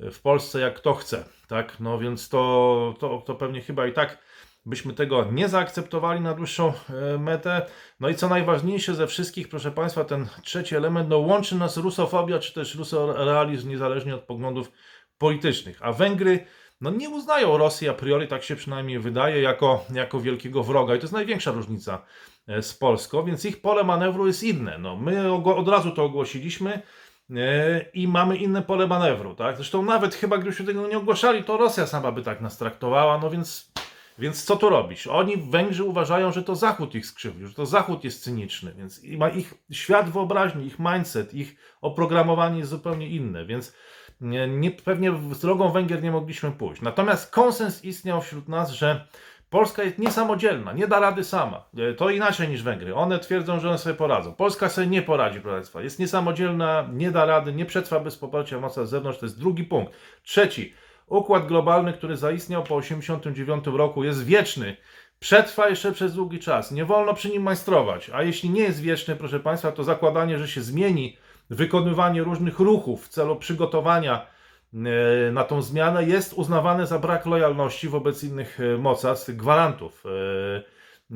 w 0.00 0.20
Polsce 0.20 0.60
jak 0.60 0.74
kto 0.74 0.94
chce. 0.94 1.24
Tak? 1.48 1.80
No 1.80 1.98
więc 1.98 2.28
to, 2.28 2.94
to, 2.98 3.22
to 3.26 3.34
pewnie 3.34 3.60
chyba 3.60 3.86
i 3.86 3.92
tak 3.92 4.18
byśmy 4.66 4.94
tego 4.94 5.24
nie 5.32 5.48
zaakceptowali 5.48 6.20
na 6.20 6.34
dłuższą 6.34 6.72
e, 6.72 7.18
metę. 7.18 7.66
No 8.00 8.08
i 8.08 8.14
co 8.14 8.28
najważniejsze 8.28 8.94
ze 8.94 9.06
wszystkich, 9.06 9.48
proszę 9.48 9.70
Państwa, 9.70 10.04
ten 10.04 10.28
trzeci 10.42 10.76
element, 10.76 11.08
no 11.08 11.18
łączy 11.18 11.56
nas 11.56 11.76
rusofobia 11.76 12.38
czy 12.38 12.54
też 12.54 12.74
rusorealizm 12.74 13.68
niezależnie 13.68 14.14
od 14.14 14.22
poglądów 14.22 14.72
politycznych. 15.18 15.78
A 15.80 15.92
Węgry 15.92 16.46
no 16.80 16.90
nie 16.90 17.10
uznają 17.10 17.58
Rosji 17.58 17.88
a 17.88 17.94
priori, 17.94 18.28
tak 18.28 18.42
się 18.42 18.56
przynajmniej 18.56 18.98
wydaje, 18.98 19.42
jako, 19.42 19.84
jako 19.94 20.20
wielkiego 20.20 20.62
wroga. 20.62 20.94
I 20.94 20.98
to 20.98 21.02
jest 21.02 21.12
największa 21.12 21.50
różnica 21.50 22.02
e, 22.46 22.62
z 22.62 22.74
Polską, 22.74 23.24
więc 23.24 23.44
ich 23.44 23.60
pole 23.60 23.84
manewru 23.84 24.26
jest 24.26 24.42
inne. 24.42 24.78
No, 24.78 24.96
my 24.96 25.32
od 25.32 25.68
razu 25.68 25.90
to 25.90 26.04
ogłosiliśmy 26.04 26.82
e, 27.30 27.80
i 27.94 28.08
mamy 28.08 28.36
inne 28.36 28.62
pole 28.62 28.86
manewru. 28.86 29.34
Tak? 29.34 29.56
Zresztą 29.56 29.82
nawet 29.82 30.14
chyba 30.14 30.38
gdybyśmy 30.38 30.66
tego 30.66 30.88
nie 30.88 30.98
ogłaszali, 30.98 31.44
to 31.44 31.56
Rosja 31.56 31.86
sama 31.86 32.12
by 32.12 32.22
tak 32.22 32.40
nas 32.40 32.58
traktowała, 32.58 33.18
no 33.18 33.30
więc 33.30 33.72
więc 34.18 34.44
co 34.44 34.56
tu 34.56 34.68
robisz? 34.68 35.06
Oni, 35.06 35.36
Węgrzy, 35.36 35.84
uważają, 35.84 36.32
że 36.32 36.42
to 36.42 36.56
Zachód 36.56 36.94
ich 36.94 37.06
skrzywdził, 37.06 37.46
że 37.46 37.54
to 37.54 37.66
Zachód 37.66 38.04
jest 38.04 38.24
cyniczny, 38.24 38.74
więc 38.76 39.02
ma 39.04 39.28
ich 39.28 39.54
świat 39.70 40.10
wyobraźni, 40.10 40.66
ich 40.66 40.78
mindset, 40.78 41.34
ich 41.34 41.56
oprogramowanie 41.80 42.58
jest 42.58 42.70
zupełnie 42.70 43.08
inne, 43.08 43.46
więc 43.46 43.74
nie, 44.20 44.48
nie, 44.48 44.70
pewnie 44.70 45.12
z 45.32 45.40
drogą 45.40 45.72
Węgier 45.72 46.02
nie 46.02 46.10
mogliśmy 46.10 46.52
pójść. 46.52 46.82
Natomiast 46.82 47.30
konsens 47.30 47.84
istniał 47.84 48.22
wśród 48.22 48.48
nas, 48.48 48.70
że 48.70 49.06
Polska 49.50 49.82
jest 49.82 49.98
niesamodzielna, 49.98 50.72
nie 50.72 50.88
da 50.88 51.00
rady 51.00 51.24
sama. 51.24 51.64
E, 51.78 51.94
To 51.94 52.10
inaczej 52.10 52.48
niż 52.48 52.62
Węgry. 52.62 52.94
One 52.94 53.18
twierdzą, 53.18 53.60
że 53.60 53.68
one 53.68 53.78
sobie 53.78 53.94
poradzą. 53.94 54.34
Polska 54.34 54.68
sobie 54.68 54.86
nie 54.86 55.02
poradzi, 55.02 55.40
proszę 55.40 55.56
Państwa. 55.56 55.82
Jest 55.82 55.98
niesamodzielna, 55.98 56.88
nie 56.92 57.10
da 57.10 57.24
rady, 57.24 57.52
nie 57.52 57.66
przetrwa 57.66 58.00
bez 58.00 58.16
poparcia 58.16 58.60
mocy 58.60 58.86
z 58.86 58.90
zewnątrz. 58.90 59.18
To 59.18 59.26
jest 59.26 59.38
drugi 59.38 59.64
punkt. 59.64 59.92
Trzeci. 60.22 60.74
Układ 61.06 61.46
globalny, 61.46 61.92
który 61.92 62.16
zaistniał 62.16 62.62
po 62.62 62.80
1989 62.80 63.78
roku, 63.78 64.04
jest 64.04 64.24
wieczny. 64.24 64.76
Przetrwa 65.18 65.68
jeszcze 65.68 65.92
przez 65.92 66.14
długi 66.14 66.38
czas. 66.38 66.72
Nie 66.72 66.84
wolno 66.84 67.14
przy 67.14 67.30
nim 67.30 67.42
majstrować. 67.42 68.10
A 68.14 68.22
jeśli 68.22 68.50
nie 68.50 68.62
jest 68.62 68.80
wieczny, 68.80 69.16
proszę 69.16 69.40
Państwa, 69.40 69.72
to 69.72 69.84
zakładanie, 69.84 70.38
że 70.38 70.48
się 70.48 70.62
zmieni 70.62 71.16
wykonywanie 71.50 72.22
różnych 72.22 72.58
ruchów 72.58 73.06
w 73.06 73.08
celu 73.08 73.36
przygotowania 73.36 74.26
e, 74.74 75.32
na 75.32 75.44
tą 75.44 75.62
zmianę 75.62 76.04
jest 76.04 76.32
uznawane 76.32 76.86
za 76.86 76.98
brak 76.98 77.26
lojalności 77.26 77.88
wobec 77.88 78.24
innych 78.24 78.60
e, 78.60 78.78
mocarstw, 78.78 79.30
gwarantów 79.30 80.04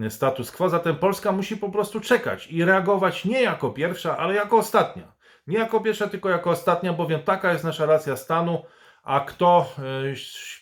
e, 0.01 0.11
status 0.11 0.51
quo. 0.51 0.69
Zatem 0.69 0.97
Polska 0.97 1.33
musi 1.33 1.57
po 1.57 1.69
prostu 1.69 2.01
czekać 2.01 2.47
i 2.47 2.65
reagować 2.65 3.25
nie 3.25 3.43
jako 3.43 3.71
pierwsza, 3.71 4.17
ale 4.17 4.35
jako 4.35 4.57
ostatnia. 4.57 5.13
Nie 5.47 5.59
jako 5.59 5.81
pierwsza, 5.81 6.09
tylko 6.09 6.29
jako 6.29 6.51
ostatnia, 6.51 6.93
bowiem 6.93 7.23
taka 7.23 7.53
jest 7.53 7.65
nasza 7.65 7.87
racja 7.87 8.17
stanu. 8.17 8.63
A 9.07 9.21
kto 9.21 9.73
e, 9.79 9.83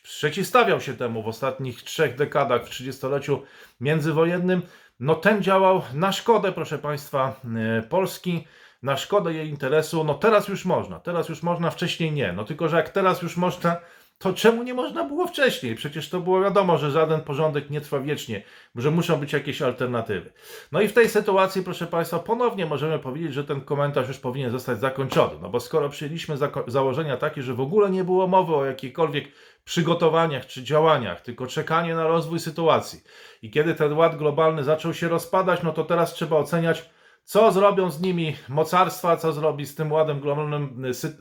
przeciwstawiał 0.03 0.81
się 0.81 0.95
temu 0.95 1.23
w 1.23 1.29
ostatnich 1.29 1.83
trzech 1.83 2.17
dekadach, 2.17 2.65
w 2.65 2.71
trzydziestoleciu 2.71 3.43
międzywojennym, 3.81 4.63
no 5.01 5.15
ten 5.15 5.43
działał 5.43 5.83
na 5.95 6.13
szkodę, 6.13 6.53
proszę 6.53 6.79
Państwa, 6.79 7.41
e, 7.79 7.83
Polski, 7.83 8.45
na 8.83 8.97
szkodę 8.97 9.35
jej 9.35 9.49
interesu. 9.49 10.05
No 10.05 10.15
teraz 10.15 10.49
już 10.49 10.65
można, 10.65 11.01
teraz 11.01 11.29
już 11.29 11.43
można, 11.43 11.71
wcześniej 11.71 12.13
nie. 12.13 12.33
No 12.33 12.45
tylko, 12.45 12.69
że 12.69 12.77
jak 12.77 12.89
teraz 12.89 13.23
już 13.23 13.37
można, 13.37 13.77
to 14.19 14.33
czemu 14.33 14.63
nie 14.63 14.75
można 14.75 15.05
było 15.05 15.27
wcześniej? 15.27 15.75
Przecież 15.75 16.09
to 16.09 16.21
było 16.21 16.41
wiadomo, 16.41 16.79
że 16.79 16.91
żaden 16.91 17.21
porządek 17.21 17.71
nie 17.71 17.81
trwa 17.81 18.01
wiecznie, 18.01 18.43
że 18.77 18.91
muszą 18.91 19.17
być 19.17 19.33
jakieś 19.33 19.63
alternatywy. 19.63 20.33
No 20.73 20.81
i 20.81 20.89
w 20.89 20.93
tej 20.93 21.09
sytuacji, 21.09 21.63
proszę 21.63 21.87
Państwa, 21.87 22.19
ponownie 22.19 22.67
możemy 22.67 22.99
powiedzieć, 22.99 23.35
że 23.35 23.45
ten 23.45 23.61
komentarz 23.61 24.09
już 24.09 24.19
powinien 24.19 24.51
zostać 24.51 24.81
zakończony. 24.81 25.35
No 25.43 25.49
bo 25.49 25.61
skoro 25.61 25.89
przyjęliśmy 25.89 26.37
założenia 26.67 27.17
takie, 27.17 27.43
że 27.43 27.55
w 27.55 27.61
ogóle 27.61 27.91
nie 27.91 28.05
było 28.05 28.27
mowy 28.27 28.55
o 28.55 28.65
jakichkolwiek 28.65 29.25
przygotowaniach 29.65 30.47
czy 30.47 30.63
działaniach, 30.63 31.21
tylko 31.21 31.47
czekanie 31.47 31.95
na 31.95 32.07
rozwój 32.07 32.41
sytuacji. 32.41 33.03
I 33.43 33.51
kiedy 33.51 33.75
ten 33.75 33.93
ład 33.93 34.17
globalny 34.17 34.65
zaczął 34.65 34.95
się 34.95 35.09
rozpadać, 35.09 35.63
no 35.63 35.73
to 35.73 35.85
teraz 35.85 36.13
trzeba 36.15 36.37
oceniać, 36.37 36.91
co 37.25 37.53
zrobią 37.53 37.91
z 37.91 38.01
nimi 38.01 38.37
mocarstwa, 38.49 39.17
co 39.17 39.33
zrobi 39.33 39.67
z 39.67 39.75
tym 39.75 39.93
ładem 39.93 40.21
globalnym 40.21 40.85
y, 40.85 40.95
sy- 40.95 41.17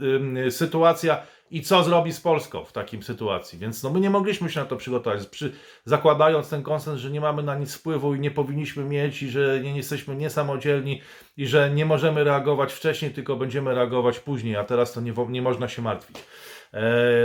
y, 0.48 0.52
sytuacja 0.52 1.22
i 1.54 1.62
co 1.62 1.84
zrobi 1.84 2.14
z 2.14 2.22
Polską 2.22 2.66
w 2.66 2.72
takim 2.72 3.04
sytuacji. 3.04 3.60
Więc 3.60 3.84
no, 3.84 3.90
my 3.90 4.00
nie 4.00 4.10
mogliśmy 4.10 4.50
się 4.50 4.60
na 4.60 4.66
to 4.66 4.76
przygotować, 4.76 5.28
przy, 5.28 5.54
zakładając 5.86 6.50
ten 6.50 6.64
konsens, 6.64 7.00
że 7.00 7.12
nie 7.12 7.22
mamy 7.22 7.44
na 7.44 7.56
nic 7.56 7.76
wpływu 7.76 8.16
i 8.16 8.20
nie 8.20 8.32
powinniśmy 8.32 8.84
mieć, 8.84 9.24
i 9.24 9.30
że 9.30 9.60
nie 9.64 9.78
jesteśmy 9.78 10.16
niesamodzielni 10.16 11.02
i 11.38 11.48
że 11.48 11.72
nie 11.72 11.86
możemy 11.86 12.24
reagować 12.24 12.74
wcześniej, 12.74 13.12
tylko 13.12 13.36
będziemy 13.36 13.76
reagować 13.76 14.20
później, 14.20 14.56
a 14.56 14.64
teraz 14.64 14.94
to 14.94 15.02
nie, 15.02 15.14
nie 15.30 15.42
można 15.42 15.68
się 15.68 15.82
martwić. 15.82 16.18
E, 16.74 16.80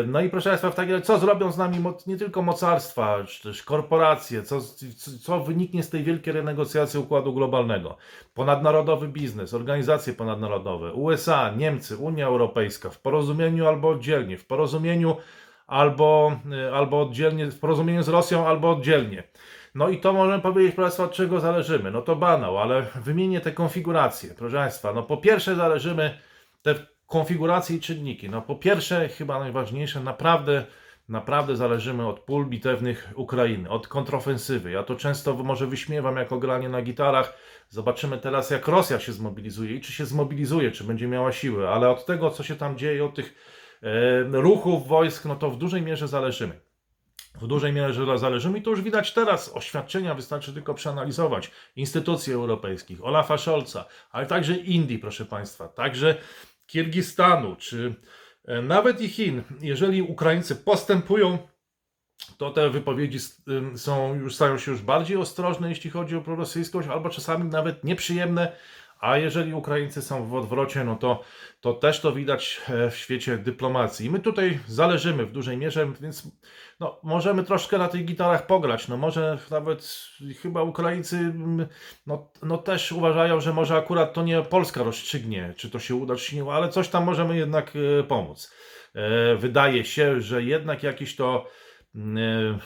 No 0.06 0.20
i 0.20 0.30
proszę 0.30 0.48
Państwa, 0.50 0.70
w 0.70 0.74
takim 0.74 0.92
razie, 0.92 1.04
co 1.06 1.18
zrobią 1.18 1.52
z 1.52 1.58
nami 1.58 1.78
nie 2.06 2.16
tylko 2.16 2.42
mocarstwa, 2.42 3.24
czy 3.24 3.42
też 3.42 3.62
korporacje, 3.62 4.42
co, 4.42 4.60
co- 4.60 5.18
co 5.22 5.40
wyniknie 5.40 5.82
z 5.82 5.90
tej 5.90 6.02
wielkiej 6.04 6.32
renegocjacji 6.32 7.00
układu 7.00 7.34
globalnego? 7.34 7.96
Ponadnarodowy 8.34 9.08
biznes, 9.08 9.54
organizacje 9.54 10.12
ponadnarodowe, 10.12 10.92
USA, 10.92 11.50
Niemcy, 11.56 11.96
Unia 11.96 12.26
Europejska 12.26 12.90
w 12.90 13.00
porozumieniu 13.00 13.66
albo 13.68 13.88
oddzielnie, 13.88 14.38
w 14.38 14.46
porozumieniu 14.46 15.16
albo, 15.66 16.32
e, 16.52 16.72
albo 16.74 17.02
oddzielnie, 17.02 17.46
w 17.50 17.58
porozumieniu 17.60 18.02
z 18.02 18.08
Rosją 18.08 18.46
albo 18.46 18.70
oddzielnie. 18.70 19.22
No 19.74 19.88
i 19.88 20.00
to 20.00 20.12
możemy 20.12 20.42
powiedzieć, 20.42 20.74
proszę 20.74 20.84
Państwa, 20.86 21.04
od 21.04 21.12
czego 21.12 21.40
zależymy. 21.40 21.90
No 21.90 22.02
to 22.02 22.16
banał, 22.16 22.58
ale 22.58 22.82
wymienię 23.04 23.40
te 23.40 23.52
konfiguracje, 23.52 24.34
proszę 24.38 24.56
Państwa. 24.56 24.92
No 24.92 25.02
po 25.02 25.16
pierwsze 25.16 25.56
zależymy 25.56 26.18
te 26.62 26.74
konfiguracje 27.08 27.76
i 27.76 27.80
czynniki. 27.80 28.30
No 28.30 28.42
po 28.42 28.56
pierwsze, 28.56 29.08
chyba 29.08 29.38
najważniejsze, 29.38 30.00
naprawdę, 30.00 30.64
naprawdę 31.08 31.56
zależymy 31.56 32.06
od 32.06 32.20
pól 32.20 32.46
bitewnych 32.46 33.12
Ukrainy, 33.16 33.70
od 33.70 33.88
kontrofensywy. 33.88 34.70
Ja 34.70 34.82
to 34.82 34.96
często 34.96 35.34
może 35.34 35.66
wyśmiewam 35.66 36.16
jako 36.16 36.38
granie 36.38 36.68
na 36.68 36.82
gitarach. 36.82 37.38
Zobaczymy 37.68 38.18
teraz, 38.18 38.50
jak 38.50 38.68
Rosja 38.68 39.00
się 39.00 39.12
zmobilizuje 39.12 39.74
i 39.74 39.80
czy 39.80 39.92
się 39.92 40.06
zmobilizuje, 40.06 40.70
czy 40.70 40.84
będzie 40.84 41.08
miała 41.08 41.32
siły, 41.32 41.68
ale 41.68 41.88
od 41.88 42.06
tego, 42.06 42.30
co 42.30 42.42
się 42.42 42.56
tam 42.56 42.78
dzieje, 42.78 43.04
od 43.04 43.14
tych 43.14 43.34
e, 43.82 44.22
ruchów 44.22 44.88
wojsk, 44.88 45.24
no 45.24 45.36
to 45.36 45.50
w 45.50 45.58
dużej 45.58 45.82
mierze 45.82 46.08
zależymy. 46.08 46.60
W 47.40 47.46
dużej 47.46 47.72
mierze 47.72 48.18
zależymy 48.18 48.58
i 48.58 48.62
to 48.62 48.70
już 48.70 48.82
widać 48.82 49.14
teraz. 49.14 49.56
Oświadczenia 49.56 50.14
wystarczy 50.14 50.52
tylko 50.52 50.74
przeanalizować. 50.74 51.50
Instytucji 51.76 52.32
europejskich, 52.32 53.04
Olafa 53.04 53.38
Scholza, 53.38 53.84
ale 54.10 54.26
także 54.26 54.56
Indii, 54.56 54.98
proszę 54.98 55.24
Państwa, 55.24 55.68
także 55.68 56.16
Kirgistanu, 56.68 57.56
czy 57.56 57.94
e, 58.44 58.62
nawet 58.62 59.00
i 59.00 59.08
Chin. 59.08 59.42
Jeżeli 59.60 60.02
Ukraińcy 60.02 60.56
postępują, 60.56 61.38
to 62.38 62.50
te 62.50 62.70
wypowiedzi 62.70 63.18
są 63.76 64.14
już, 64.14 64.34
stają 64.34 64.58
się 64.58 64.70
już 64.70 64.82
bardziej 64.82 65.16
ostrożne, 65.16 65.68
jeśli 65.68 65.90
chodzi 65.90 66.16
o 66.16 66.20
prorosyjskość, 66.20 66.88
albo 66.88 67.10
czasami 67.10 67.50
nawet 67.50 67.84
nieprzyjemne. 67.84 68.52
A 68.98 69.16
jeżeli 69.18 69.54
Ukraińcy 69.54 70.02
są 70.02 70.26
w 70.26 70.34
odwrocie, 70.34 70.84
no 70.84 70.96
to, 70.96 71.22
to 71.60 71.72
też 71.72 72.00
to 72.00 72.12
widać 72.12 72.60
e, 72.68 72.90
w 72.90 72.96
świecie 72.96 73.38
dyplomacji. 73.38 74.06
I 74.06 74.10
my 74.10 74.18
tutaj 74.18 74.58
zależymy 74.66 75.26
w 75.26 75.32
dużej 75.32 75.56
mierze, 75.56 75.88
więc 76.00 76.28
no, 76.80 77.00
możemy 77.02 77.44
troszkę 77.44 77.78
na 77.78 77.88
tych 77.88 78.04
gitarach 78.04 78.46
pograć. 78.46 78.88
No 78.88 78.96
może 78.96 79.38
nawet 79.50 79.98
chyba 80.42 80.62
Ukraińcy 80.62 81.16
mm, 81.16 81.66
no, 82.06 82.30
no 82.42 82.58
też 82.58 82.92
uważają, 82.92 83.40
że 83.40 83.52
może 83.52 83.76
akurat 83.76 84.12
to 84.14 84.22
nie 84.22 84.42
Polska 84.42 84.82
rozstrzygnie, 84.82 85.54
czy 85.56 85.70
to 85.70 85.78
się 85.78 85.94
uda, 85.94 86.16
czy 86.16 86.36
nie, 86.36 86.52
ale 86.52 86.68
coś 86.68 86.88
tam 86.88 87.04
możemy 87.04 87.36
jednak 87.36 87.72
e, 88.00 88.02
pomóc. 88.02 88.54
E, 88.94 89.36
Wydaje 89.36 89.84
się, 89.84 90.20
że 90.20 90.42
jednak 90.42 90.82
jakiś 90.82 91.16
to 91.16 91.46
mm, 91.94 92.58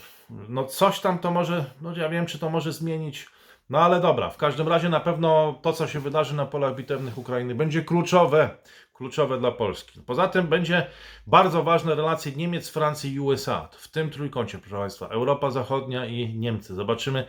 no 0.48 0.64
coś 0.64 1.00
tam 1.00 1.18
to 1.18 1.30
może, 1.30 1.64
no 1.80 1.96
ja 1.96 2.08
wiem, 2.08 2.26
czy 2.26 2.38
to 2.38 2.50
może 2.50 2.72
zmienić. 2.72 3.26
No 3.70 3.78
ale 3.78 4.00
dobra, 4.00 4.30
w 4.30 4.36
każdym 4.36 4.68
razie 4.68 4.88
na 4.88 5.00
pewno 5.00 5.58
to, 5.62 5.72
co 5.72 5.86
się 5.86 6.00
wydarzy 6.00 6.34
na 6.34 6.46
polach 6.46 6.74
bitewnych 6.74 7.18
Ukrainy, 7.18 7.54
będzie 7.54 7.82
kluczowe, 7.82 8.50
kluczowe 8.92 9.38
dla 9.38 9.52
Polski. 9.52 10.00
Poza 10.00 10.28
tym 10.28 10.46
będzie 10.46 10.86
bardzo 11.26 11.62
ważne 11.62 11.94
relacje 11.94 12.32
Niemiec, 12.32 12.68
Francji 12.68 13.12
i 13.12 13.20
USA. 13.20 13.68
W 13.72 13.88
tym 13.88 14.10
trójkącie, 14.10 14.58
proszę 14.58 14.76
Państwa, 14.76 15.08
Europa 15.08 15.50
Zachodnia 15.50 16.06
i 16.06 16.34
Niemcy. 16.34 16.74
Zobaczymy, 16.74 17.26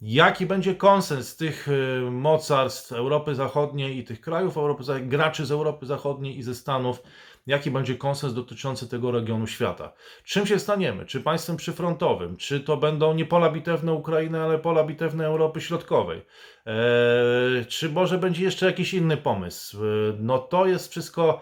jaki 0.00 0.46
będzie 0.46 0.74
konsens 0.74 1.36
tych 1.36 1.68
y, 1.68 2.10
mocarstw 2.10 2.92
Europy 2.92 3.34
Zachodniej 3.34 3.98
i 3.98 4.04
tych 4.04 4.20
krajów 4.20 4.56
Europy 4.56 4.84
Zachodniej, 4.84 5.08
graczy 5.08 5.46
z 5.46 5.50
Europy 5.50 5.86
Zachodniej 5.86 6.38
i 6.38 6.42
ze 6.42 6.54
Stanów, 6.54 7.02
jaki 7.46 7.70
będzie 7.70 7.96
konsens 7.96 8.34
dotyczący 8.34 8.88
tego 8.88 9.10
regionu 9.10 9.46
świata. 9.46 9.92
Czym 10.24 10.46
się 10.46 10.58
staniemy? 10.58 11.06
Czy 11.06 11.20
państwem 11.20 11.56
przyfrontowym? 11.56 12.36
Czy 12.36 12.60
to 12.60 12.76
będą 12.76 13.14
nie 13.14 13.24
pola 13.24 13.50
bitewne 13.50 13.92
Ukrainy, 13.92 14.40
ale 14.42 14.58
pola 14.58 14.84
bitewne 14.84 15.26
Europy 15.26 15.60
Środkowej? 15.60 16.22
Eee, 16.66 17.66
czy 17.66 17.88
może 17.88 18.18
będzie 18.18 18.44
jeszcze 18.44 18.66
jakiś 18.66 18.94
inny 18.94 19.16
pomysł? 19.16 19.84
Eee, 19.84 20.14
no 20.20 20.38
to 20.38 20.66
jest 20.66 20.90
wszystko 20.90 21.40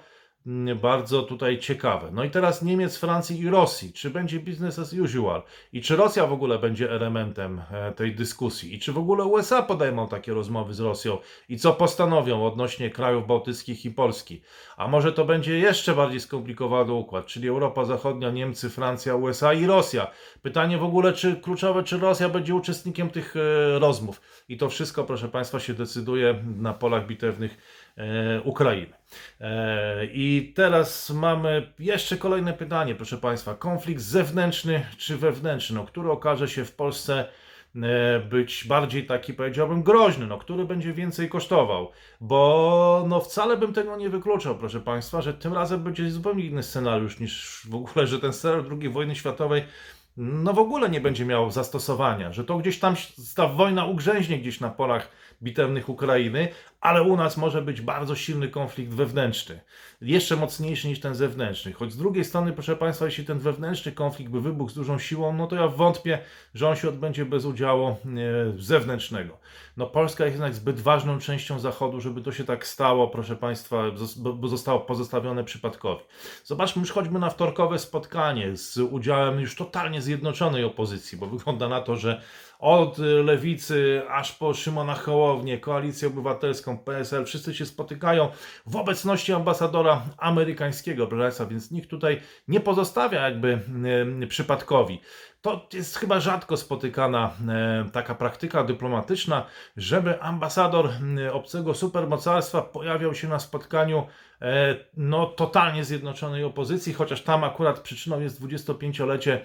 bardzo 0.76 1.22
tutaj 1.22 1.58
ciekawe. 1.58 2.08
No 2.12 2.24
i 2.24 2.30
teraz 2.30 2.62
Niemiec, 2.62 2.96
Francji 2.96 3.40
i 3.40 3.50
Rosji. 3.50 3.92
Czy 3.92 4.10
będzie 4.10 4.40
business 4.40 4.78
as 4.78 4.92
usual? 4.92 5.42
I 5.72 5.82
czy 5.82 5.96
Rosja 5.96 6.26
w 6.26 6.32
ogóle 6.32 6.58
będzie 6.58 6.90
elementem 6.90 7.62
e, 7.70 7.92
tej 7.92 8.14
dyskusji? 8.14 8.74
I 8.74 8.78
czy 8.78 8.92
w 8.92 8.98
ogóle 8.98 9.24
USA 9.24 9.62
podejmą 9.62 10.08
takie 10.08 10.34
rozmowy 10.34 10.74
z 10.74 10.80
Rosją? 10.80 11.18
I 11.48 11.58
co 11.58 11.72
postanowią 11.72 12.46
odnośnie 12.46 12.90
krajów 12.90 13.26
bałtyckich 13.26 13.84
i 13.84 13.90
Polski? 13.90 14.42
A 14.76 14.88
może 14.88 15.12
to 15.12 15.24
będzie 15.24 15.58
jeszcze 15.58 15.94
bardziej 15.94 16.20
skomplikowany 16.20 16.92
układ, 16.92 17.26
czyli 17.26 17.48
Europa 17.48 17.84
Zachodnia, 17.84 18.30
Niemcy, 18.30 18.70
Francja, 18.70 19.14
USA 19.14 19.52
i 19.52 19.66
Rosja. 19.66 20.10
Pytanie 20.42 20.78
w 20.78 20.84
ogóle, 20.84 21.12
czy 21.12 21.36
kluczowe, 21.36 21.82
czy 21.82 21.98
Rosja 21.98 22.28
będzie 22.28 22.54
uczestnikiem 22.54 23.10
tych 23.10 23.34
e, 23.36 23.78
rozmów. 23.78 24.20
I 24.48 24.56
to 24.56 24.68
wszystko, 24.68 25.04
proszę 25.04 25.28
Państwa, 25.28 25.60
się 25.60 25.74
decyduje 25.74 26.44
na 26.56 26.74
polach 26.74 27.06
bitewnych 27.06 27.58
Ukrainy. 28.44 28.94
E, 29.40 30.06
I 30.06 30.52
teraz 30.56 31.10
mamy 31.10 31.72
jeszcze 31.78 32.16
kolejne 32.16 32.52
pytanie, 32.52 32.94
proszę 32.94 33.18
Państwa. 33.18 33.54
Konflikt 33.54 34.02
zewnętrzny 34.02 34.86
czy 34.98 35.16
wewnętrzny, 35.16 35.76
no, 35.76 35.84
który 35.84 36.10
okaże 36.10 36.48
się 36.48 36.64
w 36.64 36.72
Polsce 36.72 37.28
e, 37.76 38.20
być 38.20 38.64
bardziej 38.66 39.06
taki, 39.06 39.34
powiedziałbym, 39.34 39.82
groźny, 39.82 40.26
no, 40.26 40.38
który 40.38 40.64
będzie 40.64 40.92
więcej 40.92 41.28
kosztował, 41.28 41.90
bo 42.20 43.04
no, 43.08 43.20
wcale 43.20 43.56
bym 43.56 43.72
tego 43.72 43.96
nie 43.96 44.10
wykluczał, 44.10 44.58
proszę 44.58 44.80
Państwa, 44.80 45.22
że 45.22 45.34
tym 45.34 45.54
razem 45.54 45.84
będzie 45.84 46.10
zupełnie 46.10 46.44
inny 46.44 46.62
scenariusz 46.62 47.20
niż 47.20 47.62
w 47.70 47.74
ogóle, 47.74 48.06
że 48.06 48.20
ten 48.20 48.32
scenariusz 48.32 48.66
II 48.80 48.88
wojny 48.88 49.14
światowej 49.14 49.62
no 50.16 50.52
w 50.52 50.58
ogóle 50.58 50.90
nie 50.90 51.00
będzie 51.00 51.24
miał 51.24 51.50
zastosowania, 51.50 52.32
że 52.32 52.44
to 52.44 52.58
gdzieś 52.58 52.78
tam 52.78 52.94
ta 53.36 53.48
wojna 53.48 53.84
ugrzęźnie 53.84 54.38
gdzieś 54.38 54.60
na 54.60 54.68
polach 54.68 55.08
bitewnych 55.44 55.88
Ukrainy, 55.88 56.48
ale 56.80 57.02
u 57.02 57.16
nas 57.16 57.36
może 57.36 57.62
być 57.62 57.80
bardzo 57.80 58.14
silny 58.14 58.48
konflikt 58.48 58.92
wewnętrzny, 58.92 59.60
jeszcze 60.00 60.36
mocniejszy 60.36 60.88
niż 60.88 61.00
ten 61.00 61.14
zewnętrzny. 61.14 61.72
Choć 61.72 61.92
z 61.92 61.96
drugiej 61.96 62.24
strony, 62.24 62.52
proszę 62.52 62.76
Państwa, 62.76 63.04
jeśli 63.04 63.24
ten 63.24 63.38
wewnętrzny 63.38 63.92
konflikt 63.92 64.30
by 64.32 64.40
wybuchł 64.40 64.70
z 64.70 64.74
dużą 64.74 64.98
siłą, 64.98 65.32
no 65.32 65.46
to 65.46 65.56
ja 65.56 65.68
wątpię, 65.68 66.18
że 66.54 66.68
on 66.68 66.76
się 66.76 66.88
odbędzie 66.88 67.24
bez 67.24 67.44
udziału 67.44 67.88
e, 67.88 67.96
zewnętrznego. 68.58 69.38
No 69.76 69.86
Polska 69.86 70.24
jest 70.24 70.34
jednak 70.34 70.54
zbyt 70.54 70.80
ważną 70.80 71.18
częścią 71.18 71.58
Zachodu, 71.58 72.00
żeby 72.00 72.20
to 72.22 72.32
się 72.32 72.44
tak 72.44 72.66
stało, 72.66 73.08
proszę 73.08 73.36
Państwa, 73.36 73.82
bo- 74.16 74.48
zostało 74.48 74.80
pozostawione 74.80 75.44
przypadkowi. 75.44 76.02
Zobaczmy 76.44 76.80
już 76.80 76.92
choćby 76.92 77.18
na 77.18 77.30
wtorkowe 77.30 77.78
spotkanie 77.78 78.56
z 78.56 78.78
udziałem 78.78 79.40
już 79.40 79.56
totalnie 79.56 80.02
zjednoczonej 80.02 80.64
opozycji, 80.64 81.18
bo 81.18 81.26
wygląda 81.26 81.68
na 81.68 81.80
to, 81.80 81.96
że 81.96 82.22
od 82.58 82.98
y, 82.98 83.02
lewicy 83.02 84.02
aż 84.08 84.32
po 84.32 84.54
Szymona 84.54 84.94
Hołownię, 85.34 85.58
Koalicję 85.58 86.08
Obywatelską, 86.08 86.78
PSL, 86.78 87.24
wszyscy 87.24 87.54
się 87.54 87.66
spotykają 87.66 88.28
w 88.66 88.76
obecności 88.76 89.32
ambasadora 89.32 90.02
amerykańskiego, 90.18 91.06
Państwa, 91.06 91.46
więc 91.46 91.70
nikt 91.70 91.90
tutaj 91.90 92.20
nie 92.48 92.60
pozostawia 92.60 93.28
jakby 93.28 93.60
przypadkowi. 94.28 95.00
To 95.44 95.68
jest 95.72 95.96
chyba 95.96 96.20
rzadko 96.20 96.56
spotykana 96.56 97.32
e, 97.48 97.90
taka 97.92 98.14
praktyka 98.14 98.64
dyplomatyczna, 98.64 99.46
żeby 99.76 100.22
ambasador 100.22 100.90
y, 101.18 101.32
obcego 101.32 101.74
supermocarstwa 101.74 102.62
pojawiał 102.62 103.14
się 103.14 103.28
na 103.28 103.38
spotkaniu 103.38 104.06
e, 104.42 104.76
no, 104.96 105.26
totalnie 105.26 105.84
zjednoczonej 105.84 106.44
opozycji, 106.44 106.92
chociaż 106.92 107.22
tam 107.22 107.44
akurat 107.44 107.80
przyczyną 107.80 108.20
jest 108.20 108.42
25-lecie 108.42 109.34
e, 109.34 109.44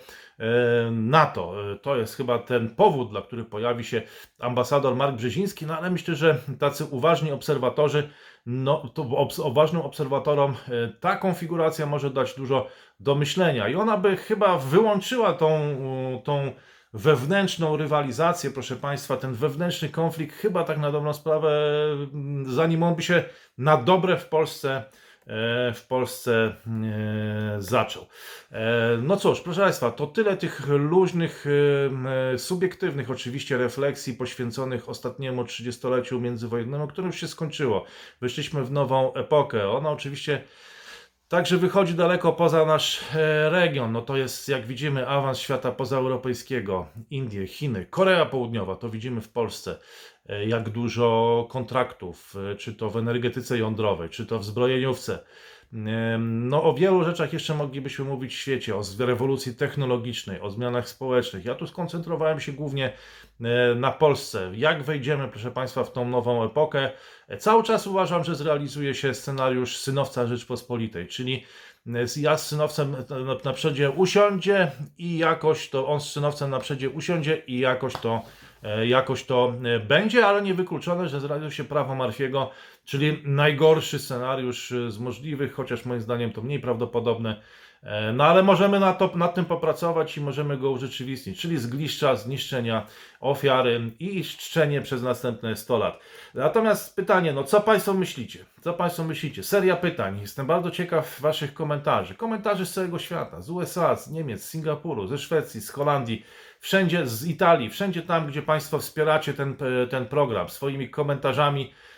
NATO. 0.92 1.72
E, 1.72 1.76
To 1.76 1.96
jest 1.96 2.16
chyba 2.16 2.40
ten 2.40 2.76
powód, 2.76 3.10
dla 3.10 3.22
który 3.22 3.44
pojawi 3.46 3.84
się 3.84 4.02
ambasador 4.40 4.96
Mark 4.96 5.16
Brzeziński, 5.16 5.66
no 5.66 5.78
ale 5.78 5.90
myślę, 5.92 6.16
że 6.16 6.38
tacy 6.60 6.86
uważni 6.86 7.32
obserwatorzy, 7.32 8.10
no 8.46 8.88
to 8.94 9.04
obs- 9.04 9.48
uważnym 9.48 9.82
obserwatorom 9.82 10.52
e, 10.52 10.88
ta 11.00 11.16
konfiguracja 11.16 11.86
może 11.86 12.10
dać 12.10 12.34
dużo 12.34 12.68
do 13.00 13.16
myślenia 13.16 13.68
i 13.68 13.76
ona 13.76 13.98
by 13.98 14.18
chyba 14.18 14.58
wyłączyła 14.58 15.34
tą, 15.34 15.48
e, 15.50 16.22
tą 16.24 16.52
wewnętrzną 16.94 17.78
rywalizację, 17.78 18.52
proszę 18.52 18.76
Państwa, 18.76 19.18
ten 19.18 19.34
wewnętrzny 19.34 19.90
konflikt, 19.90 20.36
chyba 20.36 20.64
tak 20.64 20.78
na 20.78 20.92
dobrą 20.92 21.14
sprawę, 21.14 21.50
zanim 22.44 22.84
on 22.84 22.96
by 22.96 23.02
się 23.04 23.24
na 23.58 23.78
dobre 23.78 24.18
w 24.18 24.30
Polsce, 24.30 24.70
e, 24.76 24.84
w 25.76 25.86
Polsce 25.88 26.56
e, 26.68 27.62
zaczął. 27.62 28.06
E, 28.52 28.98
No 29.04 29.18
cóż, 29.18 29.42
proszę 29.42 29.62
Państwa, 29.62 29.92
to 29.92 30.08
tyle 30.08 30.38
tych 30.38 30.68
luźnych, 30.68 31.46
e, 31.48 32.34
e, 32.34 32.40
subiektywnych 32.40 33.12
oczywiście 33.12 33.58
refleksji 33.58 34.14
poświęconych 34.14 34.90
ostatniemu 34.90 35.44
30-leciu 35.44 36.22
międzywojennemu, 36.22 36.88
które 36.88 37.08
już 37.08 37.20
się 37.20 37.28
skończyło. 37.28 37.86
Weszliśmy 38.22 38.64
w 38.64 38.72
nową 38.72 39.14
epokę. 39.14 39.70
Ona 39.70 39.90
oczywiście 39.90 40.44
Także 41.30 41.58
wychodzi 41.58 41.94
daleko 41.94 42.34
poza 42.34 42.66
nasz 42.66 43.02
e, 43.16 43.50
region. 43.50 43.92
No 43.92 44.02
to 44.02 44.18
jest, 44.18 44.50
jak 44.50 44.66
widzimy, 44.68 45.08
awans 45.08 45.38
świata 45.40 45.72
pozaeuropejskiego. 45.72 46.88
Indie, 47.12 47.48
Chiny, 47.48 47.86
Korea 47.86 48.26
Południowa, 48.26 48.76
to 48.76 48.90
widzimy 48.90 49.22
w 49.22 49.30
Polsce. 49.30 49.80
E, 50.30 50.46
Jak 50.46 50.70
dużo 50.70 51.48
kontraktów, 51.50 52.36
e, 52.52 52.56
czy 52.56 52.74
to 52.74 52.90
w 52.90 52.98
energetyce 52.98 53.58
jądrowej, 53.58 54.10
czy 54.10 54.26
to 54.26 54.40
w 54.40 54.46
zbrojeniówce. 54.46 55.20
No, 55.72 56.64
o 56.64 56.74
wielu 56.74 57.04
rzeczach 57.04 57.34
jeszcze 57.34 57.56
moglibyśmy 57.56 58.06
mówić 58.06 58.36
w 58.36 58.38
świecie, 58.38 58.76
o 58.76 58.84
rewolucji 59.00 59.56
technologicznej, 59.56 60.42
o 60.42 60.50
zmianach 60.50 60.90
społecznych. 60.90 61.46
Ja 61.46 61.56
tu 61.56 61.68
skoncentrowałem 61.68 62.40
się 62.40 62.52
głównie 62.52 62.94
e, 63.42 63.76
na 63.76 63.92
Polsce. 63.92 64.52
Jak 64.54 64.84
wejdziemy, 64.84 65.28
proszę 65.28 65.52
Państwa, 65.52 65.84
w 65.84 65.92
tą 65.92 66.10
nową 66.10 66.46
epokę? 66.46 66.92
E, 67.28 67.38
Cały 67.38 67.64
czas 67.64 67.88
uważam, 67.88 68.24
że 68.24 68.36
zrealizuje 68.36 68.94
się 68.94 69.14
scenariusz 69.14 69.78
synowca 69.78 70.28
Rzeczpospolitej, 70.28 71.08
czyli 71.08 71.44
e, 71.88 72.06
ja 72.18 72.38
z 72.38 72.48
synowcem 72.48 72.96
na, 73.46 73.54
przodzie 73.54 73.90
usiądzie 73.90 74.72
i 74.98 75.18
jakoś 75.18 75.70
to, 75.70 75.88
on 75.88 76.02
z 76.02 76.12
synowcem 76.12 76.50
na 76.50 76.60
przodzie 76.60 76.90
usiądzie 76.90 77.44
i 77.48 77.60
jakoś 77.60 77.94
to, 77.94 78.22
jakoś 78.88 79.24
to 79.24 79.54
e, 79.64 79.80
będzie, 79.80 80.28
ale 80.28 80.42
niewykluczone, 80.42 81.10
że 81.10 81.20
zrealizuje 81.20 81.52
się 81.52 81.64
prawo 81.64 81.96
Marfiego, 81.96 82.52
czyli 82.86 83.22
najgorszy 83.26 84.00
scenariusz 84.00 84.72
e, 84.72 84.92
z 84.92 85.00
możliwych, 85.00 85.54
chociaż 85.54 85.86
moim 85.86 86.02
zdaniem 86.02 86.32
to 86.32 86.42
mniej 86.42 86.60
prawdopodobne. 86.60 87.42
E, 87.84 88.14
No 88.14 88.24
ale 88.24 88.44
możemy 88.44 88.80
na 88.80 88.94
to, 88.94 89.12
nad 89.16 89.36
tym 89.36 89.46
popracować 89.46 90.18
i 90.18 90.22
możemy 90.22 90.58
go 90.58 90.72
urzeczywistnić, 90.72 91.40
czyli 91.42 91.58
zgliszcza, 91.58 92.16
zniszczenia 92.16 92.86
ofiary 93.20 93.82
i 94.00 94.24
czczenie 94.24 94.82
przez 94.82 95.04
następne 95.04 95.56
100 95.56 95.78
lat. 95.78 96.00
Natomiast 96.34 96.96
pytanie, 96.96 97.34
no 97.34 97.44
co 97.44 97.62
Państwo 97.62 97.94
myślicie? 97.94 98.46
Co 98.62 98.74
Państwo 98.74 99.04
myślicie? 99.04 99.44
Seria 99.44 99.76
pytań. 99.76 100.20
Jestem 100.22 100.48
bardzo 100.48 100.72
ciekaw 100.72 101.22
Waszych 101.22 101.54
komentarzy. 101.54 102.16
Komentarzy 102.16 102.66
z 102.66 102.74
całego 102.74 103.00
świata, 103.00 103.42
z 103.42 103.50
USA, 103.50 103.96
z 103.96 104.12
Niemiec, 104.12 104.44
z 104.44 104.50
Singapuru, 104.50 105.08
ze 105.08 105.18
Szwecji, 105.18 105.62
z 105.62 105.70
Holandii, 105.70 106.26
wszędzie 106.60 107.08
z 107.08 107.28
Italii, 107.28 107.70
wszędzie 107.70 108.02
tam, 108.02 108.28
gdzie 108.28 108.42
Państwo 108.42 108.80
wspieracie 108.80 109.34
ten, 109.34 109.56
ten 109.90 110.06
program 110.06 110.50
swoimi 110.50 110.90
komentarzami 110.90 111.74
e, 111.74 111.89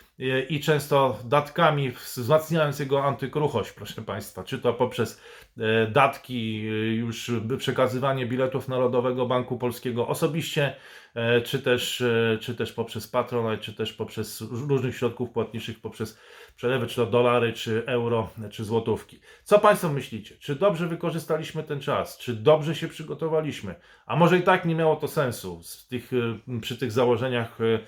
i 0.48 0.60
często 0.60 1.18
datkami, 1.24 1.90
wzmacniając 1.90 2.78
jego 2.78 3.04
antykruchość, 3.04 3.72
proszę 3.72 4.02
Państwa, 4.02 4.44
czy 4.44 4.58
to 4.58 4.74
poprzez 4.74 5.20
e, 5.58 5.86
datki, 5.86 6.68
e, 6.68 6.70
już 6.94 7.30
przekazywanie 7.58 8.26
biletów 8.26 8.68
Narodowego 8.68 9.26
Banku 9.26 9.58
Polskiego 9.58 10.08
osobiście, 10.08 10.76
e, 11.14 11.40
czy 11.40 11.58
też, 11.58 12.00
e, 12.00 12.38
czy 12.40 12.54
też 12.54 12.72
poprzez 12.72 13.08
Patronite, 13.08 13.62
czy 13.62 13.74
też 13.74 13.92
poprzez 13.92 14.40
różnych 14.40 14.96
środków 14.96 15.30
płatniczych, 15.30 15.80
poprzez 15.80 16.18
przelewy, 16.56 16.86
czy 16.86 16.96
to 16.96 17.06
dolary, 17.06 17.52
czy 17.52 17.86
euro, 17.86 18.30
czy 18.50 18.64
złotówki. 18.64 19.20
Co 19.44 19.58
Państwo 19.58 19.88
myślicie? 19.88 20.36
Czy 20.38 20.54
dobrze 20.54 20.88
wykorzystaliśmy 20.88 21.62
ten 21.62 21.80
czas? 21.80 22.18
Czy 22.18 22.34
dobrze 22.34 22.74
się 22.74 22.88
przygotowaliśmy? 22.88 23.74
A 24.06 24.16
może 24.16 24.38
i 24.38 24.42
tak 24.42 24.64
nie 24.64 24.74
miało 24.74 24.96
to 24.96 25.08
sensu 25.08 25.62
z 25.62 25.86
tych, 25.86 26.10
e, 26.12 26.60
przy 26.60 26.76
tych 26.76 26.92
założeniach, 26.92 27.60
e, 27.60 27.78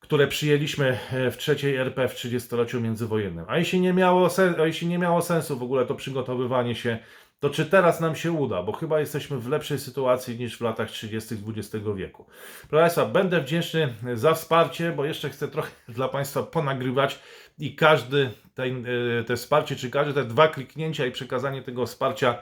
które 0.00 0.26
przyjęliśmy 0.26 0.98
e, 1.12 1.30
w 1.30 1.36
trzeciej 1.36 1.76
RP 1.76 2.08
w 2.08 2.14
30-leciu 2.14 2.80
międzywojennym. 2.80 3.44
A 3.48 3.58
jeśli 3.58 3.80
nie 3.80 3.92
miało, 3.92 4.28
a 4.62 4.66
jeśli 4.66 4.88
nie 4.88 4.98
miało 4.98 5.22
sensu 5.22 5.58
w 5.58 5.62
ogóle 5.62 5.86
to 5.86 5.94
przygotowywanie 5.94 6.74
się, 6.74 6.98
to 7.40 7.50
czy 7.50 7.66
teraz 7.66 8.00
nam 8.00 8.16
się 8.16 8.32
uda? 8.32 8.62
Bo 8.62 8.72
chyba 8.72 9.00
jesteśmy 9.00 9.38
w 9.38 9.48
lepszej 9.48 9.78
sytuacji 9.78 10.38
niż 10.38 10.58
w 10.58 10.60
latach 10.60 10.90
30. 10.90 11.34
XX 11.48 11.84
wieku. 11.96 12.26
Proszę 12.68 12.82
Państwa, 12.82 13.06
będę 13.06 13.40
wdzięczny 13.40 13.94
za 14.14 14.34
wsparcie, 14.34 14.92
bo 14.92 15.04
jeszcze 15.04 15.30
chcę 15.30 15.48
trochę 15.48 15.70
dla 15.88 16.08
Państwa 16.08 16.42
ponagrywać 16.42 17.18
i 17.58 17.74
każdy 17.76 18.30
ten, 18.54 18.86
e, 19.20 19.24
te 19.24 19.36
wsparcie, 19.36 19.76
czy 19.76 19.90
każde 19.90 20.14
te 20.14 20.24
dwa 20.24 20.48
kliknięcia 20.48 21.06
i 21.06 21.10
przekazanie 21.10 21.62
tego 21.62 21.86
wsparcia 21.86 22.38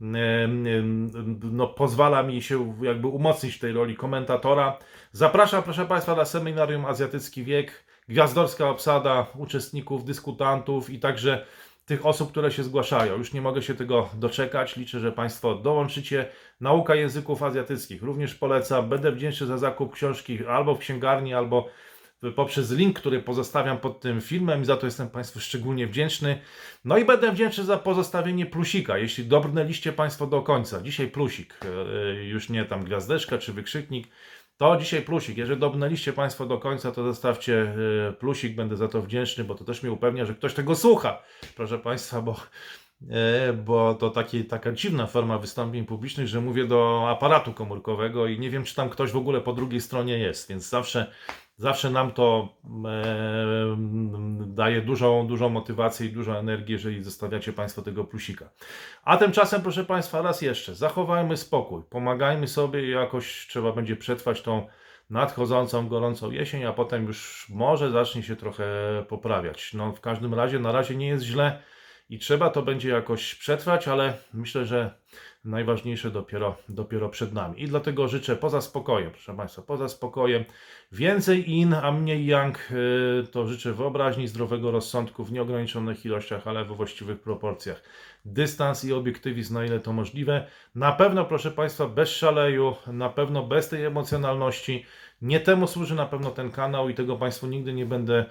em, 0.00 1.10
no, 1.42 1.66
pozwala 1.66 2.22
mi 2.22 2.42
się 2.42 2.74
jakby 2.82 3.06
umocnić 3.06 3.54
w 3.54 3.58
tej 3.58 3.72
roli 3.72 3.96
komentatora. 3.96 4.78
Zapraszam, 5.14 5.62
proszę 5.62 5.86
Państwa, 5.86 6.14
na 6.14 6.24
seminarium 6.24 6.84
Azjatycki 6.84 7.44
Wiek, 7.44 7.84
gwiazdorska 8.08 8.68
obsada 8.68 9.26
uczestników, 9.38 10.04
dyskutantów 10.04 10.90
i 10.90 10.98
także 10.98 11.46
tych 11.86 12.06
osób, 12.06 12.30
które 12.30 12.52
się 12.52 12.64
zgłaszają. 12.64 13.18
Już 13.18 13.32
nie 13.32 13.40
mogę 13.40 13.62
się 13.62 13.74
tego 13.74 14.08
doczekać. 14.14 14.76
Liczę, 14.76 15.00
że 15.00 15.12
Państwo 15.12 15.54
dołączycie. 15.54 16.28
Nauka 16.60 16.94
języków 16.94 17.42
azjatyckich 17.42 18.02
również 18.02 18.34
polecam. 18.34 18.88
Będę 18.88 19.12
wdzięczny 19.12 19.46
za 19.46 19.58
zakup 19.58 19.94
książki 19.94 20.46
albo 20.46 20.74
w 20.74 20.78
księgarni, 20.78 21.34
albo 21.34 21.68
poprzez 22.36 22.70
link, 22.70 23.00
który 23.00 23.20
pozostawiam 23.20 23.78
pod 23.78 24.00
tym 24.00 24.20
filmem 24.20 24.62
i 24.62 24.64
za 24.64 24.76
to 24.76 24.86
jestem 24.86 25.10
Państwu 25.10 25.40
szczególnie 25.40 25.86
wdzięczny. 25.86 26.38
No 26.84 26.98
i 26.98 27.04
będę 27.04 27.32
wdzięczny 27.32 27.64
za 27.64 27.78
pozostawienie 27.78 28.46
plusika, 28.46 28.98
jeśli 28.98 29.24
dobrnęliście 29.24 29.92
Państwo 29.92 30.26
do 30.26 30.42
końca. 30.42 30.82
Dzisiaj 30.82 31.08
plusik, 31.08 31.60
e, 31.64 32.24
już 32.24 32.48
nie 32.48 32.64
tam 32.64 32.84
gwiazdeczka 32.84 33.38
czy 33.38 33.52
wykrzyknik, 33.52 34.08
to 34.62 34.76
dzisiaj 34.76 35.02
plusik. 35.02 35.38
Jeżeli 35.38 35.60
dobrnęliście 35.60 36.12
Państwo 36.12 36.46
do 36.46 36.58
końca, 36.58 36.92
to 36.92 37.02
zostawcie 37.02 37.74
e, 38.08 38.12
plusik, 38.12 38.54
będę 38.54 38.76
za 38.76 38.88
to 38.88 39.02
wdzięczny, 39.02 39.44
bo 39.44 39.54
to 39.54 39.64
też 39.64 39.82
mnie 39.82 39.92
upewnia, 39.92 40.24
że 40.24 40.34
ktoś 40.34 40.54
tego 40.54 40.74
słucha, 40.74 41.22
proszę 41.56 41.78
Państwa, 41.78 42.22
bo, 42.22 42.36
e, 43.10 43.52
bo 43.52 43.94
to 43.94 44.10
taki, 44.10 44.44
taka 44.44 44.72
dziwna 44.72 45.06
forma 45.06 45.38
wystąpień 45.38 45.84
publicznych, 45.84 46.28
że 46.28 46.40
mówię 46.40 46.64
do 46.64 47.06
aparatu 47.08 47.52
komórkowego 47.52 48.26
i 48.26 48.38
nie 48.38 48.50
wiem, 48.50 48.64
czy 48.64 48.74
tam 48.74 48.90
ktoś 48.90 49.10
w 49.10 49.16
ogóle 49.16 49.40
po 49.40 49.52
drugiej 49.52 49.80
stronie 49.80 50.18
jest, 50.18 50.48
więc 50.48 50.68
zawsze 50.68 51.12
Zawsze 51.56 51.90
nam 51.90 52.12
to 52.12 52.48
daje 54.46 54.80
dużą, 54.80 55.26
dużą 55.26 55.48
motywację 55.48 56.06
i 56.06 56.12
dużą 56.12 56.34
energię, 56.34 56.72
jeżeli 56.72 57.04
zostawiacie 57.04 57.52
Państwo 57.52 57.82
tego 57.82 58.04
plusika. 58.04 58.48
A 59.04 59.16
tymczasem, 59.16 59.62
proszę 59.62 59.84
Państwa, 59.84 60.22
raz 60.22 60.42
jeszcze, 60.42 60.74
zachowajmy 60.74 61.36
spokój, 61.36 61.82
pomagajmy 61.90 62.48
sobie 62.48 62.86
i 62.86 62.90
jakoś 62.90 63.46
trzeba 63.48 63.72
będzie 63.72 63.96
przetrwać 63.96 64.42
tą 64.42 64.66
nadchodzącą, 65.10 65.88
gorącą 65.88 66.30
jesień, 66.30 66.64
a 66.64 66.72
potem 66.72 67.06
już 67.06 67.46
może 67.50 67.90
zacznie 67.90 68.22
się 68.22 68.36
trochę 68.36 68.64
poprawiać. 69.08 69.74
No, 69.74 69.92
w 69.92 70.00
każdym 70.00 70.34
razie, 70.34 70.58
na 70.58 70.72
razie 70.72 70.96
nie 70.96 71.08
jest 71.08 71.24
źle 71.24 71.62
i 72.12 72.18
trzeba 72.18 72.50
to 72.50 72.62
będzie 72.62 72.88
jakoś 72.88 73.34
przetrwać, 73.34 73.88
ale 73.88 74.14
myślę, 74.34 74.66
że 74.66 74.94
najważniejsze 75.44 76.10
dopiero, 76.10 76.56
dopiero 76.68 77.08
przed 77.08 77.32
nami. 77.32 77.62
I 77.62 77.68
dlatego 77.68 78.08
życzę 78.08 78.36
poza 78.36 78.60
spokojem, 78.60 79.10
proszę 79.10 79.36
Państwa, 79.36 79.62
poza 79.62 79.88
spokojem, 79.88 80.44
więcej 80.92 81.50
in, 81.50 81.74
a 81.74 81.92
mniej 81.92 82.26
yang, 82.26 82.58
yy, 82.70 83.26
to 83.26 83.46
życzę 83.46 83.72
wyobraźni, 83.72 84.28
zdrowego 84.28 84.70
rozsądku 84.70 85.24
w 85.24 85.32
nieograniczonych 85.32 86.04
ilościach, 86.04 86.46
ale 86.46 86.64
we 86.64 86.74
właściwych 86.74 87.20
proporcjach. 87.20 87.82
Dystans 88.24 88.84
i 88.84 88.92
obiektywizm, 88.92 89.54
na 89.54 89.64
ile 89.64 89.80
to 89.80 89.92
możliwe. 89.92 90.46
Na 90.74 90.92
pewno, 90.92 91.24
proszę 91.24 91.50
Państwa, 91.50 91.88
bez 91.88 92.08
szaleju, 92.08 92.74
na 92.86 93.08
pewno 93.08 93.42
bez 93.42 93.68
tej 93.68 93.84
emocjonalności. 93.84 94.84
Nie 95.22 95.40
temu 95.40 95.66
służy 95.66 95.94
na 95.94 96.06
pewno 96.06 96.30
ten 96.30 96.50
kanał 96.50 96.88
i 96.88 96.94
tego 96.94 97.16
Państwu 97.16 97.46
nigdy 97.46 97.72
nie 97.72 97.86
będę 97.86 98.24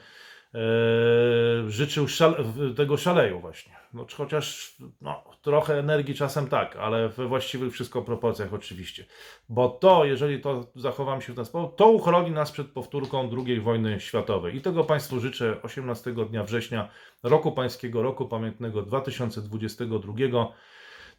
życzył 1.68 2.08
szale, 2.08 2.38
tego 2.76 2.98
szaleju 2.98 3.40
właśnie. 3.40 3.82
No, 3.94 4.06
chociaż 4.18 4.76
no, 5.02 5.24
trochę 5.42 5.80
energii 5.80 6.16
czasem 6.16 6.48
tak, 6.48 6.76
ale 6.76 7.10
we 7.10 7.28
właściwych 7.28 7.74
wszystko 7.74 8.02
proporcjach 8.02 8.54
oczywiście. 8.54 9.06
Bo 9.50 9.70
to, 9.70 10.06
jeżeli 10.06 10.42
to 10.42 10.68
zachowamy 10.76 11.22
się 11.22 11.34
w 11.34 11.36
ten 11.36 11.46
sposób, 11.46 11.76
to 11.76 11.90
uchroni 11.90 12.32
nas 12.32 12.52
przed 12.52 12.68
powtórką 12.68 13.30
II 13.48 13.60
wojny 13.60 14.00
światowej. 14.00 14.56
I 14.56 14.62
tego 14.62 14.84
Państwu 14.84 15.20
życzę 15.20 15.62
18 15.62 16.12
dnia 16.12 16.44
września 16.44 16.90
roku 17.24 17.52
pańskiego, 17.52 18.02
roku 18.02 18.28
pamiętnego 18.28 18.82
2022. 18.82 20.14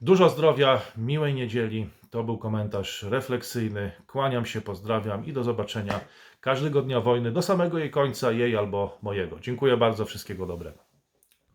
Dużo 0.00 0.28
zdrowia, 0.28 0.80
miłej 0.96 1.34
niedzieli. 1.34 1.90
To 2.10 2.24
był 2.24 2.38
komentarz 2.38 3.02
refleksyjny. 3.02 3.92
Kłaniam 4.06 4.46
się, 4.46 4.60
pozdrawiam 4.60 5.26
i 5.26 5.32
do 5.32 5.44
zobaczenia 5.44 6.00
każdego 6.42 6.82
dnia 6.82 7.00
wojny, 7.00 7.32
do 7.32 7.42
samego 7.42 7.78
jej 7.78 7.90
końca, 7.90 8.32
jej 8.32 8.56
albo 8.56 8.98
mojego. 9.02 9.40
Dziękuję 9.40 9.76
bardzo, 9.76 10.04
wszystkiego 10.04 10.46
dobrego. 10.46 10.91